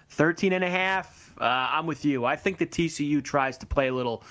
13 0.10 0.54
and 0.54 0.64
a 0.64 0.70
half. 0.70 1.36
Uh, 1.40 1.44
I'm 1.44 1.86
with 1.86 2.06
you. 2.06 2.26
I 2.26 2.36
think 2.36 2.58
the 2.58 2.68
TCU 2.68 3.24
tries 3.24 3.58
to 3.60 3.66
play 3.66 3.88
a 3.88 3.94
little 3.94 4.24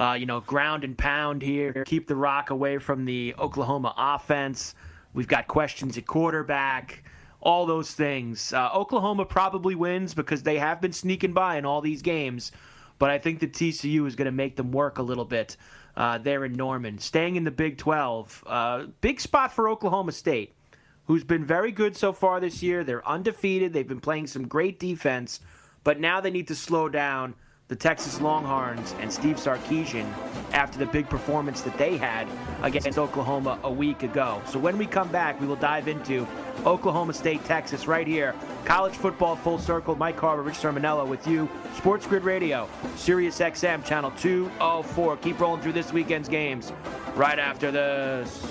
uh, 0.00 0.14
you 0.14 0.24
know, 0.24 0.40
ground 0.40 0.82
and 0.82 0.96
pound 0.96 1.42
here, 1.42 1.84
keep 1.84 2.08
the 2.08 2.16
rock 2.16 2.50
away 2.50 2.78
from 2.78 3.04
the 3.04 3.34
Oklahoma 3.38 3.94
offense. 3.98 4.74
We've 5.12 5.28
got 5.28 5.46
questions 5.46 5.98
at 5.98 6.06
quarterback, 6.06 7.04
all 7.40 7.66
those 7.66 7.92
things. 7.92 8.52
Uh, 8.52 8.70
Oklahoma 8.74 9.24
probably 9.24 9.74
wins 9.74 10.14
because 10.14 10.42
they 10.42 10.58
have 10.58 10.80
been 10.80 10.92
sneaking 10.92 11.32
by 11.32 11.56
in 11.56 11.64
all 11.64 11.80
these 11.80 12.02
games, 12.02 12.52
but 12.98 13.10
I 13.10 13.18
think 13.18 13.40
the 13.40 13.48
TCU 13.48 14.06
is 14.06 14.16
going 14.16 14.26
to 14.26 14.32
make 14.32 14.56
them 14.56 14.72
work 14.72 14.98
a 14.98 15.02
little 15.02 15.24
bit 15.24 15.56
uh, 15.96 16.18
there 16.18 16.44
in 16.44 16.52
Norman. 16.52 16.98
Staying 16.98 17.36
in 17.36 17.44
the 17.44 17.50
Big 17.50 17.78
12, 17.78 18.44
uh, 18.46 18.84
big 19.00 19.20
spot 19.20 19.52
for 19.52 19.68
Oklahoma 19.68 20.12
State, 20.12 20.54
who's 21.06 21.24
been 21.24 21.44
very 21.44 21.72
good 21.72 21.96
so 21.96 22.12
far 22.12 22.40
this 22.40 22.62
year. 22.62 22.84
They're 22.84 23.06
undefeated, 23.08 23.72
they've 23.72 23.88
been 23.88 24.00
playing 24.00 24.26
some 24.26 24.46
great 24.46 24.78
defense, 24.78 25.40
but 25.82 25.98
now 25.98 26.20
they 26.20 26.30
need 26.30 26.48
to 26.48 26.54
slow 26.54 26.88
down 26.88 27.34
the 27.70 27.76
Texas 27.76 28.20
Longhorns 28.20 28.96
and 28.98 29.12
Steve 29.12 29.36
Sarkisian 29.36 30.12
after 30.52 30.76
the 30.76 30.86
big 30.86 31.08
performance 31.08 31.60
that 31.60 31.78
they 31.78 31.96
had 31.96 32.26
against 32.62 32.98
Oklahoma 32.98 33.60
a 33.62 33.70
week 33.70 34.02
ago. 34.02 34.42
So 34.46 34.58
when 34.58 34.76
we 34.76 34.86
come 34.86 35.06
back, 35.08 35.40
we 35.40 35.46
will 35.46 35.54
dive 35.54 35.86
into 35.86 36.26
Oklahoma 36.66 37.12
State, 37.12 37.44
Texas, 37.44 37.86
right 37.86 38.08
here. 38.08 38.34
College 38.64 38.94
football 38.94 39.36
full 39.36 39.56
circle. 39.56 39.94
Mike 39.94 40.16
Carver, 40.16 40.42
Rich 40.42 40.56
Cirminiello 40.56 41.06
with 41.06 41.24
you. 41.28 41.48
Sports 41.76 42.08
Grid 42.08 42.24
Radio, 42.24 42.68
Sirius 42.96 43.38
XM, 43.38 43.84
channel 43.84 44.10
204. 44.18 45.16
Keep 45.18 45.38
rolling 45.38 45.62
through 45.62 45.72
this 45.72 45.92
weekend's 45.92 46.28
games 46.28 46.72
right 47.14 47.38
after 47.38 47.70
this. 47.70 48.44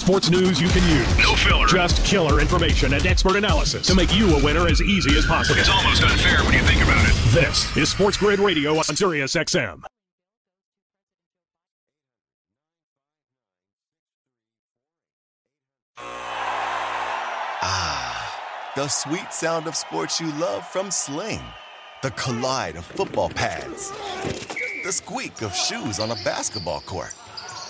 Sports 0.00 0.30
news 0.30 0.60
you 0.60 0.68
can 0.68 0.82
use. 0.88 1.18
No 1.18 1.34
filler. 1.34 1.66
Just 1.66 2.04
killer 2.04 2.40
information 2.40 2.94
and 2.94 3.06
expert 3.06 3.36
analysis 3.36 3.86
to 3.86 3.94
make 3.94 4.14
you 4.16 4.34
a 4.36 4.42
winner 4.42 4.66
as 4.66 4.80
easy 4.80 5.16
as 5.16 5.26
possible. 5.26 5.60
It's 5.60 5.68
almost 5.68 6.02
unfair 6.02 6.42
when 6.44 6.54
you 6.54 6.60
think 6.60 6.82
about 6.82 7.04
it. 7.06 7.14
This 7.32 7.76
is 7.76 7.90
Sports 7.90 8.16
Grid 8.16 8.40
Radio 8.40 8.76
on 8.76 8.84
Sirius 8.84 9.34
XM. 9.34 9.82
Ah, 17.62 18.72
the 18.74 18.88
sweet 18.88 19.32
sound 19.32 19.66
of 19.66 19.76
sports 19.76 20.20
you 20.20 20.32
love 20.32 20.66
from 20.66 20.90
Sling. 20.90 21.42
The 22.02 22.10
collide 22.12 22.76
of 22.76 22.86
football 22.86 23.28
pads. 23.28 23.90
The 24.82 24.92
squeak 24.92 25.42
of 25.42 25.54
shoes 25.54 25.98
on 26.00 26.10
a 26.10 26.16
basketball 26.24 26.80
court 26.80 27.14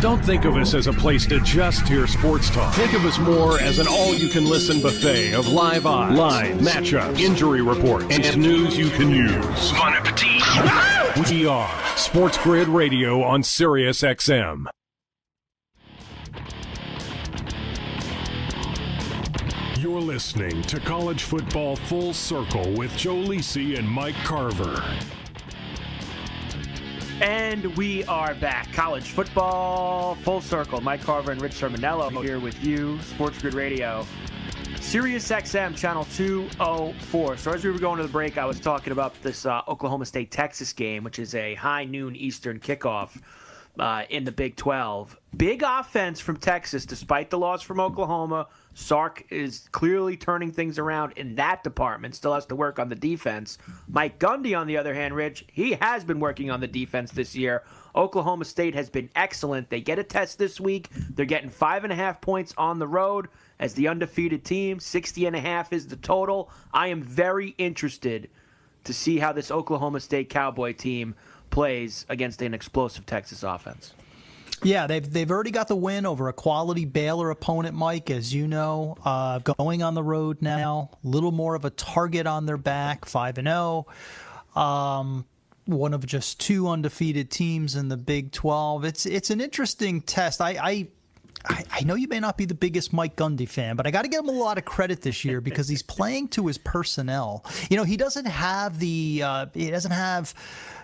Don't 0.00 0.24
think 0.24 0.46
of 0.46 0.56
us 0.56 0.72
as 0.72 0.86
a 0.86 0.94
place 0.94 1.26
to 1.26 1.40
just 1.40 1.86
hear 1.86 2.06
sports 2.06 2.48
talk. 2.48 2.74
Think 2.74 2.94
of 2.94 3.04
us 3.04 3.18
more 3.18 3.60
as 3.60 3.78
an 3.78 3.86
all-you-can-listen 3.86 4.80
buffet 4.80 5.34
of 5.34 5.46
live 5.48 5.84
odds, 5.84 6.18
lines, 6.18 6.66
matchups, 6.66 7.20
injury 7.20 7.60
reports, 7.60 8.06
and 8.10 8.40
news 8.40 8.78
you 8.78 8.88
can 8.88 9.10
use. 9.10 9.72
Bon 9.72 9.92
appetit. 9.92 11.30
We 11.30 11.46
are 11.46 11.70
Sports 11.96 12.38
Grid 12.38 12.68
Radio 12.68 13.22
on 13.22 13.42
Sirius 13.42 14.00
XM. 14.00 14.68
You're 19.78 20.00
listening 20.00 20.62
to 20.62 20.80
College 20.80 21.24
Football 21.24 21.76
Full 21.76 22.14
Circle 22.14 22.72
with 22.72 22.96
Joe 22.96 23.16
Lisi 23.16 23.78
and 23.78 23.86
Mike 23.86 24.16
Carver. 24.24 24.82
And 27.20 27.76
we 27.76 28.02
are 28.04 28.34
back. 28.34 28.72
College 28.72 29.10
football, 29.10 30.14
full 30.14 30.40
circle. 30.40 30.80
Mike 30.80 31.02
Carver 31.02 31.32
and 31.32 31.42
Rich 31.42 31.52
Cirminiello 31.52 32.22
here 32.24 32.40
with 32.40 32.64
you, 32.64 32.98
Sports 33.02 33.42
Grid 33.42 33.52
Radio. 33.52 34.06
Sirius 34.80 35.28
XM, 35.28 35.76
channel 35.76 36.06
204. 36.16 37.36
So, 37.36 37.52
as 37.52 37.62
we 37.62 37.70
were 37.70 37.78
going 37.78 37.98
to 37.98 38.04
the 38.04 38.08
break, 38.08 38.38
I 38.38 38.46
was 38.46 38.58
talking 38.58 38.92
about 38.94 39.20
this 39.22 39.44
uh, 39.44 39.60
Oklahoma 39.68 40.06
State 40.06 40.30
Texas 40.30 40.72
game, 40.72 41.04
which 41.04 41.18
is 41.18 41.34
a 41.34 41.54
high 41.56 41.84
noon 41.84 42.16
Eastern 42.16 42.58
kickoff. 42.58 43.20
uh, 43.78 44.04
in 44.10 44.24
the 44.24 44.32
Big 44.32 44.56
12. 44.56 45.16
Big 45.36 45.62
offense 45.62 46.20
from 46.20 46.36
Texas, 46.36 46.84
despite 46.86 47.30
the 47.30 47.38
loss 47.38 47.62
from 47.62 47.80
Oklahoma. 47.80 48.46
Sark 48.74 49.24
is 49.30 49.68
clearly 49.72 50.16
turning 50.16 50.52
things 50.52 50.78
around 50.78 51.12
in 51.16 51.34
that 51.34 51.64
department. 51.64 52.14
Still 52.14 52.34
has 52.34 52.46
to 52.46 52.56
work 52.56 52.78
on 52.78 52.88
the 52.88 52.94
defense. 52.94 53.58
Mike 53.88 54.18
Gundy, 54.18 54.58
on 54.58 54.66
the 54.66 54.76
other 54.76 54.94
hand, 54.94 55.14
Rich, 55.14 55.44
he 55.52 55.72
has 55.74 56.04
been 56.04 56.20
working 56.20 56.50
on 56.50 56.60
the 56.60 56.68
defense 56.68 57.10
this 57.10 57.34
year. 57.34 57.64
Oklahoma 57.94 58.44
State 58.44 58.74
has 58.74 58.88
been 58.88 59.10
excellent. 59.16 59.68
They 59.70 59.80
get 59.80 59.98
a 59.98 60.04
test 60.04 60.38
this 60.38 60.60
week. 60.60 60.88
They're 61.14 61.26
getting 61.26 61.50
five 61.50 61.84
and 61.84 61.92
a 61.92 61.96
half 61.96 62.20
points 62.20 62.54
on 62.56 62.78
the 62.78 62.86
road 62.86 63.28
as 63.58 63.74
the 63.74 63.88
undefeated 63.88 64.44
team. 64.44 64.78
60 64.78 65.26
and 65.26 65.36
a 65.36 65.40
half 65.40 65.72
is 65.72 65.88
the 65.88 65.96
total. 65.96 66.50
I 66.72 66.88
am 66.88 67.02
very 67.02 67.54
interested 67.58 68.30
to 68.84 68.94
see 68.94 69.18
how 69.18 69.32
this 69.32 69.50
Oklahoma 69.50 70.00
State 70.00 70.30
Cowboy 70.30 70.72
team 70.72 71.14
plays 71.50 72.06
against 72.08 72.40
an 72.42 72.54
explosive 72.54 73.04
Texas 73.06 73.42
offense. 73.42 73.94
Yeah, 74.62 74.86
they've 74.86 75.10
they've 75.10 75.30
already 75.30 75.50
got 75.50 75.68
the 75.68 75.76
win 75.76 76.04
over 76.06 76.28
a 76.28 76.32
quality 76.32 76.84
Baylor 76.84 77.30
opponent, 77.30 77.74
Mike, 77.74 78.10
as 78.10 78.34
you 78.34 78.46
know. 78.46 78.96
Uh, 79.04 79.38
going 79.38 79.82
on 79.82 79.94
the 79.94 80.02
road 80.02 80.42
now, 80.42 80.90
a 81.02 81.06
little 81.06 81.32
more 81.32 81.54
of 81.54 81.64
a 81.64 81.70
target 81.70 82.26
on 82.26 82.46
their 82.46 82.58
back, 82.58 83.06
five 83.06 83.38
and 83.38 83.48
zero. 83.48 83.86
Oh. 84.56 84.60
Um, 84.60 85.26
one 85.66 85.94
of 85.94 86.04
just 86.04 86.40
two 86.40 86.68
undefeated 86.68 87.30
teams 87.30 87.76
in 87.76 87.88
the 87.88 87.96
Big 87.96 88.32
Twelve. 88.32 88.84
It's 88.84 89.06
it's 89.06 89.30
an 89.30 89.40
interesting 89.40 90.02
test. 90.02 90.40
I, 90.40 90.58
I 90.60 90.88
I, 91.44 91.64
I, 91.70 91.84
know 91.84 91.94
you 91.94 92.06
may 92.06 92.20
not 92.20 92.36
be 92.36 92.44
the 92.44 92.54
biggest 92.54 92.92
Mike 92.92 93.16
Gundy 93.16 93.48
fan, 93.48 93.76
but 93.76 93.86
I 93.86 93.90
got 93.90 94.02
to 94.02 94.08
give 94.08 94.20
him 94.20 94.28
a 94.28 94.32
lot 94.32 94.58
of 94.58 94.66
credit 94.66 95.00
this 95.00 95.24
year 95.24 95.40
because 95.40 95.68
he's 95.68 95.82
playing 95.82 96.28
to 96.28 96.46
his 96.46 96.58
personnel. 96.58 97.46
You 97.70 97.78
know, 97.78 97.84
he 97.84 97.96
doesn't 97.96 98.26
have 98.26 98.78
the 98.78 99.22
uh, 99.24 99.46
he 99.54 99.70
doesn't 99.70 99.92
have 99.92 100.34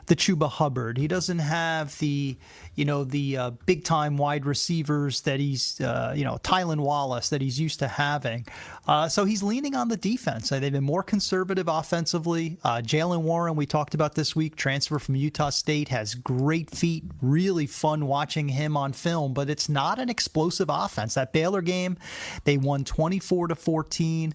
the 0.06 0.16
Chuba 0.16 0.48
Hubbard. 0.48 0.98
He 0.98 1.08
doesn't 1.08 1.40
have 1.40 1.98
the, 1.98 2.36
you 2.74 2.84
know, 2.84 3.04
the 3.04 3.36
uh, 3.36 3.50
big 3.66 3.84
time 3.84 4.16
wide 4.16 4.46
receivers 4.46 5.20
that 5.22 5.40
he's, 5.40 5.80
uh, 5.80 6.14
you 6.16 6.24
know, 6.24 6.38
Tylan 6.42 6.80
Wallace 6.80 7.28
that 7.30 7.40
he's 7.40 7.58
used 7.58 7.80
to 7.80 7.88
having. 7.88 8.46
Uh, 8.86 9.08
so 9.08 9.24
he's 9.24 9.42
leaning 9.42 9.74
on 9.74 9.88
the 9.88 9.96
defense. 9.96 10.50
They've 10.50 10.72
been 10.72 10.84
more 10.84 11.02
conservative 11.02 11.66
offensively. 11.68 12.58
Uh, 12.62 12.76
Jaylen 12.76 13.22
Warren, 13.22 13.56
we 13.56 13.66
talked 13.66 13.94
about 13.94 14.14
this 14.14 14.36
week, 14.36 14.54
transfer 14.56 14.98
from 14.98 15.16
Utah 15.16 15.50
State, 15.50 15.88
has 15.88 16.14
great 16.14 16.70
feet. 16.70 17.04
Really 17.20 17.66
fun 17.66 18.06
watching 18.06 18.48
him 18.48 18.76
on 18.76 18.92
film, 18.92 19.34
but 19.34 19.50
it's 19.50 19.68
not 19.68 19.98
an 19.98 20.08
explosive 20.08 20.68
offense. 20.70 21.14
That 21.14 21.32
Baylor 21.32 21.62
game, 21.62 21.96
they 22.44 22.56
won 22.56 22.84
24 22.84 23.48
to 23.48 23.54
14. 23.54 24.34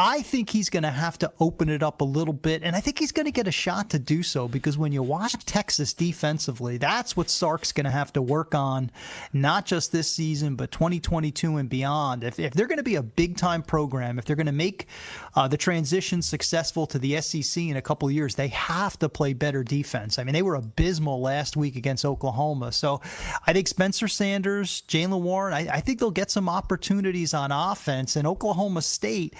I 0.00 0.22
think 0.22 0.48
he's 0.48 0.70
going 0.70 0.84
to 0.84 0.92
have 0.92 1.18
to 1.18 1.32
open 1.40 1.68
it 1.68 1.82
up 1.82 2.02
a 2.02 2.04
little 2.04 2.32
bit, 2.32 2.62
and 2.62 2.76
I 2.76 2.80
think 2.80 3.00
he's 3.00 3.10
going 3.10 3.26
to 3.26 3.32
get 3.32 3.48
a 3.48 3.52
shot 3.52 3.90
to 3.90 3.98
do 3.98 4.22
so 4.22 4.46
because 4.46 4.78
when 4.78 4.92
you 4.92 5.02
watch 5.02 5.44
Texas 5.44 5.92
defensively, 5.92 6.78
that's 6.78 7.16
what 7.16 7.28
Sark's 7.28 7.72
going 7.72 7.84
to 7.84 7.90
have 7.90 8.12
to 8.12 8.22
work 8.22 8.54
on, 8.54 8.92
not 9.32 9.66
just 9.66 9.90
this 9.90 10.08
season, 10.08 10.54
but 10.54 10.70
2022 10.70 11.56
and 11.56 11.68
beyond. 11.68 12.22
If, 12.22 12.38
if 12.38 12.54
they're 12.54 12.68
going 12.68 12.78
to 12.78 12.84
be 12.84 12.94
a 12.94 13.02
big 13.02 13.36
time 13.36 13.60
program, 13.60 14.20
if 14.20 14.24
they're 14.24 14.36
going 14.36 14.46
to 14.46 14.52
make 14.52 14.86
uh, 15.34 15.48
the 15.48 15.56
transition 15.56 16.22
successful 16.22 16.86
to 16.86 17.00
the 17.00 17.20
SEC 17.20 17.60
in 17.60 17.76
a 17.76 17.82
couple 17.82 18.08
years, 18.08 18.36
they 18.36 18.48
have 18.48 18.96
to 19.00 19.08
play 19.08 19.32
better 19.32 19.64
defense. 19.64 20.20
I 20.20 20.22
mean, 20.22 20.32
they 20.32 20.42
were 20.42 20.54
abysmal 20.54 21.20
last 21.20 21.56
week 21.56 21.74
against 21.74 22.04
Oklahoma. 22.04 22.70
So 22.70 23.00
I 23.48 23.52
think 23.52 23.66
Spencer 23.66 24.06
Sanders, 24.06 24.84
Jaylen 24.86 25.22
Warren, 25.22 25.54
I, 25.54 25.78
I 25.78 25.80
think 25.80 25.98
they'll 25.98 26.12
get 26.12 26.30
some 26.30 26.48
opportunities 26.48 27.34
on 27.34 27.50
offense, 27.50 28.14
and 28.14 28.28
Oklahoma 28.28 28.82
State 28.82 29.34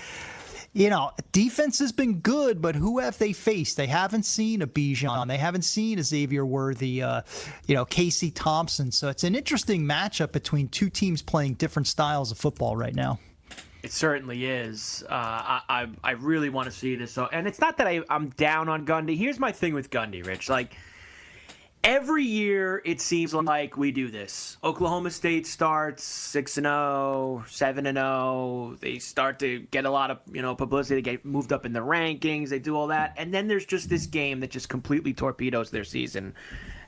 you 0.79 0.91
know, 0.91 1.11
defense 1.33 1.81
has 1.81 1.91
been 1.91 2.21
good, 2.21 2.63
but 2.63 2.77
who 2.77 3.01
have 3.01 3.19
they 3.19 3.33
faced? 3.33 3.77
They 3.77 3.89
haven't 3.89 4.23
seen 4.23 4.63
a 4.63 4.67
Bijan. 4.69 5.27
They 5.27 5.37
haven't 5.37 5.63
seen 5.63 5.99
a 5.99 6.05
Xavier 6.05 6.47
Worthy, 6.47 7.03
uh, 7.03 7.23
you 7.67 7.75
know, 7.75 7.85
Casey 7.85 8.31
Thompson. 8.31 8.93
So 8.93 9.09
it's 9.09 9.25
an 9.25 9.35
interesting 9.35 9.83
matchup 9.83 10.31
between 10.31 10.69
two 10.69 10.89
teams 10.89 11.21
playing 11.21 11.55
different 11.55 11.89
styles 11.89 12.31
of 12.31 12.39
football 12.39 12.77
right 12.77 12.95
now. 12.95 13.19
It 13.83 13.91
certainly 13.91 14.47
is. 14.47 15.03
Uh, 15.09 15.15
I, 15.15 15.63
I, 15.69 15.89
I 16.05 16.11
really 16.13 16.49
want 16.49 16.67
to 16.67 16.73
see 16.73 16.95
this. 16.95 17.11
So, 17.11 17.29
and 17.33 17.49
it's 17.49 17.61
not 17.61 17.77
that 17.79 17.89
I, 17.89 18.03
I'm 18.09 18.29
down 18.31 18.69
on 18.69 18.87
Gundy. 18.87 19.17
Here's 19.17 19.41
my 19.41 19.51
thing 19.51 19.75
with 19.75 19.91
Gundy, 19.91 20.25
Rich. 20.25 20.49
Like 20.49 20.77
every 21.85 22.25
year 22.25 22.83
it 22.85 23.01
seems 23.01 23.35
like 23.35 23.77
we 23.77 23.93
do 23.93 24.11
this. 24.11 24.57
Oklahoma 24.63 25.11
State 25.11 25.47
starts 25.47 26.05
6 26.05 26.59
and 26.59 26.65
0, 26.67 27.45
7 27.49 27.87
and 27.87 27.99
0. 27.99 28.77
They 28.81 28.99
start 28.99 29.39
to 29.41 29.61
get 29.71 29.85
a 29.85 29.91
lot 29.91 30.11
of, 30.11 30.19
you 30.33 30.43
know, 30.43 30.55
publicity, 30.55 30.97
they 30.97 31.17
get 31.17 31.25
moved 31.25 31.53
up 31.53 31.67
in 31.67 31.73
the 31.73 31.81
rankings, 31.81 32.49
they 32.49 32.59
do 32.59 32.77
all 32.77 32.89
that. 32.89 33.15
And 33.17 33.33
then 33.33 33.49
there's 33.49 33.67
just 33.67 33.89
this 33.89 34.07
game 34.07 34.41
that 34.41 34.51
just 34.51 34.69
completely 34.69 35.13
torpedoes 35.13 35.71
their 35.71 35.85
season. 35.85 36.35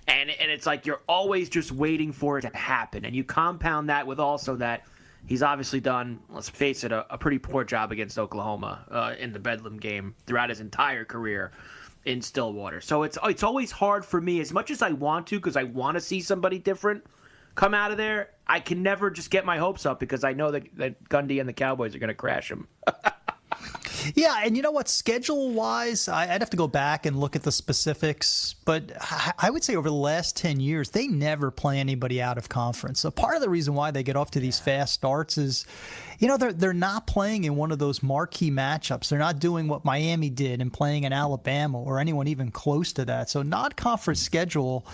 And 0.09 0.30
and 0.30 0.51
it's 0.51 0.66
like 0.66 0.86
you're 0.86 1.03
always 1.09 1.49
just 1.49 1.72
waiting 1.72 2.12
for 2.12 2.38
it 2.38 2.43
to 2.43 2.57
happen. 2.57 3.05
And 3.05 3.14
you 3.14 3.24
compound 3.24 3.88
that 3.91 4.07
with 4.07 4.18
also 4.18 4.57
that 4.57 4.82
he's 5.26 5.43
obviously 5.43 5.80
done, 5.80 6.20
let's 6.30 6.49
face 6.49 6.84
it, 6.84 6.93
a, 6.93 7.07
a 7.12 7.18
pretty 7.18 7.38
poor 7.38 7.64
job 7.64 7.93
against 7.93 8.18
Oklahoma 8.18 8.84
uh, 8.91 9.14
in 9.18 9.32
the 9.32 9.38
Bedlam 9.38 9.78
game 9.78 10.14
throughout 10.26 10.49
his 10.49 10.61
entire 10.61 11.05
career 11.05 11.53
in 12.05 12.22
Stillwater. 12.22 12.80
So 12.80 13.03
it's 13.03 13.18
it's 13.24 13.42
always 13.42 13.70
hard 13.70 14.05
for 14.05 14.20
me 14.20 14.40
as 14.40 14.53
much 14.53 14.70
as 14.70 14.82
I 14.82 14.90
want 14.90 15.26
to 15.28 15.36
because 15.36 15.57
I 15.57 15.64
want 15.64 15.96
to 15.96 16.01
see 16.01 16.20
somebody 16.20 16.59
different 16.59 17.05
come 17.55 17.74
out 17.74 17.90
of 17.90 17.96
there. 17.96 18.30
I 18.46 18.61
can 18.61 18.82
never 18.82 19.11
just 19.11 19.30
get 19.30 19.44
my 19.44 19.59
hopes 19.59 19.86
up 19.86 20.01
because 20.01 20.24
I 20.24 20.32
know 20.32 20.51
that, 20.51 20.64
that 20.76 21.09
Gundy 21.09 21.40
and 21.40 21.48
the 21.48 21.53
Cowboys 21.53 21.94
are 21.94 21.98
going 21.98 22.09
to 22.09 22.14
crash 22.14 22.51
him. 22.51 22.68
Yeah, 24.14 24.42
and 24.44 24.56
you 24.56 24.62
know 24.62 24.70
what? 24.70 24.88
Schedule 24.88 25.52
wise, 25.52 26.08
I'd 26.08 26.40
have 26.40 26.50
to 26.50 26.56
go 26.56 26.68
back 26.68 27.06
and 27.06 27.18
look 27.18 27.36
at 27.36 27.42
the 27.42 27.52
specifics, 27.52 28.54
but 28.64 28.92
I 29.38 29.50
would 29.50 29.64
say 29.64 29.76
over 29.76 29.88
the 29.88 29.94
last 29.94 30.36
10 30.36 30.61
years, 30.61 30.90
they 30.90 31.06
never 31.06 31.50
play 31.50 31.78
anybody 31.78 32.20
out 32.20 32.38
of 32.38 32.48
conference. 32.48 33.00
So 33.00 33.11
part 33.11 33.36
of 33.36 33.42
the 33.42 33.48
reason 33.48 33.74
why 33.74 33.90
they 33.90 34.02
get 34.02 34.16
off 34.16 34.30
to 34.32 34.40
these 34.40 34.58
fast 34.58 34.94
starts 34.94 35.38
is, 35.38 35.66
you 36.18 36.28
know, 36.28 36.36
they're, 36.36 36.52
they're 36.52 36.72
not 36.72 37.06
playing 37.06 37.44
in 37.44 37.56
one 37.56 37.72
of 37.72 37.78
those 37.78 38.02
marquee 38.02 38.50
matchups. 38.50 39.08
They're 39.08 39.18
not 39.18 39.38
doing 39.38 39.68
what 39.68 39.84
Miami 39.84 40.30
did 40.30 40.61
and 40.61 40.72
playing 40.72 41.04
in 41.04 41.12
Alabama 41.12 41.80
or 41.80 41.98
anyone 41.98 42.28
even 42.28 42.50
close 42.50 42.92
to 42.94 43.04
that. 43.06 43.30
So 43.30 43.42
non 43.42 43.72
conference 43.72 44.20
schedule 44.20 44.86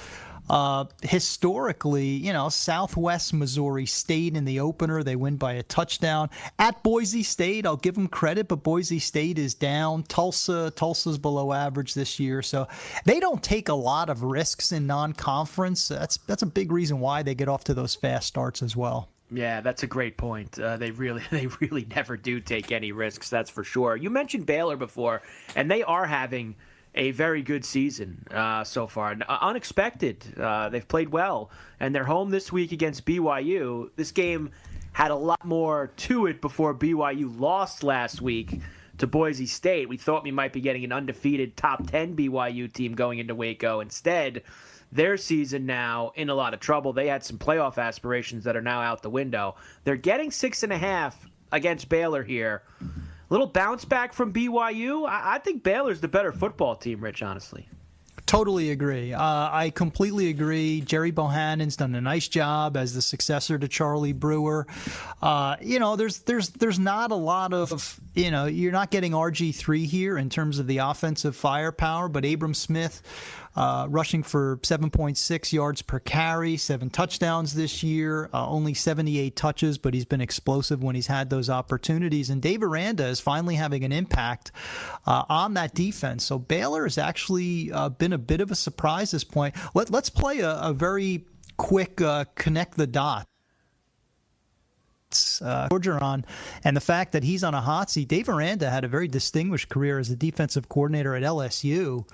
uh, 0.49 0.85
historically, 1.03 2.07
you 2.07 2.33
know, 2.33 2.49
Southwest 2.49 3.35
Missouri 3.35 3.87
State 3.87 4.37
in 4.37 4.45
the 4.45 4.61
opener, 4.61 5.03
they 5.03 5.17
win 5.17 5.37
by 5.37 5.55
a 5.55 5.63
touchdown. 5.63 6.31
At 6.59 6.83
Boise 6.83 7.23
State, 7.23 7.67
I'll 7.67 7.77
give 7.77 7.95
them 7.95 8.09
credit, 8.09 8.49
but 8.49 8.63
Boise 8.63 8.99
State 8.99 9.39
is 9.39 9.55
down. 9.55 10.05
Tulsa, 10.05 10.73
Tulsa's 10.77 11.19
below 11.19 11.53
average 11.53 11.95
this 11.95 12.21
year, 12.21 12.43
so 12.43 12.69
they 13.05 13.21
don't 13.21 13.43
take 13.43 13.69
a 13.69 13.75
lot 13.75 14.09
of 14.09 14.23
risks 14.23 14.73
in 14.73 14.87
non-conference. 14.87 15.89
That's 15.89 16.19
that's 16.19 16.43
a 16.43 16.47
big 16.47 16.73
reason 16.73 17.01
why 17.01 17.23
they 17.23 17.35
get 17.35 17.49
off 17.49 17.65
to 17.65 17.75
those 17.75 17.95
fast 17.95 18.29
starts 18.29 18.63
as 18.63 18.77
well. 18.77 19.09
Yeah, 19.31 19.61
that's 19.61 19.83
a 19.83 19.87
great 19.89 20.17
point. 20.17 20.59
Uh, 20.59 20.77
they 20.77 20.91
really, 20.91 21.23
they 21.31 21.47
really 21.61 21.87
never 21.95 22.17
do 22.17 22.41
take 22.41 22.73
any 22.73 22.93
risks. 22.93 23.29
That's 23.31 23.51
for 23.51 23.65
sure. 23.65 23.97
You 23.97 24.11
mentioned 24.11 24.47
Baylor 24.47 24.77
before, 24.77 25.23
and 25.55 25.71
they 25.71 25.83
are 25.83 26.07
having 26.07 26.55
a 26.97 27.11
very 27.13 27.43
good 27.43 27.65
season 27.65 28.27
uh, 28.31 28.65
so 28.65 28.87
far. 28.87 29.17
Uh, 29.29 29.39
unexpected. 29.41 30.25
Uh, 30.39 30.69
they've 30.69 30.87
played 30.87 31.11
well, 31.11 31.51
and 31.79 31.95
they're 31.95 32.05
home 32.05 32.31
this 32.31 32.51
week 32.51 32.73
against 32.73 33.05
BYU. 33.05 33.91
This 33.97 34.11
game 34.11 34.51
had 34.93 35.11
a 35.11 35.17
lot 35.17 35.45
more 35.45 35.93
to 35.97 36.27
it 36.27 36.41
before 36.41 36.75
BYU 36.75 37.39
lost 37.39 37.83
last 37.83 38.23
week 38.23 38.61
to 38.99 39.07
Boise 39.07 39.47
State. 39.47 39.89
We 39.89 39.99
thought 39.99 40.25
we 40.25 40.31
might 40.31 40.55
be 40.55 40.61
getting 40.61 40.85
an 40.85 40.93
undefeated 40.93 41.57
top 41.57 41.87
10 41.91 42.17
BYU 42.17 42.73
team 42.73 42.95
going 42.95 43.19
into 43.19 43.35
Waco. 43.35 43.81
Instead, 43.81 44.43
their 44.91 45.19
season 45.19 45.67
now 45.67 46.13
in 46.15 46.31
a 46.31 46.35
lot 46.35 46.55
of 46.55 46.61
trouble. 46.61 46.95
They 46.95 47.09
had 47.09 47.23
some 47.23 47.37
playoff 47.37 47.77
aspirations 47.77 48.45
that 48.45 48.57
are 48.57 48.63
now 48.63 48.81
out 48.81 49.03
the 49.03 49.11
window. 49.11 49.57
They're 49.85 49.97
getting 49.97 50.31
six 50.31 50.63
and 50.63 50.73
a 50.73 50.79
half 50.79 51.29
against 51.53 51.89
Baylor 51.91 52.23
here 52.23 52.63
little 53.29 53.47
bounce 53.47 53.85
back 53.85 54.13
from 54.13 54.33
BYU. 54.33 55.09
I, 55.09 55.37
I 55.37 55.39
think 55.39 55.63
Baylor's 55.63 56.01
the 56.01 56.09
better 56.09 56.33
football 56.33 56.77
team, 56.77 57.01
Rich, 57.01 57.23
honestly. 57.23 57.69
Totally 58.27 58.73
agree. 58.73 59.13
Uh, 59.13 59.23
I 59.23 59.71
completely 59.73 60.31
agree. 60.31 60.81
Gerry 60.81 61.13
Bohanon's 61.13 61.77
done 61.77 61.95
a 61.95 62.01
nice 62.01 62.27
job 62.27 62.77
as 62.77 62.93
the 62.93 63.01
successor 63.01 63.57
to 63.57 63.69
Charlie 63.69 64.13
Brewer. 64.13 64.67
Uh, 65.23 65.55
you 65.61 65.79
know, 65.79 65.95
there's 65.95 66.19
there's 66.21 66.49
there's 66.49 66.81
not 66.81 67.13
a 67.13 67.17
lot 67.17 67.53
of 67.53 68.01
you 68.15 68.33
know 68.33 68.47
you're 68.47 68.73
not 68.73 68.91
getting 68.91 69.13
RG 69.13 69.55
three 69.55 69.87
here 69.87 70.19
in 70.19 70.29
terms 70.29 70.59
of 70.59 70.67
the 70.67 70.79
offensive 70.79 71.37
firepower, 71.37 72.09
but 72.09 72.25
Abram 72.25 72.55
Smith 72.55 73.01
uh, 73.57 73.87
rushing 73.89 74.23
for 74.23 74.59
7.6 74.59 75.53
yards 75.53 75.83
per 75.83 75.99
carry, 75.99 76.57
seven 76.57 76.91
touchdowns 76.91 77.55
this 77.55 77.83
year, 77.83 78.29
uh, 78.33 78.49
only 78.49 78.75
78 78.75 79.35
touches, 79.35 79.79
but 79.79 79.95
he's 79.95 80.05
been 80.05 80.21
explosive 80.21 80.83
when 80.83 80.95
he's 80.95 81.07
had 81.07 81.31
those 81.31 81.49
opportunities. 81.49 82.31
And 82.31 82.43
Dave 82.43 82.63
Aranda 82.63 83.07
is 83.07 83.21
finally 83.21 83.55
having 83.55 83.85
an 83.85 83.93
impact 83.93 84.53
uh, 85.07 85.25
on 85.29 85.55
that 85.55 85.75
defense. 85.75 86.25
So 86.25 86.39
Baylor 86.39 86.85
has 86.85 86.99
actually 86.99 87.73
uh, 87.73 87.89
been 87.89 88.13
a 88.13 88.19
bit 88.19 88.41
of 88.41 88.51
a 88.51 88.55
surprise 88.55 89.11
this 89.11 89.25
point. 89.25 89.55
Let, 89.75 89.93
us 89.95 90.11
play 90.11 90.41
a, 90.41 90.59
a, 90.61 90.73
very 90.75 91.25
quick 91.57 92.01
uh, 92.03 92.27
connect 92.35 92.77
the 92.77 92.87
dots 92.87 93.27
uh, 95.41 95.69
Orgeron, 95.71 96.25
and 96.65 96.77
the 96.77 96.81
fact 96.81 97.13
that 97.13 97.23
he's 97.23 97.45
on 97.45 97.55
a 97.55 97.61
hot 97.61 97.91
seat. 97.91 98.09
Dave 98.09 98.29
Aranda 98.29 98.71
had 98.71 98.85
a 98.85 98.89
very 98.89 99.09
distinguished 99.09 99.69
career 99.69 99.99
as 99.99 100.11
a 100.11 100.17
defensive 100.17 100.69
coordinator 100.69 101.15
at 101.15 101.23
LSU. 101.23 102.07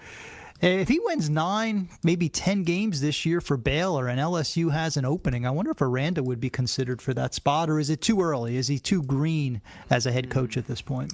Eh, 0.62 0.78
if 0.80 0.88
he 0.88 1.00
wins 1.00 1.28
nine, 1.28 1.88
maybe 2.04 2.28
10 2.28 2.62
games 2.62 3.00
this 3.00 3.26
year 3.26 3.40
for 3.40 3.56
Baylor 3.56 4.08
and 4.08 4.20
LSU 4.20 4.70
has 4.72 4.96
an 4.96 5.04
opening, 5.04 5.44
I 5.46 5.50
wonder 5.50 5.72
if 5.72 5.82
Aranda 5.82 6.22
would 6.22 6.40
be 6.40 6.50
considered 6.50 7.02
for 7.02 7.12
that 7.14 7.34
spot, 7.34 7.68
or 7.68 7.80
is 7.80 7.90
it 7.90 8.00
too 8.00 8.20
early? 8.20 8.56
Is 8.56 8.68
he 8.68 8.78
too 8.78 9.02
green 9.02 9.60
as 9.90 10.06
a 10.06 10.12
head 10.12 10.30
coach 10.30 10.56
at 10.56 10.66
this 10.66 10.80
point? 10.80 11.12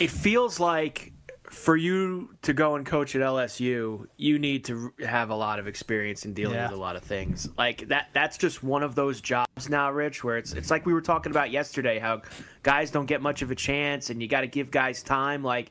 It 0.00 0.10
feels 0.10 0.60
like 0.60 1.12
for 1.50 1.76
you 1.76 2.34
to 2.42 2.52
go 2.52 2.74
and 2.74 2.84
coach 2.84 3.14
at 3.14 3.22
LSU, 3.22 4.06
you 4.16 4.38
need 4.38 4.64
to 4.64 4.92
have 5.06 5.30
a 5.30 5.34
lot 5.36 5.58
of 5.58 5.66
experience 5.68 6.24
in 6.24 6.34
dealing 6.34 6.56
Yeah. 6.56 6.68
with 6.68 6.76
a 6.76 6.80
lot 6.80 6.96
of 6.96 7.04
things. 7.04 7.48
Like 7.56 7.86
that 7.88 8.08
that's 8.12 8.36
just 8.36 8.62
one 8.64 8.82
of 8.82 8.94
those 8.96 9.20
jobs 9.20 9.68
now, 9.70 9.90
Rich, 9.92 10.24
where 10.24 10.36
it's 10.36 10.52
it's 10.52 10.70
like 10.70 10.84
we 10.84 10.92
were 10.92 11.00
talking 11.00 11.30
about 11.30 11.50
yesterday 11.52 12.00
how 12.00 12.22
guys 12.64 12.90
don't 12.90 13.06
get 13.06 13.22
much 13.22 13.40
of 13.42 13.50
a 13.52 13.54
chance 13.54 14.10
and 14.10 14.20
you 14.20 14.26
got 14.26 14.40
to 14.40 14.48
give 14.48 14.70
guys 14.72 15.02
time 15.02 15.44
like 15.44 15.70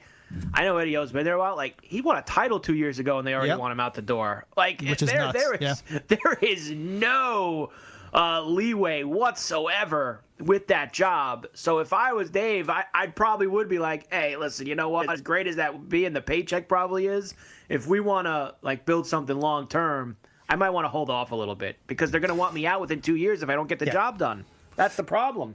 I 0.53 0.63
know 0.65 0.77
Eddie 0.77 0.97
O's 0.97 1.11
been 1.11 1.25
there 1.25 1.35
a 1.35 1.39
while. 1.39 1.55
Like 1.55 1.79
he 1.83 2.01
won 2.01 2.17
a 2.17 2.21
title 2.21 2.59
two 2.59 2.75
years 2.75 2.99
ago, 2.99 3.17
and 3.19 3.27
they 3.27 3.33
already 3.33 3.49
Yep. 3.49 3.59
want 3.59 3.71
him 3.71 3.79
out 3.79 3.93
the 3.93 4.01
door. 4.01 4.45
Like 4.55 4.81
Which 4.81 5.01
is 5.01 5.09
there, 5.09 5.31
there 5.33 5.53
is 5.55 5.83
there 6.07 6.37
is 6.41 6.71
no 6.71 7.71
uh, 8.13 8.41
leeway 8.43 9.03
whatsoever 9.03 10.21
with 10.39 10.67
that 10.67 10.93
job. 10.93 11.47
So 11.53 11.79
if 11.79 11.93
I 11.93 12.13
was 12.13 12.29
Dave, 12.29 12.69
I, 12.69 12.85
I 12.93 13.07
probably 13.07 13.47
would 13.47 13.67
be 13.69 13.79
like, 13.79 14.11
hey, 14.11 14.35
listen, 14.35 14.67
you 14.67 14.75
know 14.75 14.89
what? 14.89 15.09
As 15.11 15.21
great 15.21 15.47
as 15.47 15.55
that 15.55 15.73
would 15.73 15.89
be, 15.89 16.05
and 16.05 16.15
the 16.15 16.21
paycheck 16.21 16.67
probably 16.67 17.07
is, 17.07 17.33
if 17.69 17.87
we 17.87 17.99
want 17.99 18.27
to 18.27 18.53
like 18.61 18.85
build 18.85 19.07
something 19.07 19.39
long 19.39 19.67
term, 19.67 20.15
I 20.49 20.55
might 20.55 20.69
want 20.71 20.85
to 20.85 20.89
hold 20.89 21.09
off 21.09 21.31
a 21.31 21.35
little 21.35 21.55
bit 21.55 21.77
because 21.87 22.11
they're 22.11 22.19
going 22.19 22.29
to 22.29 22.35
want 22.35 22.53
me 22.53 22.67
out 22.67 22.81
within 22.81 23.01
two 23.01 23.15
years 23.15 23.41
if 23.41 23.49
I 23.49 23.55
don't 23.55 23.67
get 23.67 23.79
the 23.79 23.85
Yeah. 23.85 23.93
job 23.93 24.17
done. 24.19 24.45
That's 24.75 24.95
the 24.95 25.03
problem. 25.03 25.53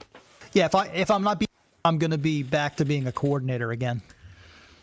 Yeah, 0.53 0.65
if 0.67 0.75
I 0.75 0.87
if 0.87 1.11
I'm 1.11 1.23
not, 1.23 1.39
be, 1.39 1.47
I'm 1.85 1.99
going 1.99 2.11
to 2.13 2.19
be 2.19 2.43
back 2.43 2.77
to 2.77 2.85
being 2.85 3.07
a 3.07 3.13
coordinator 3.13 3.71
again. 3.71 4.01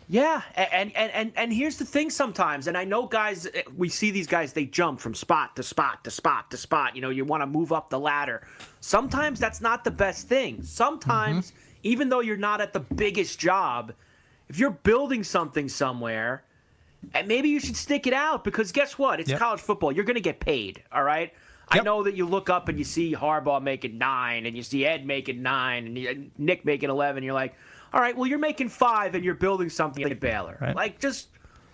Yeah, 0.08 0.42
and, 0.54 0.94
and 0.94 1.10
and 1.10 1.32
and 1.34 1.52
here's 1.52 1.78
the 1.78 1.84
thing 1.84 2.10
sometimes, 2.10 2.68
and 2.68 2.76
I 2.78 2.84
know 2.84 3.06
guys 3.06 3.46
eh, 3.52 3.62
we 3.76 3.88
see 3.88 4.12
these 4.12 4.28
guys 4.28 4.52
they 4.52 4.64
jump 4.64 5.00
from 5.00 5.14
spot 5.14 5.56
to 5.56 5.64
spot 5.64 6.04
to 6.04 6.10
spot 6.12 6.50
to 6.52 6.56
spot. 6.56 6.94
You 6.94 7.02
know, 7.02 7.10
you 7.10 7.24
want 7.24 7.42
to 7.42 7.46
move 7.46 7.72
up 7.72 7.90
the 7.90 7.98
ladder. 7.98 8.46
Sometimes 8.80 9.40
that's 9.40 9.60
not 9.60 9.82
the 9.82 9.90
best 9.90 10.28
thing. 10.28 10.62
Sometimes 10.62 11.52
even 11.82 12.08
though 12.08 12.20
you're 12.20 12.36
not 12.36 12.60
at 12.60 12.72
the 12.72 12.80
biggest 12.80 13.40
job, 13.40 13.92
if 14.48 14.58
you're 14.60 14.70
building 14.70 15.24
something 15.24 15.68
somewhere, 15.68 16.44
and 17.12 17.26
maybe 17.26 17.48
you 17.48 17.58
should 17.58 17.76
stick 17.76 18.06
it 18.06 18.12
out 18.12 18.44
because 18.44 18.70
guess 18.70 18.96
what? 18.98 19.18
It's 19.18 19.30
Yep. 19.30 19.38
college 19.40 19.60
football. 19.60 19.90
You're 19.90 20.04
going 20.04 20.14
to 20.14 20.20
get 20.20 20.38
paid, 20.38 20.82
all 20.92 21.02
right? 21.02 21.32
I 21.68 21.80
know 21.80 22.04
that 22.04 22.14
you 22.14 22.26
look 22.26 22.48
up 22.48 22.68
and 22.68 22.78
you 22.78 22.84
see 22.84 23.12
Harbaugh 23.12 23.60
making 23.60 23.98
nine, 23.98 24.46
and 24.46 24.56
you 24.56 24.62
see 24.62 24.86
Ed 24.86 25.04
making 25.04 25.42
nine, 25.42 25.96
and 25.96 26.30
Nick 26.38 26.64
making 26.64 26.90
eleven. 26.90 27.24
You're 27.24 27.34
like, 27.34 27.56
all 27.96 28.02
right, 28.02 28.14
well, 28.14 28.26
you're 28.26 28.38
making 28.38 28.68
five, 28.68 29.14
and 29.14 29.24
you're 29.24 29.34
building 29.34 29.70
something 29.70 30.04
at 30.04 30.20
Baylor. 30.20 30.58
Right. 30.60 30.76
Like, 30.76 31.00
just 31.00 31.30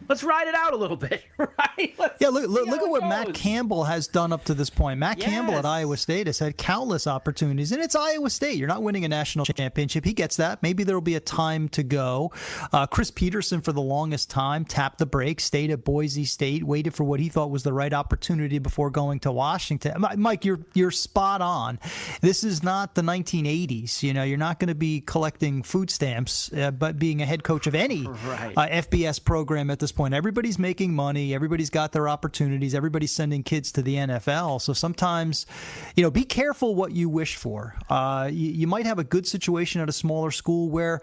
let's 0.08 0.22
ride 0.24 0.48
it 0.48 0.54
out 0.54 0.72
a 0.72 0.76
little 0.76 0.96
bit, 0.96 1.24
right? 1.38 1.94
Let's 1.98 2.20
Yeah, 2.20 2.28
look, 2.28 2.48
look, 2.48 2.66
look 2.66 2.82
at 2.82 2.88
what 2.88 3.02
Matt. 3.02 3.34
Campbell 3.34 3.84
has 3.84 4.06
done 4.08 4.32
up 4.32 4.44
to 4.44 4.54
this 4.54 4.70
point. 4.70 4.98
Matt 4.98 5.18
Campbell 5.20 5.54
at 5.54 5.64
Iowa 5.64 5.96
State 5.96 6.26
has 6.26 6.38
had 6.38 6.56
countless 6.56 7.06
opportunities, 7.06 7.72
and 7.72 7.82
it's 7.82 7.94
Iowa 7.94 8.30
State. 8.30 8.56
You're 8.56 8.68
not 8.68 8.82
winning 8.82 9.04
a 9.04 9.08
national 9.08 9.44
championship. 9.46 10.04
He 10.04 10.12
gets 10.12 10.36
that. 10.36 10.62
Maybe 10.62 10.84
there 10.84 10.96
will 10.96 11.00
be 11.00 11.14
a 11.14 11.20
time 11.20 11.68
to 11.70 11.82
go. 11.82 12.32
Uh, 12.72 12.86
Chris 12.86 13.10
Petersen, 13.10 13.60
for 13.60 13.72
the 13.72 13.80
longest 13.82 14.30
time, 14.30 14.64
tapped 14.64 14.98
the 14.98 15.06
brakes, 15.06 15.44
stayed 15.44 15.70
at 15.70 15.84
Boise 15.84 16.24
State, 16.24 16.64
waited 16.64 16.94
for 16.94 17.04
what 17.04 17.20
he 17.20 17.28
thought 17.28 17.50
was 17.50 17.62
the 17.62 17.72
right 17.72 17.92
opportunity 17.92 18.58
before 18.58 18.90
going 18.90 19.20
to 19.20 19.32
Washington. 19.32 20.04
Mike, 20.16 20.44
you're 20.44 20.60
you're 20.74 20.90
spot 20.90 21.40
on. 21.40 21.78
This 22.20 22.44
is 22.44 22.62
not 22.62 22.94
the 22.94 23.02
1980s. 23.02 24.02
You 24.02 24.14
know, 24.14 24.22
you're 24.22 24.38
not 24.38 24.58
going 24.60 24.68
to 24.68 24.74
be 24.74 25.00
collecting 25.00 25.62
food 25.62 25.90
stamps, 25.90 26.52
uh, 26.52 26.70
but 26.70 26.98
being 26.98 27.22
a 27.22 27.26
head 27.26 27.42
coach 27.44 27.66
of 27.66 27.74
any 27.74 28.06
Right. 28.06 28.52
uh, 28.56 28.66
FBS 28.68 29.22
program 29.22 29.70
at 29.70 29.78
this 29.78 29.91
point. 29.92 30.14
Everybody's 30.14 30.58
making 30.58 30.94
money. 30.94 31.34
Everybody's 31.34 31.70
got 31.70 31.92
their 31.92 32.08
opportunities. 32.08 32.74
Everybody's 32.74 33.12
sending 33.12 33.42
kids 33.42 33.72
to 33.72 33.82
the 33.82 33.96
NFL. 33.96 34.60
So 34.60 34.72
sometimes, 34.72 35.46
you 35.94 36.02
know, 36.02 36.10
be 36.10 36.24
careful 36.24 36.74
what 36.74 36.92
you 36.92 37.08
wish 37.08 37.36
for. 37.36 37.76
Uh, 37.88 38.28
you, 38.32 38.50
you 38.50 38.66
might 38.66 38.86
have 38.86 38.98
a 38.98 39.04
good 39.04 39.26
situation 39.26 39.80
at 39.80 39.88
a 39.88 39.92
smaller 39.92 40.30
school 40.30 40.68
where 40.68 41.00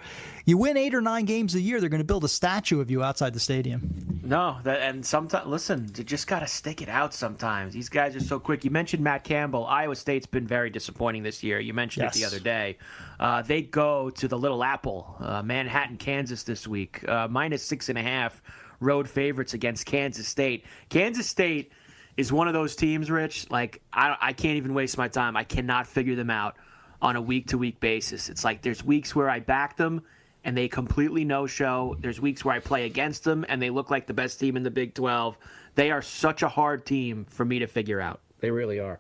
you 0.50 0.58
win 0.58 0.76
eight 0.78 0.93
or 0.93 1.02
nine 1.02 1.26
games 1.26 1.56
a 1.56 1.62
year. 1.62 1.80
They're 1.80 1.89
going 1.89 2.02
to 2.02 2.06
build 2.06 2.24
a 2.24 2.30
statue 2.30 2.82
of 2.82 2.89
you 2.89 3.04
outside 3.04 3.34
the 3.34 3.39
stadium. 3.39 4.20
No, 4.24 4.58
that 4.64 4.82
and 4.82 5.04
sometimes 5.04 5.47
listen, 5.47 5.89
you 5.97 6.04
just 6.04 6.28
gotta 6.28 6.45
stick 6.45 6.84
it 6.84 6.89
out. 6.89 7.16
Sometimes 7.16 7.74
these 7.74 7.89
guys 7.89 8.16
are 8.16 8.20
so 8.20 8.39
quick. 8.39 8.64
You 8.64 8.70
mentioned 8.70 9.04
Matt 9.04 9.24
Campbell. 9.24 9.66
Iowa 9.66 9.95
State's 9.95 10.28
been 10.28 10.45
very 10.45 10.70
disappointing 10.70 11.24
this 11.24 11.41
year. 11.41 11.60
You 11.60 11.74
mentioned 11.74 12.06
it 12.06 12.14
the 12.14 12.26
other 12.26 12.39
day. 12.39 12.78
Uh, 13.20 13.41
they 13.41 13.64
go 13.64 14.12
to 14.12 14.28
the 14.28 14.38
Little 14.38 14.64
Apple, 14.64 15.16
uh, 15.20 15.41
Manhattan, 15.41 15.97
Kansas 15.97 16.43
this 16.43 16.68
week, 16.68 17.08
uh, 17.10 17.28
minus 17.28 17.64
six 17.64 17.89
and 17.89 17.97
a 17.97 18.04
half 18.04 18.43
road 18.80 19.10
favorites 19.10 19.56
against 19.56 19.88
Kansas 19.88 20.28
State. 20.28 20.64
Kansas 20.89 21.26
State 21.26 21.72
is 22.16 22.32
one 22.32 22.47
of 22.47 22.54
those 22.54 22.76
teams, 22.76 23.10
Rich. 23.10 23.50
Like 23.50 23.82
I, 23.91 24.16
I 24.22 24.34
can't 24.34 24.58
even 24.58 24.76
waste 24.76 24.95
my 24.95 25.08
time. 25.08 25.36
I 25.38 25.43
cannot 25.43 25.88
figure 25.88 26.16
them 26.16 26.30
out 26.30 26.56
on 27.02 27.16
a 27.16 27.22
week 27.22 27.47
to 27.47 27.58
week 27.58 27.80
basis. 27.80 28.30
It's 28.30 28.43
like 28.43 28.62
there's 28.62 28.84
weeks 28.84 29.16
where 29.16 29.28
I 29.28 29.39
back 29.39 29.76
them 29.76 30.04
and 30.50 30.58
they 30.58 30.68
completely 30.68 31.24
no 31.24 31.45
show. 31.45 31.95
There's 32.00 32.20
weeks 32.20 32.43
where 32.43 32.56
I 32.56 32.60
play 32.60 32.88
against 32.88 33.24
them 33.24 33.45
and 33.47 33.62
they 33.62 33.70
look 33.70 33.91
like 33.91 34.08
the 34.08 34.16
best 34.16 34.39
team 34.39 34.58
in 34.58 34.64
the 34.64 34.72
Big 34.72 34.95
12. 34.95 35.38
They 35.76 35.91
are 35.91 36.02
such 36.02 36.41
a 36.41 36.50
hard 36.50 36.88
team 36.88 37.28
for 37.30 37.45
me 37.45 37.60
to 37.60 37.68
figure 37.68 38.02
out. 38.02 38.20
They 38.39 38.50
really 38.50 38.80
are. 38.80 39.00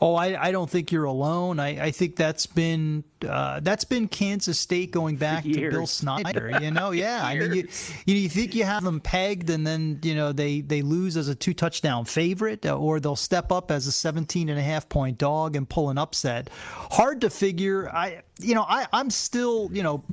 Oh, 0.00 0.14
I, 0.14 0.48
I 0.48 0.52
don't 0.52 0.68
think 0.68 0.92
you're 0.92 1.04
alone. 1.04 1.58
I, 1.58 1.86
I 1.86 1.90
think 1.90 2.16
that's 2.16 2.46
been 2.46 3.04
uh, 3.26 3.60
that's 3.60 3.84
been 3.84 4.06
Kansas 4.06 4.58
State 4.58 4.90
going 4.90 5.16
back 5.16 5.44
to 5.44 5.70
Bill. 5.70 5.86
Snyder. 5.86 6.58
You 6.60 6.70
know, 6.72 6.90
yeah. 6.90 7.24
I 7.24 7.38
mean, 7.38 7.54
you, 7.54 7.68
you 8.06 8.14
you 8.14 8.28
think 8.28 8.54
you 8.54 8.64
have 8.64 8.84
them 8.84 9.00
pegged, 9.00 9.50
and 9.50 9.66
then 9.66 9.98
you 10.02 10.14
know 10.14 10.32
they 10.32 10.60
they 10.60 10.82
lose 10.82 11.16
as 11.16 11.28
a 11.28 11.34
two 11.34 11.54
touchdown 11.54 12.04
favorite, 12.04 12.66
uh, 12.66 12.76
or 12.76 13.00
they'll 13.00 13.16
step 13.16 13.50
up 13.50 13.70
as 13.70 13.86
a 13.86 13.92
17 13.92 14.48
and 14.48 14.58
a 14.58 14.62
half 14.62 14.88
point 14.88 15.18
dog 15.18 15.56
and 15.56 15.68
pull 15.68 15.90
an 15.90 15.98
upset. 15.98 16.50
Hard 16.90 17.22
to 17.22 17.30
figure. 17.30 17.88
I 17.90 18.22
you 18.40 18.54
know 18.54 18.66
I 18.68 18.86
I'm 18.92 19.10
still 19.10 19.70
you 19.72 19.82
know 19.82 20.04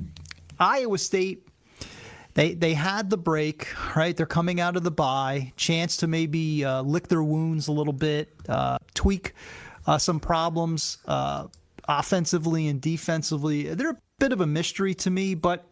Iowa 0.60 0.98
State 0.98 1.46
they 2.34 2.54
they 2.54 2.74
had 2.74 3.10
the 3.10 3.16
break, 3.16 3.68
right? 3.96 4.16
They're 4.16 4.26
coming 4.26 4.60
out 4.60 4.76
of 4.76 4.82
the 4.82 4.90
bye, 4.90 5.52
chance 5.56 5.96
to 5.98 6.06
maybe 6.06 6.64
uh, 6.64 6.82
lick 6.82 7.08
their 7.08 7.22
wounds 7.22 7.68
a 7.68 7.72
little 7.72 7.92
bit, 7.92 8.32
uh, 8.48 8.78
tweak 8.94 9.34
uh, 9.86 9.98
some 9.98 10.20
problems 10.20 10.98
uh, 11.06 11.48
offensively 11.88 12.68
and 12.68 12.80
defensively. 12.80 13.74
They're 13.74 13.90
a 13.90 13.98
bit 14.18 14.32
of 14.32 14.40
a 14.40 14.46
mystery 14.46 14.94
to 14.94 15.10
me, 15.10 15.34
but 15.34 15.66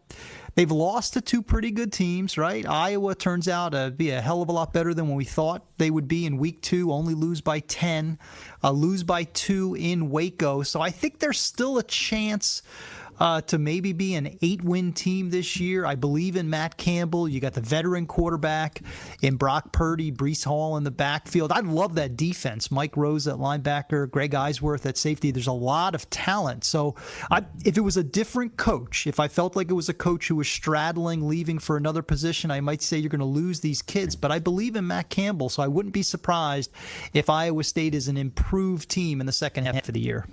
they've 0.55 0.71
lost 0.71 1.13
to 1.13 1.21
two 1.21 1.41
pretty 1.41 1.71
good 1.71 1.93
teams, 1.93 2.37
right? 2.37 2.67
Iowa 2.67 3.15
turns 3.15 3.47
out 3.47 3.69
to 3.69 3.91
be 3.91 4.09
a 4.09 4.19
hell 4.19 4.41
of 4.41 4.49
a 4.49 4.51
lot 4.51 4.73
better 4.73 4.93
than 4.93 5.07
what 5.07 5.15
we 5.15 5.25
thought 5.25 5.63
they 5.77 5.89
would 5.89 6.07
be 6.07 6.25
in 6.25 6.37
week 6.37 6.61
two. 6.61 6.91
Only 6.91 7.13
lose 7.13 7.39
by 7.39 7.59
ten, 7.61 8.19
uh, 8.63 8.71
lose 8.71 9.03
by 9.03 9.23
two 9.23 9.75
in 9.79 10.09
Waco. 10.09 10.63
So 10.63 10.81
I 10.81 10.89
think 10.89 11.19
there's 11.19 11.39
still 11.39 11.77
a 11.77 11.83
chance 11.83 12.63
uh, 13.19 13.41
to 13.41 13.57
maybe 13.57 13.93
be 13.93 14.15
an 14.15 14.37
eight 14.41 14.63
win 14.63 14.93
team 14.93 15.29
this 15.29 15.59
year. 15.59 15.85
I 15.85 15.95
believe 15.95 16.35
in 16.35 16.49
Matt 16.49 16.77
Campbell. 16.77 17.27
You 17.27 17.39
got 17.39 17.53
the 17.53 17.61
veteran 17.61 18.05
quarterback 18.05 18.81
in 19.21 19.35
Brock 19.35 19.71
Purdy, 19.71 20.11
Breece 20.11 20.45
Hall 20.45 20.77
in 20.77 20.83
the 20.83 20.91
backfield. 20.91 21.51
I 21.51 21.59
love 21.59 21.95
that 21.95 22.15
defense. 22.15 22.71
Mike 22.71 22.95
Rose 22.97 23.27
at 23.27 23.35
linebacker, 23.35 24.09
Greg 24.09 24.31
Eisworth 24.31 24.85
at 24.85 24.97
safety. 24.97 25.31
There's 25.31 25.47
a 25.47 25.51
lot 25.51 25.95
of 25.95 26.09
talent. 26.09 26.63
So 26.63 26.95
I, 27.29 27.45
if 27.65 27.77
it 27.77 27.81
was 27.81 27.97
a 27.97 28.03
different 28.03 28.57
coach, 28.57 29.07
if 29.07 29.19
I 29.19 29.27
felt 29.27 29.55
like 29.55 29.69
it 29.69 29.73
was 29.73 29.89
a 29.89 29.93
coach 29.93 30.27
who 30.27 30.35
was 30.35 30.47
straddling, 30.47 31.27
leaving 31.27 31.59
for 31.59 31.77
another 31.77 32.01
position, 32.01 32.51
I 32.51 32.61
might 32.61 32.81
say 32.81 32.97
you're 32.97 33.09
going 33.09 33.19
to 33.19 33.25
lose 33.25 33.59
these 33.59 33.81
kids. 33.81 34.15
But 34.15 34.31
I 34.31 34.39
believe 34.39 34.75
in 34.75 34.87
Matt 34.87 35.09
Campbell, 35.09 35.49
so 35.49 35.61
I 35.63 35.67
wouldn't 35.67 35.93
be 35.93 36.03
surprised 36.03 36.71
if 37.13 37.29
Iowa 37.29 37.63
State 37.63 37.95
is 37.95 38.07
an 38.07 38.17
improved 38.17 38.89
team 38.89 39.19
in 39.19 39.25
the 39.25 39.31
second 39.31 39.65
half 39.65 39.87
of 39.87 39.93
the 39.93 39.99
year. 39.99 40.25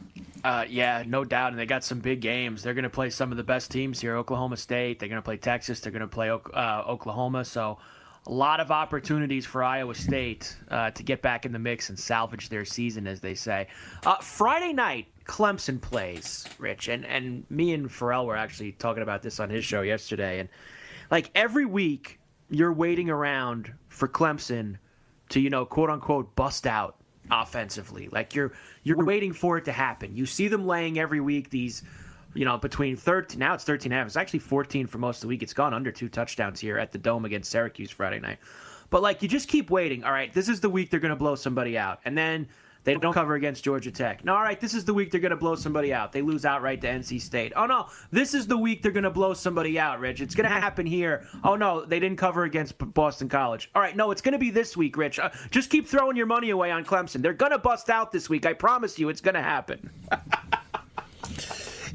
Uh, 0.47 0.65
yeah, 0.69 1.03
no 1.05 1.25
doubt. 1.25 1.51
And 1.51 1.59
they 1.59 1.67
got 1.67 1.83
some 1.83 1.99
big 1.99 2.21
games. 2.21 2.63
They're 2.63 2.73
going 2.73 2.85
to 2.85 2.89
play 2.89 3.11
some 3.11 3.33
of 3.33 3.37
the 3.37 3.43
best 3.43 3.69
teams 3.69 4.01
here 4.01 4.17
Oklahoma 4.17 4.57
State. 4.57 5.01
They're 5.01 5.09
going 5.09 5.21
to 5.21 5.25
play 5.25 5.39
Texas. 5.39 5.81
They're 5.81 5.91
going 5.91 6.03
to 6.03 6.07
play 6.07 6.31
uh, 6.31 6.85
Oklahoma. 6.87 7.45
So, 7.45 7.79
a 8.29 8.33
lot 8.33 8.61
of 8.61 8.71
opportunities 8.71 9.45
for 9.45 9.65
Iowa 9.65 9.97
State 9.97 10.57
uh, 10.71 10.93
to 10.93 11.03
get 11.03 11.21
back 11.21 11.47
in 11.47 11.53
the 11.53 11.59
mix 11.59 11.89
and 11.89 11.99
salvage 11.99 12.49
their 12.49 12.65
season, 12.65 13.09
as 13.09 13.21
they 13.21 13.35
say. 13.35 13.67
Uh, 14.05 14.19
Friday 14.19 14.73
night, 14.73 15.09
Clemson 15.25 15.81
plays, 15.81 16.45
Rich. 16.59 16.87
And, 16.87 17.05
and 17.07 17.45
me 17.51 17.73
and 17.73 17.89
Pharrell 17.89 18.25
were 18.25 18.37
actually 18.37 18.71
talking 18.71 19.03
about 19.03 19.23
this 19.23 19.41
on 19.41 19.51
his 19.51 19.65
show 19.65 19.83
yesterday. 19.83 20.39
And, 20.39 20.49
like, 21.11 21.29
every 21.35 21.67
week, 21.67 22.21
you're 22.51 22.73
waiting 22.73 23.11
around 23.11 23.73
for 23.89 24.07
Clemson 24.07 24.77
to, 25.31 25.41
you 25.41 25.51
know, 25.51 25.65
quote 25.65 25.91
unquote, 25.91 26.37
bust 26.37 26.69
out 26.69 26.96
offensively. 27.31 28.09
Like 28.11 28.35
you're 28.35 28.53
you're 28.83 29.05
waiting 29.05 29.33
for 29.33 29.59
it 29.59 29.64
to 29.66 29.72
happen. 29.72 30.16
You 30.16 30.27
see 30.27 30.49
them 30.49 30.66
laying 30.66 30.99
every 30.99 31.20
week 31.20 31.51
these, 31.51 31.83
you 32.35 32.45
know, 32.45 32.59
between 32.59 32.97
13 32.97 33.39
now 33.39 33.55
it's 33.55 33.64
13 33.64 33.93
and 33.93 33.97
a 33.97 33.99
half. 33.99 34.07
It's 34.07 34.16
actually 34.16 34.41
14 34.41 34.87
for 34.87 34.99
most 34.99 35.18
of 35.18 35.20
the 35.22 35.29
week. 35.29 35.43
It's 35.43 35.55
gone 35.55 35.74
under 35.74 35.91
two 35.91 36.09
touchdowns 36.09 36.61
here 36.61 36.79
at 36.79 36.93
the 36.93 36.99
Dome 36.99 37.24
against 37.24 37.51
Syracuse 37.51 37.91
Friday 37.91 38.20
night. 38.20 38.39
But 38.91 39.03
like 39.03 39.22
you 39.22 39.29
just 39.29 39.49
keep 39.49 39.70
waiting. 39.70 40.05
All 40.05 40.12
right, 40.12 40.33
this 40.33 40.49
is 40.49 40.61
the 40.61 40.70
week 40.70 40.91
they're 40.91 41.01
going 41.01 41.11
to 41.11 41.16
blow 41.16 41.35
somebody 41.35 41.77
out. 41.77 42.01
And 42.05 42.16
then 42.16 42.49
They 42.87 42.95
don't 42.95 43.12
cover 43.12 43.34
against 43.34 43.64
Georgia 43.64 43.91
Tech. 43.91 44.24
No, 44.24 44.37
all 44.37 44.43
right, 44.43 44.61
this 44.61 44.72
is 44.72 44.84
the 44.84 44.95
week 44.95 45.11
they're 45.11 45.20
going 45.20 45.30
to 45.30 45.37
blow 45.37 45.57
somebody 45.57 45.93
out. 45.93 46.12
They 46.12 46.22
lose 46.22 46.45
outright 46.45 46.80
to 46.82 46.87
NC 46.87 47.20
State. 47.20 47.53
Oh, 47.57 47.66
no, 47.66 47.89
this 48.12 48.32
is 48.32 48.47
the 48.47 48.57
week 48.57 48.80
they're 48.80 48.93
going 48.93 49.03
to 49.03 49.11
blow 49.11 49.34
somebody 49.34 49.76
out, 49.76 49.99
Rich. 49.99 50.20
It's 50.20 50.37
going 50.37 50.49
to 50.49 50.55
happen 50.55 50.87
here. 50.87 51.26
Oh, 51.43 51.57
no, 51.57 51.84
they 51.84 51.99
didn't 51.99 52.18
cover 52.18 52.45
against 52.45 52.74
Boston 52.95 53.28
College. 53.28 53.72
All 53.74 53.82
right, 53.82 53.97
no, 53.97 54.12
it's 54.12 54.22
going 54.22 54.34
to 54.34 54.39
be 54.39 54.51
this 54.51 54.76
week, 54.76 54.97
Rich. 54.97 55.18
Uh, 55.18 55.30
just 55.51 55.68
keep 55.68 55.89
throwing 55.89 56.16
your 56.16 56.26
money 56.26 56.51
away 56.51 56.70
on 56.70 56.84
Clemson. 56.84 57.22
They're 57.22 57.32
going 57.32 57.51
to 57.51 57.59
bust 57.59 57.91
out 57.91 58.12
this 58.12 58.30
week. 58.30 58.47
I 58.47 58.53
promise 58.53 59.01
you 59.01 59.09
it's 59.09 59.20
going 59.20 59.34
to 59.34 59.43
happen. 59.43 59.91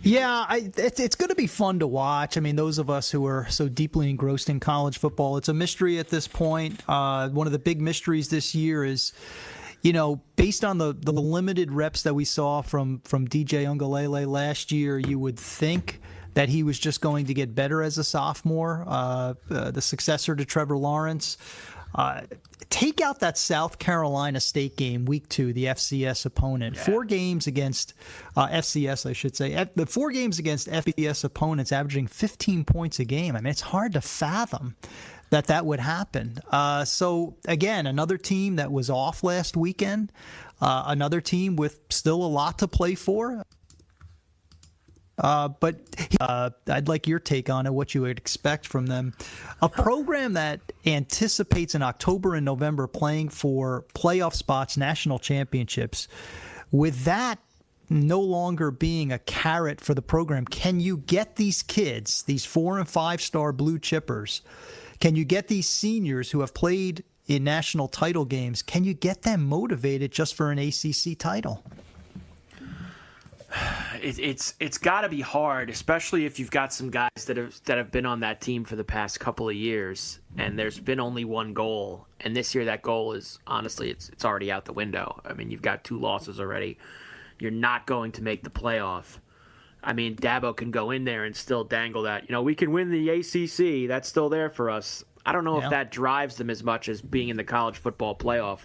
Yeah, 0.04 0.46
I, 0.50 0.72
it's, 0.78 1.00
it's 1.00 1.16
going 1.16 1.30
to 1.30 1.36
be 1.36 1.46
fun 1.46 1.78
to 1.78 1.86
watch. 1.86 2.36
I 2.36 2.40
mean, 2.40 2.56
those 2.56 2.80
of 2.80 2.90
us 2.90 3.12
who 3.12 3.28
are 3.28 3.46
so 3.52 3.70
deeply 3.70 4.10
engrossed 4.10 4.50
in 4.50 4.60
college 4.60 4.98
football, 4.98 5.38
it's 5.38 5.48
a 5.48 5.54
mystery 5.54 6.00
at 6.00 6.10
this 6.10 6.28
point. 6.28 6.82
Uh, 6.90 7.30
one 7.30 7.46
of 7.46 7.54
the 7.54 7.60
big 7.60 7.80
mysteries 7.80 8.28
this 8.30 8.56
year 8.56 8.84
is, 8.84 9.14
you 9.82 9.94
know, 9.94 10.22
based 10.36 10.64
on 10.64 10.78
the, 10.78 10.94
the 10.94 11.12
limited 11.14 11.72
reps 11.72 12.04
that 12.04 12.14
we 12.14 12.26
saw 12.26 12.62
from, 12.62 13.02
from 13.06 13.28
DJ 13.28 13.66
Uiagalelei 13.66 14.28
last 14.28 14.72
year, 14.72 15.00
you 15.00 15.18
would 15.18 15.40
think 15.40 16.00
that 16.34 16.50
he 16.50 16.64
was 16.64 16.80
just 16.80 17.02
going 17.02 17.26
to 17.26 17.34
get 17.34 17.56
better 17.56 17.82
as 17.82 17.98
a 17.98 18.04
sophomore, 18.04 18.86
uh, 18.88 19.34
uh, 19.50 19.72
the 19.72 19.82
successor 19.82 20.36
to 20.36 20.46
Trevor 20.46 20.78
Lawrence. 20.78 21.38
Uh, 21.94 22.22
take 22.70 23.02
out 23.02 23.20
that 23.20 23.38
South 23.38 23.78
Carolina 23.78 24.40
State 24.40 24.78
game, 24.78 25.04
week 25.04 25.28
two, 25.28 25.52
the 25.52 25.66
FCS 25.66 26.26
opponent. 26.26 26.78
Yeah. 26.78 26.84
Four 26.84 27.04
games 27.04 27.48
against 27.48 27.96
uh, 28.38 28.48
FCS, 28.48 29.10
I 29.10 29.14
should 29.14 29.36
say. 29.36 29.68
the 29.76 29.86
four 29.86 30.12
games 30.12 30.40
against 30.40 30.70
FBS 30.70 31.26
opponents, 31.26 31.74
averaging 31.74 32.08
15 32.08 32.64
points 32.64 33.00
a 33.00 33.06
game. 33.06 33.36
I 33.36 33.42
mean, 33.42 33.52
it's 33.52 33.62
hard 33.62 33.94
to 33.94 34.02
fathom 34.02 34.78
that 35.32 35.48
that 35.48 35.66
would 35.66 35.80
happen. 35.80 36.38
Uh, 36.52 36.86
so 36.86 37.36
again, 37.48 37.88
another 37.88 38.18
team 38.18 38.58
that 38.58 38.72
was 38.72 38.90
off 38.90 39.24
last 39.24 39.58
weekend, 39.58 40.12
uh, 40.62 40.84
another 40.88 41.20
team 41.20 41.56
with 41.56 41.80
still 41.90 42.24
a 42.24 42.28
lot 42.28 42.60
to 42.60 42.68
play 42.68 42.96
for. 42.96 43.44
Uh, 45.18 45.48
but 45.48 45.76
uh, 46.20 46.50
I'd 46.68 46.88
like 46.88 47.08
your 47.08 47.20
take 47.20 47.50
on 47.50 47.66
it, 47.66 47.74
what 47.74 47.94
you 47.94 48.02
would 48.02 48.18
expect 48.18 48.68
from 48.68 48.88
them. 48.88 49.14
A 49.62 49.70
program 49.70 50.34
that 50.34 50.60
anticipates 50.86 51.76
in 51.76 51.82
October 51.82 52.36
and 52.36 52.44
November 52.44 52.88
playing 52.88 53.30
for 53.30 53.86
playoff 53.94 54.34
spots, 54.34 54.78
national 54.78 55.20
championships. 55.20 56.08
With 56.72 57.04
that 57.04 57.40
no 57.90 58.20
longer 58.20 58.72
being 58.72 59.12
a 59.12 59.20
carrot 59.20 59.80
for 59.80 59.94
the 59.94 60.02
program, 60.02 60.46
can 60.46 60.80
you 60.80 60.98
get 60.98 61.36
these 61.36 61.62
kids, 61.62 62.24
these 62.24 62.44
four 62.44 62.80
and 62.80 62.88
five 62.88 63.22
star 63.22 63.52
blue 63.52 63.78
chippers, 63.78 64.42
can 65.02 65.16
you 65.16 65.26
get 65.26 65.48
these 65.48 65.68
seniors 65.68 66.32
who 66.32 66.40
have 66.42 66.54
played 66.54 67.04
in 67.28 67.44
national 67.44 67.88
title 67.88 68.24
games, 68.24 68.62
can 68.62 68.84
you 68.84 68.94
get 68.94 69.24
them 69.24 69.44
motivated 69.44 70.12
just 70.12 70.36
for 70.36 70.52
an 70.52 70.60
ACC 70.60 71.18
title? 71.18 71.64
it, 74.02 74.20
it's 74.20 74.54
it's 74.60 74.78
got 74.78 75.02
to 75.02 75.10
be 75.10 75.22
hard, 75.22 75.70
especially 75.72 76.26
if 76.26 76.40
you've 76.40 76.52
got 76.52 76.72
some 76.72 76.92
guys 76.92 77.10
that 77.26 77.36
have 77.38 77.60
that 77.66 77.78
have 77.78 77.92
been 77.92 78.06
on 78.06 78.20
that 78.20 78.42
team 78.42 78.64
for 78.64 78.76
the 78.76 78.84
past 78.84 79.20
couple 79.20 79.50
of 79.50 79.56
years, 79.56 80.20
and 80.38 80.58
there's 80.58 80.80
been 80.80 81.00
only 81.00 81.26
one 81.26 81.54
goal, 81.54 82.06
and 82.20 82.36
this 82.36 82.54
year 82.54 82.66
that 82.66 82.84
goal 82.84 83.14
is 83.14 83.40
honestly 83.48 83.90
it's 83.90 84.10
it's 84.10 84.24
already 84.24 84.52
out 84.52 84.66
the 84.66 84.74
window. 84.74 85.20
I 85.26 85.34
mean, 85.34 85.50
you've 85.50 85.64
got 85.64 85.84
two 85.84 86.00
losses 86.00 86.40
already. 86.40 86.78
You're 87.40 87.50
not 87.50 87.88
going 87.88 88.12
to 88.14 88.22
make 88.22 88.44
the 88.44 88.52
playoff. 88.52 89.18
I 89.84 89.94
mean, 89.94 90.16
Dabo 90.16 90.56
can 90.56 90.72
go 90.72 90.92
in 90.92 91.06
there 91.06 91.24
and 91.26 91.36
still 91.36 91.64
dangle 91.64 92.04
that. 92.04 92.30
You 92.30 92.34
know, 92.34 92.44
we 92.44 92.56
can 92.56 92.72
win 92.72 92.90
the 92.90 93.10
ACC. 93.10 93.88
That's 93.88 94.08
still 94.08 94.30
there 94.30 94.50
for 94.50 94.70
us. 94.70 95.04
I 95.26 95.32
don't 95.32 95.44
know 95.44 95.60
yeah. 95.60 95.66
if 95.66 95.70
that 95.72 95.92
drives 95.92 96.36
them 96.36 96.50
as 96.50 96.64
much 96.64 96.90
as 96.90 97.02
being 97.02 97.30
in 97.30 97.38
the 97.38 97.44
college 97.44 97.78
football 97.78 98.16
playoff, 98.16 98.60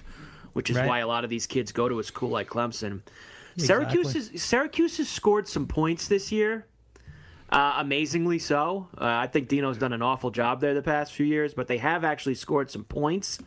which 0.52 0.70
is 0.70 0.76
right. 0.76 0.86
why 0.86 0.98
a 1.00 1.06
lot 1.06 1.24
of 1.24 1.30
these 1.30 1.46
kids 1.46 1.72
go 1.72 1.88
to 1.88 1.98
a 1.98 2.04
school 2.04 2.30
like 2.30 2.48
Clemson. 2.48 3.02
Syracuse 3.58 4.12
has, 4.12 4.42
Syracuse 4.42 4.98
has 4.98 5.08
scored 5.08 5.48
some 5.48 5.66
points 5.66 6.08
this 6.08 6.30
year. 6.30 6.66
Uh, 7.48 7.74
amazingly 7.78 8.38
so. 8.38 8.88
Uh, 8.98 9.04
I 9.04 9.28
think 9.28 9.48
Dino's 9.48 9.78
done 9.78 9.92
an 9.92 10.02
awful 10.02 10.30
job 10.30 10.60
there 10.60 10.74
the 10.74 10.82
past 10.82 11.12
few 11.12 11.24
years, 11.24 11.54
but 11.54 11.68
they 11.68 11.78
have 11.78 12.04
actually 12.04 12.34
scored 12.34 12.70
some 12.70 12.84
points. 12.84 13.38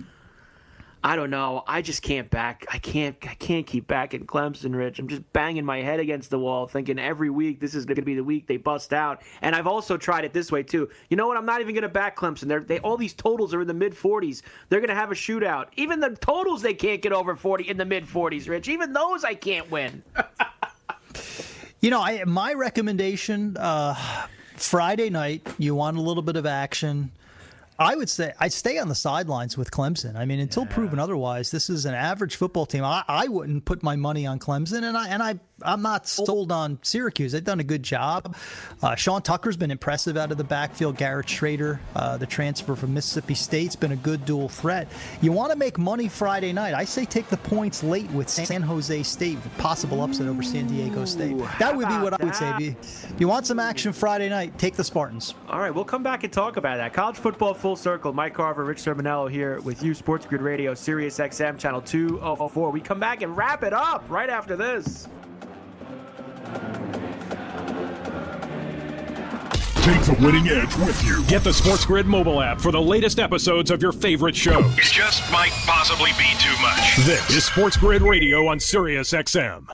I 1.02 1.16
don't 1.16 1.30
know. 1.30 1.64
I 1.66 1.82
just 1.82 2.02
can't 2.02 2.30
back. 2.30 2.66
I 2.70 2.78
can't. 2.78 3.16
I 3.24 3.34
can't 3.36 3.66
keep 3.66 3.88
backing 3.88 4.26
Clemson, 4.26 4.76
Rich. 4.76 5.00
I'm 5.00 5.08
just 5.08 5.22
banging 5.32 5.64
my 5.64 5.82
head 5.82 6.00
against 6.00 6.30
the 6.30 6.39
wall, 6.39 6.68
thinking 6.68 7.00
every 7.00 7.30
week 7.30 7.62
this 7.62 7.74
is 7.74 7.86
going 7.86 7.95
to 7.95 8.02
be 8.02 8.16
the 8.16 8.24
week 8.24 8.47
they 8.47 8.58
bust 8.58 8.91
out. 8.91 9.22
And 9.41 9.56
I've 9.56 9.68
also 9.68 9.95
tried 9.95 10.26
it 10.26 10.34
this 10.34 10.52
way 10.52 10.62
too. 10.62 10.89
You 11.10 11.16
know 11.16 11.28
what? 11.28 11.38
I'm 11.38 11.45
not 11.45 11.62
even 11.62 11.74
going 11.74 11.84
to 11.84 11.89
back 11.89 12.18
Clemson. 12.18 12.47
They're, 12.47 12.60
they 12.60 12.80
all 12.80 12.97
these 12.97 13.14
totals 13.14 13.54
are 13.54 13.62
in 13.62 13.68
the 13.68 13.74
mid 13.74 13.93
40s. 13.93 14.41
They're 14.68 14.82
going 14.82 14.89
to 14.89 14.95
have 14.95 15.12
a 15.12 15.16
shootout. 15.16 15.68
Even 15.78 16.02
the 16.02 16.18
totals 16.18 16.62
they 16.62 16.74
can't 16.74 17.02
get 17.02 17.14
over 17.14 17.36
40 17.36 17.70
in 17.70 17.78
the 17.78 17.86
mid 17.86 18.06
40s, 18.06 18.50
Rich. 18.50 18.68
Even 18.68 18.91
those 18.91 19.24
I 19.24 19.36
can't 19.36 19.72
win. 19.72 20.04
you 21.82 21.91
know, 21.91 22.02
I 22.02 22.24
my 22.26 22.54
recommendation. 22.54 23.56
Uh, 23.58 24.28
Friday 24.60 25.10
night, 25.10 25.47
you 25.58 25.74
want 25.74 25.95
a 25.95 26.02
little 26.02 26.22
bit 26.22 26.36
of 26.36 26.45
action. 26.45 27.12
I 27.80 27.95
would 27.95 28.09
say 28.09 28.34
I'd 28.39 28.51
stay 28.51 28.77
on 28.77 28.89
the 28.89 28.95
sidelines 28.95 29.57
with 29.57 29.71
Clemson. 29.71 30.15
I 30.15 30.25
mean, 30.25 30.39
until 30.39 30.63
yeah. 30.63 30.73
proven 30.73 30.99
otherwise, 30.99 31.49
this 31.49 31.69
is 31.69 31.86
an 31.86 31.93
average 31.95 32.36
football 32.36 32.65
team. 32.65 32.84
I, 32.84 33.03
I 33.07 33.30
wouldn't 33.30 33.63
put 33.63 33.82
my 33.82 33.95
money 33.95 34.27
on 34.27 34.38
Clemson, 34.38 34.84
and 34.84 34.97
I 34.97 35.07
and 35.07 35.23
I 35.23 35.39
I'm 35.64 35.82
not 35.82 36.07
sold 36.07 36.51
on 36.51 36.80
Syracuse. 36.82 37.32
They've 37.32 37.43
done 37.43 37.60
a 37.60 37.64
good 37.64 37.84
job. 37.84 38.36
Uh, 38.82 38.95
Sean 38.95 39.22
Tucker's 39.22 39.57
been 39.57 39.72
impressive 39.72 40.18
out 40.18 40.32
of 40.32 40.38
the 40.38 40.43
backfield. 40.43 40.97
Garrett 40.97 41.28
Shrader, 41.28 41.80
uh, 41.95 42.18
the 42.18 42.26
transfer 42.26 42.76
from 42.76 42.93
Mississippi 42.93 43.36
State's 43.36 43.76
been 43.76 43.91
a 43.91 43.97
good 43.97 44.26
dual 44.26 44.49
threat. 44.49 44.88
You 45.22 45.32
want 45.32 45.51
to 45.51 45.57
make 45.57 45.78
money 45.78 46.07
Friday 46.07 46.53
night? 46.53 46.74
I 46.74 46.86
say 46.86 47.05
take 47.05 47.28
the 47.28 47.38
points 47.38 47.84
late 47.84 48.10
with 48.12 48.30
San 48.30 48.62
Jose 48.62 49.03
State, 49.03 49.38
possible 49.57 50.01
upset 50.03 50.28
over 50.28 50.43
San 50.43 50.68
Diego 50.68 51.05
State. 51.05 51.38
That 51.60 51.76
would 51.76 51.88
be 51.88 51.95
what 51.95 52.20
I 52.20 52.26
would 52.26 52.36
say. 52.36 52.76
If 52.80 53.16
you 53.20 53.28
want 53.28 53.47
some 53.47 53.60
action 53.60 53.93
Friday 53.93 54.30
night, 54.30 54.57
take 54.57 54.76
the 54.76 54.84
Spartans. 54.84 55.36
All 55.49 55.60
right, 55.60 55.74
we'll 55.74 55.86
come 55.86 56.03
back 56.03 56.24
and 56.24 56.32
talk 56.32 56.57
about 56.57 56.78
that. 56.78 56.93
College 56.93 57.18
football 57.18 57.53
full 57.53 57.76
circle. 57.76 58.14
Mike 58.14 58.34
Carver, 58.34 58.64
Rich 58.64 58.80
Cirminiello 58.80 59.30
here 59.30 59.60
with 59.62 59.84
you, 59.84 59.93
Sports 59.93 60.26
Grid 60.26 60.41
Radio, 60.41 60.74
Sirius 60.74 61.18
XM, 61.20 61.57
channel 61.57 61.82
204. 61.82 62.72
We 62.72 62.82
come 62.82 62.99
back 62.99 63.22
and 63.22 63.36
wrap 63.36 63.64
it 63.64 63.74
up 63.74 64.03
right 64.10 64.30
after 64.30 64.55
this. 64.55 65.07
Take 69.82 70.02
the 70.04 70.18
winning 70.24 70.47
edge 70.50 70.76
with 70.76 71.04
you. 71.04 71.26
Get 71.26 71.43
the 71.43 71.54
Sports 71.54 71.86
Grid 71.86 72.06
mobile 72.06 72.41
app 72.41 72.62
for 72.62 72.72
the 72.72 72.82
latest 72.82 73.18
episodes 73.18 73.72
of 73.72 73.82
your 73.82 73.91
favorite 73.91 74.36
shows. 74.36 74.66
It 74.78 74.84
just 74.84 75.32
might 75.32 75.52
possibly 75.66 76.12
be 76.12 76.30
too 76.38 76.62
much. 76.62 76.97
This 77.06 77.30
is 77.32 77.45
Sports 77.45 77.76
Grid 77.78 78.02
Radio 78.04 78.45
on 78.47 78.60
Sirius 78.60 79.14
XM. 79.14 79.66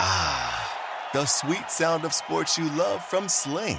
Ah, 0.00 1.08
the 1.12 1.26
sweet 1.26 1.70
sound 1.70 2.04
of 2.04 2.12
sports 2.12 2.56
you 2.58 2.68
love 2.70 3.04
from 3.04 3.28
Sling. 3.28 3.78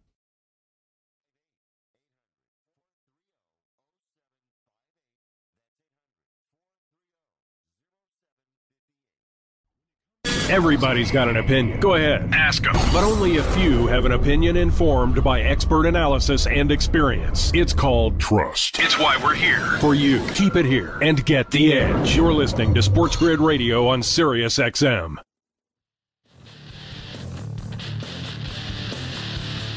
Everybody's 10.51 11.11
got 11.11 11.29
an 11.29 11.37
opinion. 11.37 11.79
Go 11.79 11.93
ahead. 11.93 12.29
Ask 12.33 12.63
them. 12.63 12.73
But 12.91 13.05
only 13.05 13.37
a 13.37 13.43
few 13.55 13.87
have 13.87 14.03
an 14.03 14.11
opinion 14.11 14.57
informed 14.57 15.23
by 15.23 15.39
expert 15.43 15.85
analysis 15.85 16.45
and 16.45 16.73
experience. 16.73 17.53
It's 17.53 17.71
called 17.71 18.19
Trust. 18.19 18.77
It's 18.77 18.99
why 18.99 19.17
we're 19.23 19.33
here. 19.33 19.77
For 19.79 19.95
you, 19.95 20.21
keep 20.35 20.57
it 20.57 20.65
here 20.65 20.99
and 21.01 21.25
get 21.25 21.49
the 21.51 21.71
edge. 21.71 22.17
You're 22.17 22.33
listening 22.33 22.73
to 22.73 22.81
Sports 22.81 23.15
Grid 23.15 23.39
Radio 23.39 23.87
on 23.87 24.03
Sirius 24.03 24.57
XM. 24.57 25.15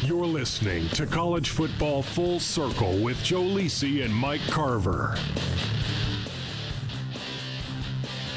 You're 0.02 0.26
listening 0.26 0.88
to 0.88 1.06
College 1.06 1.50
Football 1.50 2.02
Full 2.02 2.40
Circle 2.40 2.98
with 2.98 3.22
Joe 3.22 3.44
Lisi 3.44 4.04
and 4.04 4.12
Mike 4.12 4.44
Carver. 4.48 5.16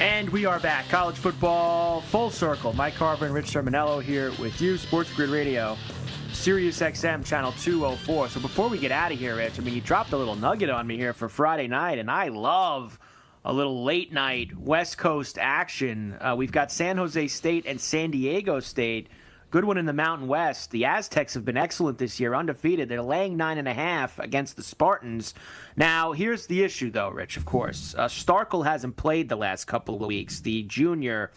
And 0.08 0.30
we 0.30 0.46
are 0.46 0.58
back. 0.62 0.88
College 0.88 1.18
football 1.18 2.00
full 2.00 2.30
circle. 2.30 2.72
Mike 2.72 2.96
Carver 2.96 3.26
and 3.26 3.34
Rich 3.34 3.48
Cirminiello 3.48 4.02
here 4.02 4.32
with 4.40 4.62
you, 4.62 4.78
Sports 4.78 5.14
Grid 5.14 5.30
Radio, 5.30 5.78
Sirius 6.32 6.80
XM 6.80 7.26
channel 7.26 7.52
204. 7.60 8.30
So 8.30 8.40
before 8.40 8.70
we 8.70 8.80
get 8.80 8.94
out 8.94 9.12
of 9.12 9.20
here, 9.20 9.36
Rich, 9.36 9.60
I 9.60 9.64
mean, 9.64 9.74
you 9.74 9.82
dropped 9.82 10.14
a 10.14 10.18
little 10.18 10.38
nugget 10.38 10.70
on 10.70 10.88
me 10.88 10.96
here 10.96 11.12
for 11.12 11.28
Friday 11.28 11.68
night, 11.68 12.00
and 12.00 12.10
I 12.10 12.30
love 12.30 12.98
a 13.44 13.52
little 13.52 13.84
late 13.84 14.14
night 14.14 14.58
West 14.58 14.98
Coast 14.98 15.38
action. 15.38 16.16
Uh, 16.22 16.36
we've 16.38 16.54
got 16.54 16.72
San 16.72 16.96
Jose 16.96 17.28
State 17.28 17.66
and 17.68 17.80
San 17.80 18.10
Diego 18.10 18.62
State. 18.62 19.10
Good 19.50 19.64
one 19.64 19.78
in 19.78 19.86
the 19.86 19.94
Mountain 19.94 20.28
West. 20.28 20.72
The 20.72 20.84
Aztecs 20.84 21.34
have 21.34 21.46
been 21.46 21.56
excellent 21.56 22.00
this 22.00 22.20
year, 22.20 22.36
undefeated. 22.36 22.90
They're 22.90 23.02
laying 23.02 23.38
nine 23.38 23.58
and 23.58 23.68
a 23.68 23.74
half 23.74 24.20
against 24.20 24.58
the 24.58 24.64
Spartans. 24.64 25.34
Now, 25.78 26.12
here's 26.12 26.48
the 26.48 26.64
issue, 26.64 26.92
though, 26.92 27.10
Rich. 27.10 27.38
Of 27.38 27.46
course, 27.46 27.96
uh, 27.98 28.08
Starkel 28.08 28.66
hasn't 28.66 28.98
played 28.98 29.30
the 29.30 29.38
last 29.38 29.64
couple 29.64 29.96
of 29.96 30.02
weeks. 30.02 30.42
The 30.42 30.64
junior 30.64 31.32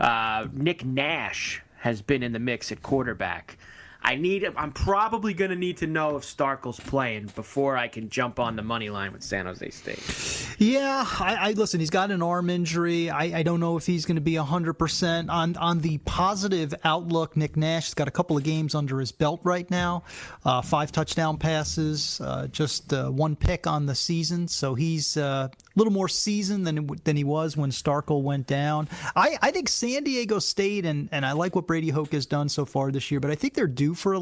uh, 0.00 0.48
Nick 0.52 0.84
Nash 0.84 1.62
has 1.78 2.02
been 2.02 2.24
in 2.24 2.32
the 2.32 2.40
mix 2.40 2.72
at 2.72 2.82
quarterback. 2.82 3.56
I 4.04 4.16
need. 4.16 4.46
I'm 4.56 4.70
probably 4.72 5.32
going 5.32 5.50
to 5.50 5.56
need 5.56 5.78
to 5.78 5.86
know 5.86 6.16
if 6.16 6.24
Starkel's 6.24 6.78
playing 6.78 7.30
before 7.34 7.78
I 7.78 7.88
can 7.88 8.10
jump 8.10 8.38
on 8.38 8.54
the 8.54 8.62
money 8.62 8.90
line 8.90 9.14
with 9.14 9.22
San 9.22 9.46
Jose 9.46 9.70
State. 9.70 10.56
Yeah, 10.58 11.04
I, 11.20 11.36
I 11.36 11.52
listen. 11.52 11.80
He's 11.80 11.88
got 11.88 12.10
an 12.10 12.20
arm 12.20 12.50
injury. 12.50 13.08
I, 13.08 13.38
I 13.38 13.42
don't 13.42 13.60
know 13.60 13.78
if 13.78 13.86
he's 13.86 14.04
going 14.04 14.16
to 14.16 14.20
be 14.20 14.34
hundred 14.34 14.74
percent 14.74 15.30
on 15.30 15.56
on 15.56 15.80
the 15.80 15.98
positive 15.98 16.74
outlook. 16.84 17.34
Nick 17.34 17.56
Nash 17.56 17.86
has 17.86 17.94
got 17.94 18.06
a 18.06 18.10
couple 18.10 18.36
of 18.36 18.42
games 18.42 18.74
under 18.74 19.00
his 19.00 19.10
belt 19.10 19.40
right 19.42 19.70
now. 19.70 20.04
Uh, 20.44 20.60
five 20.60 20.92
touchdown 20.92 21.38
passes, 21.38 22.20
uh, 22.20 22.46
just 22.48 22.92
uh, 22.92 23.08
one 23.08 23.34
pick 23.34 23.66
on 23.66 23.86
the 23.86 23.94
season. 23.94 24.48
So 24.48 24.74
he's 24.74 25.16
uh, 25.16 25.48
a 25.50 25.56
little 25.76 25.92
more 25.92 26.08
seasoned 26.08 26.66
than 26.66 26.90
than 27.04 27.16
he 27.16 27.24
was 27.24 27.56
when 27.56 27.70
Starkel 27.70 28.22
went 28.22 28.46
down. 28.46 28.86
I, 29.16 29.38
I 29.40 29.50
think 29.50 29.70
San 29.70 30.04
Diego 30.04 30.40
State 30.40 30.84
and 30.84 31.08
and 31.10 31.24
I 31.24 31.32
like 31.32 31.56
what 31.56 31.66
Brady 31.66 31.88
Hoke 31.88 32.12
has 32.12 32.26
done 32.26 32.50
so 32.50 32.66
far 32.66 32.92
this 32.92 33.10
year, 33.10 33.18
but 33.18 33.30
I 33.30 33.34
think 33.34 33.54
they're 33.54 33.66
due 33.66 33.93
for 33.94 34.14
a 34.14 34.20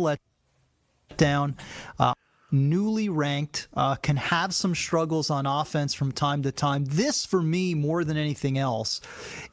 letdown. 1.17 1.57
Uh, 1.99 2.15
newly 2.53 3.09
ranked, 3.09 3.67
uh, 3.75 3.97
can 3.97 4.17
have 4.17 4.55
some 4.55 4.75
struggles 4.75 5.31
on 5.31 5.47
offense 5.47 5.95
from 5.95 6.13
time 6.13 6.43
to 6.43 6.53
time. 6.53 6.85
This, 6.85 7.25
for 7.25 7.43
me, 7.43 7.75
more 7.75 8.05
than 8.05 8.17
anything 8.17 8.59
else, 8.59 9.01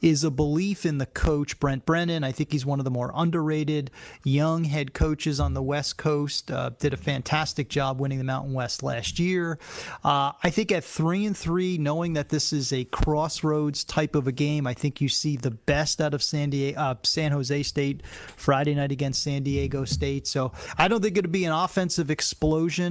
is 0.01 0.23
a 0.23 0.29
belief 0.29 0.85
in 0.85 0.97
the 0.97 1.05
coach, 1.05 1.59
Brent 1.59 1.85
Brennan. 1.85 2.23
I 2.23 2.33
think 2.33 2.51
he's 2.51 2.65
one 2.65 2.79
of 2.79 2.85
the 2.85 2.91
more 2.91 3.11
underrated 3.15 3.89
young 4.23 4.65
head 4.65 4.93
coaches 4.93 5.39
on 5.39 5.53
the 5.53 5.63
West 5.63 5.97
Coast. 5.97 6.51
Uh, 6.51 6.71
did 6.77 6.93
a 6.93 6.97
fantastic 6.97 7.69
job 7.69 7.99
winning 7.99 8.17
the 8.17 8.23
Mountain 8.23 8.53
West 8.53 8.83
last 8.83 9.17
year. 9.19 9.57
Uh, 10.03 10.33
I 10.43 10.49
think 10.49 10.71
at 10.71 10.83
three 10.83 11.25
and 11.25 11.35
three, 11.35 11.77
knowing 11.77 12.13
that 12.13 12.29
this 12.29 12.51
is 12.51 12.73
a 12.73 12.83
crossroads 12.85 13.83
type 13.85 14.15
of 14.15 14.27
a 14.27 14.31
game, 14.33 14.67
I 14.67 14.73
think 14.73 14.99
you 14.99 15.07
see 15.07 15.37
the 15.37 15.51
best 15.51 16.01
out 16.01 16.13
of 16.13 16.21
San 16.21 16.49
Diego, 16.49 16.79
uh, 16.79 16.95
San 17.03 17.31
Jose 17.31 17.63
State 17.63 18.05
Friday 18.35 18.75
night 18.75 18.91
against 18.91 19.23
San 19.23 19.43
Diego 19.43 19.85
State. 19.85 20.27
So 20.27 20.51
I 20.77 20.87
don't 20.87 21.01
think 21.01 21.17
it'll 21.17 21.31
be 21.31 21.45
an 21.45 21.53
offensive 21.53 22.11
explosion. 22.11 22.88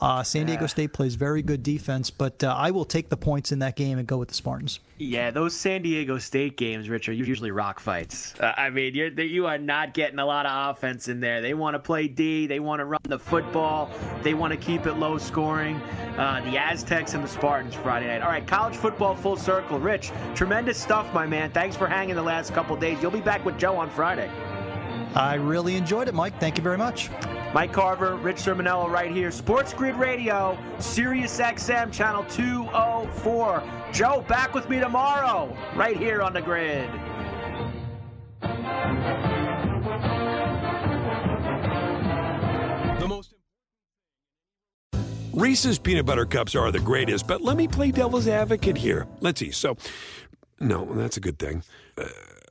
Uh, 0.00 0.22
San 0.22 0.46
Diego 0.46 0.66
State 0.66 0.92
plays 0.92 1.14
very 1.14 1.40
good 1.40 1.62
defense, 1.62 2.10
but 2.10 2.42
uh, 2.44 2.54
I 2.56 2.72
will 2.72 2.84
take 2.84 3.08
the 3.08 3.16
points 3.16 3.52
in 3.52 3.60
that 3.60 3.76
game 3.76 3.98
and 3.98 4.06
go 4.06 4.18
with 4.18 4.28
the 4.28 4.34
Spartans. 4.34 4.80
Yeah, 4.98 5.30
those 5.30 5.54
San 5.54 5.82
Diego 5.82 6.18
State 6.18 6.56
games, 6.56 6.88
Rich, 6.88 7.08
are 7.08 7.12
usually 7.12 7.50
rock 7.50 7.80
fights. 7.80 8.34
Uh, 8.38 8.52
I 8.56 8.70
mean, 8.70 8.94
you're, 8.94 9.08
you 9.08 9.46
are 9.46 9.58
not 9.58 9.94
getting 9.94 10.18
a 10.18 10.26
lot 10.26 10.46
of 10.46 10.76
offense 10.76 11.08
in 11.08 11.20
there. 11.20 11.40
They 11.40 11.54
want 11.54 11.74
to 11.74 11.78
play 11.78 12.06
D. 12.06 12.46
They 12.46 12.60
want 12.60 12.80
to 12.80 12.84
run 12.84 13.00
the 13.04 13.18
football. 13.18 13.90
They 14.22 14.34
want 14.34 14.52
to 14.52 14.58
keep 14.58 14.86
it 14.86 14.94
low 14.94 15.16
scoring. 15.18 15.76
Uh, 16.18 16.42
the 16.44 16.58
Aztecs 16.58 17.14
and 17.14 17.24
the 17.24 17.28
Spartans 17.28 17.74
Friday 17.74 18.06
night. 18.06 18.22
All 18.22 18.28
right, 18.28 18.46
college 18.46 18.76
football 18.76 19.16
full 19.16 19.36
circle. 19.36 19.78
Rich, 19.78 20.12
tremendous 20.34 20.78
stuff, 20.78 21.12
my 21.14 21.26
man. 21.26 21.50
Thanks 21.50 21.76
for 21.76 21.86
hanging 21.86 22.14
the 22.14 22.22
last 22.22 22.52
couple 22.52 22.76
days. 22.76 22.98
You'll 23.00 23.10
be 23.10 23.20
back 23.20 23.44
with 23.44 23.58
Joe 23.58 23.76
on 23.76 23.90
Friday. 23.90 24.30
I 25.14 25.34
really 25.34 25.76
enjoyed 25.76 26.08
it, 26.08 26.14
Mike. 26.14 26.40
Thank 26.40 26.56
you 26.56 26.62
very 26.62 26.78
much. 26.78 27.08
Mike 27.54 27.72
Carver, 27.72 28.16
Rich 28.16 28.38
Cirminiello 28.38 28.90
right 28.90 29.12
here. 29.12 29.30
Sports 29.30 29.72
Grid 29.72 29.94
Radio, 29.94 30.58
Sirius 30.80 31.38
XM, 31.38 31.92
channel 31.92 32.24
204. 32.24 33.62
Joe, 33.92 34.24
back 34.26 34.54
with 34.54 34.68
me 34.68 34.80
tomorrow, 34.80 35.56
right 35.76 35.96
here 35.96 36.20
on 36.20 36.32
the 36.32 36.42
grid. 36.42 36.90
The 42.98 43.06
most 43.06 43.34
Reese's 45.32 45.78
peanut 45.78 46.06
butter 46.06 46.26
cups 46.26 46.56
are 46.56 46.72
the 46.72 46.80
greatest, 46.80 47.28
but 47.28 47.40
let 47.40 47.56
me 47.56 47.68
play 47.68 47.92
devil's 47.92 48.26
advocate 48.26 48.76
here. 48.76 49.06
Let's 49.20 49.38
see. 49.38 49.52
So, 49.52 49.76
no, 50.58 50.84
that's 50.94 51.16
a 51.16 51.20
good 51.20 51.38
thing. 51.38 51.62
Uh, 51.96 52.04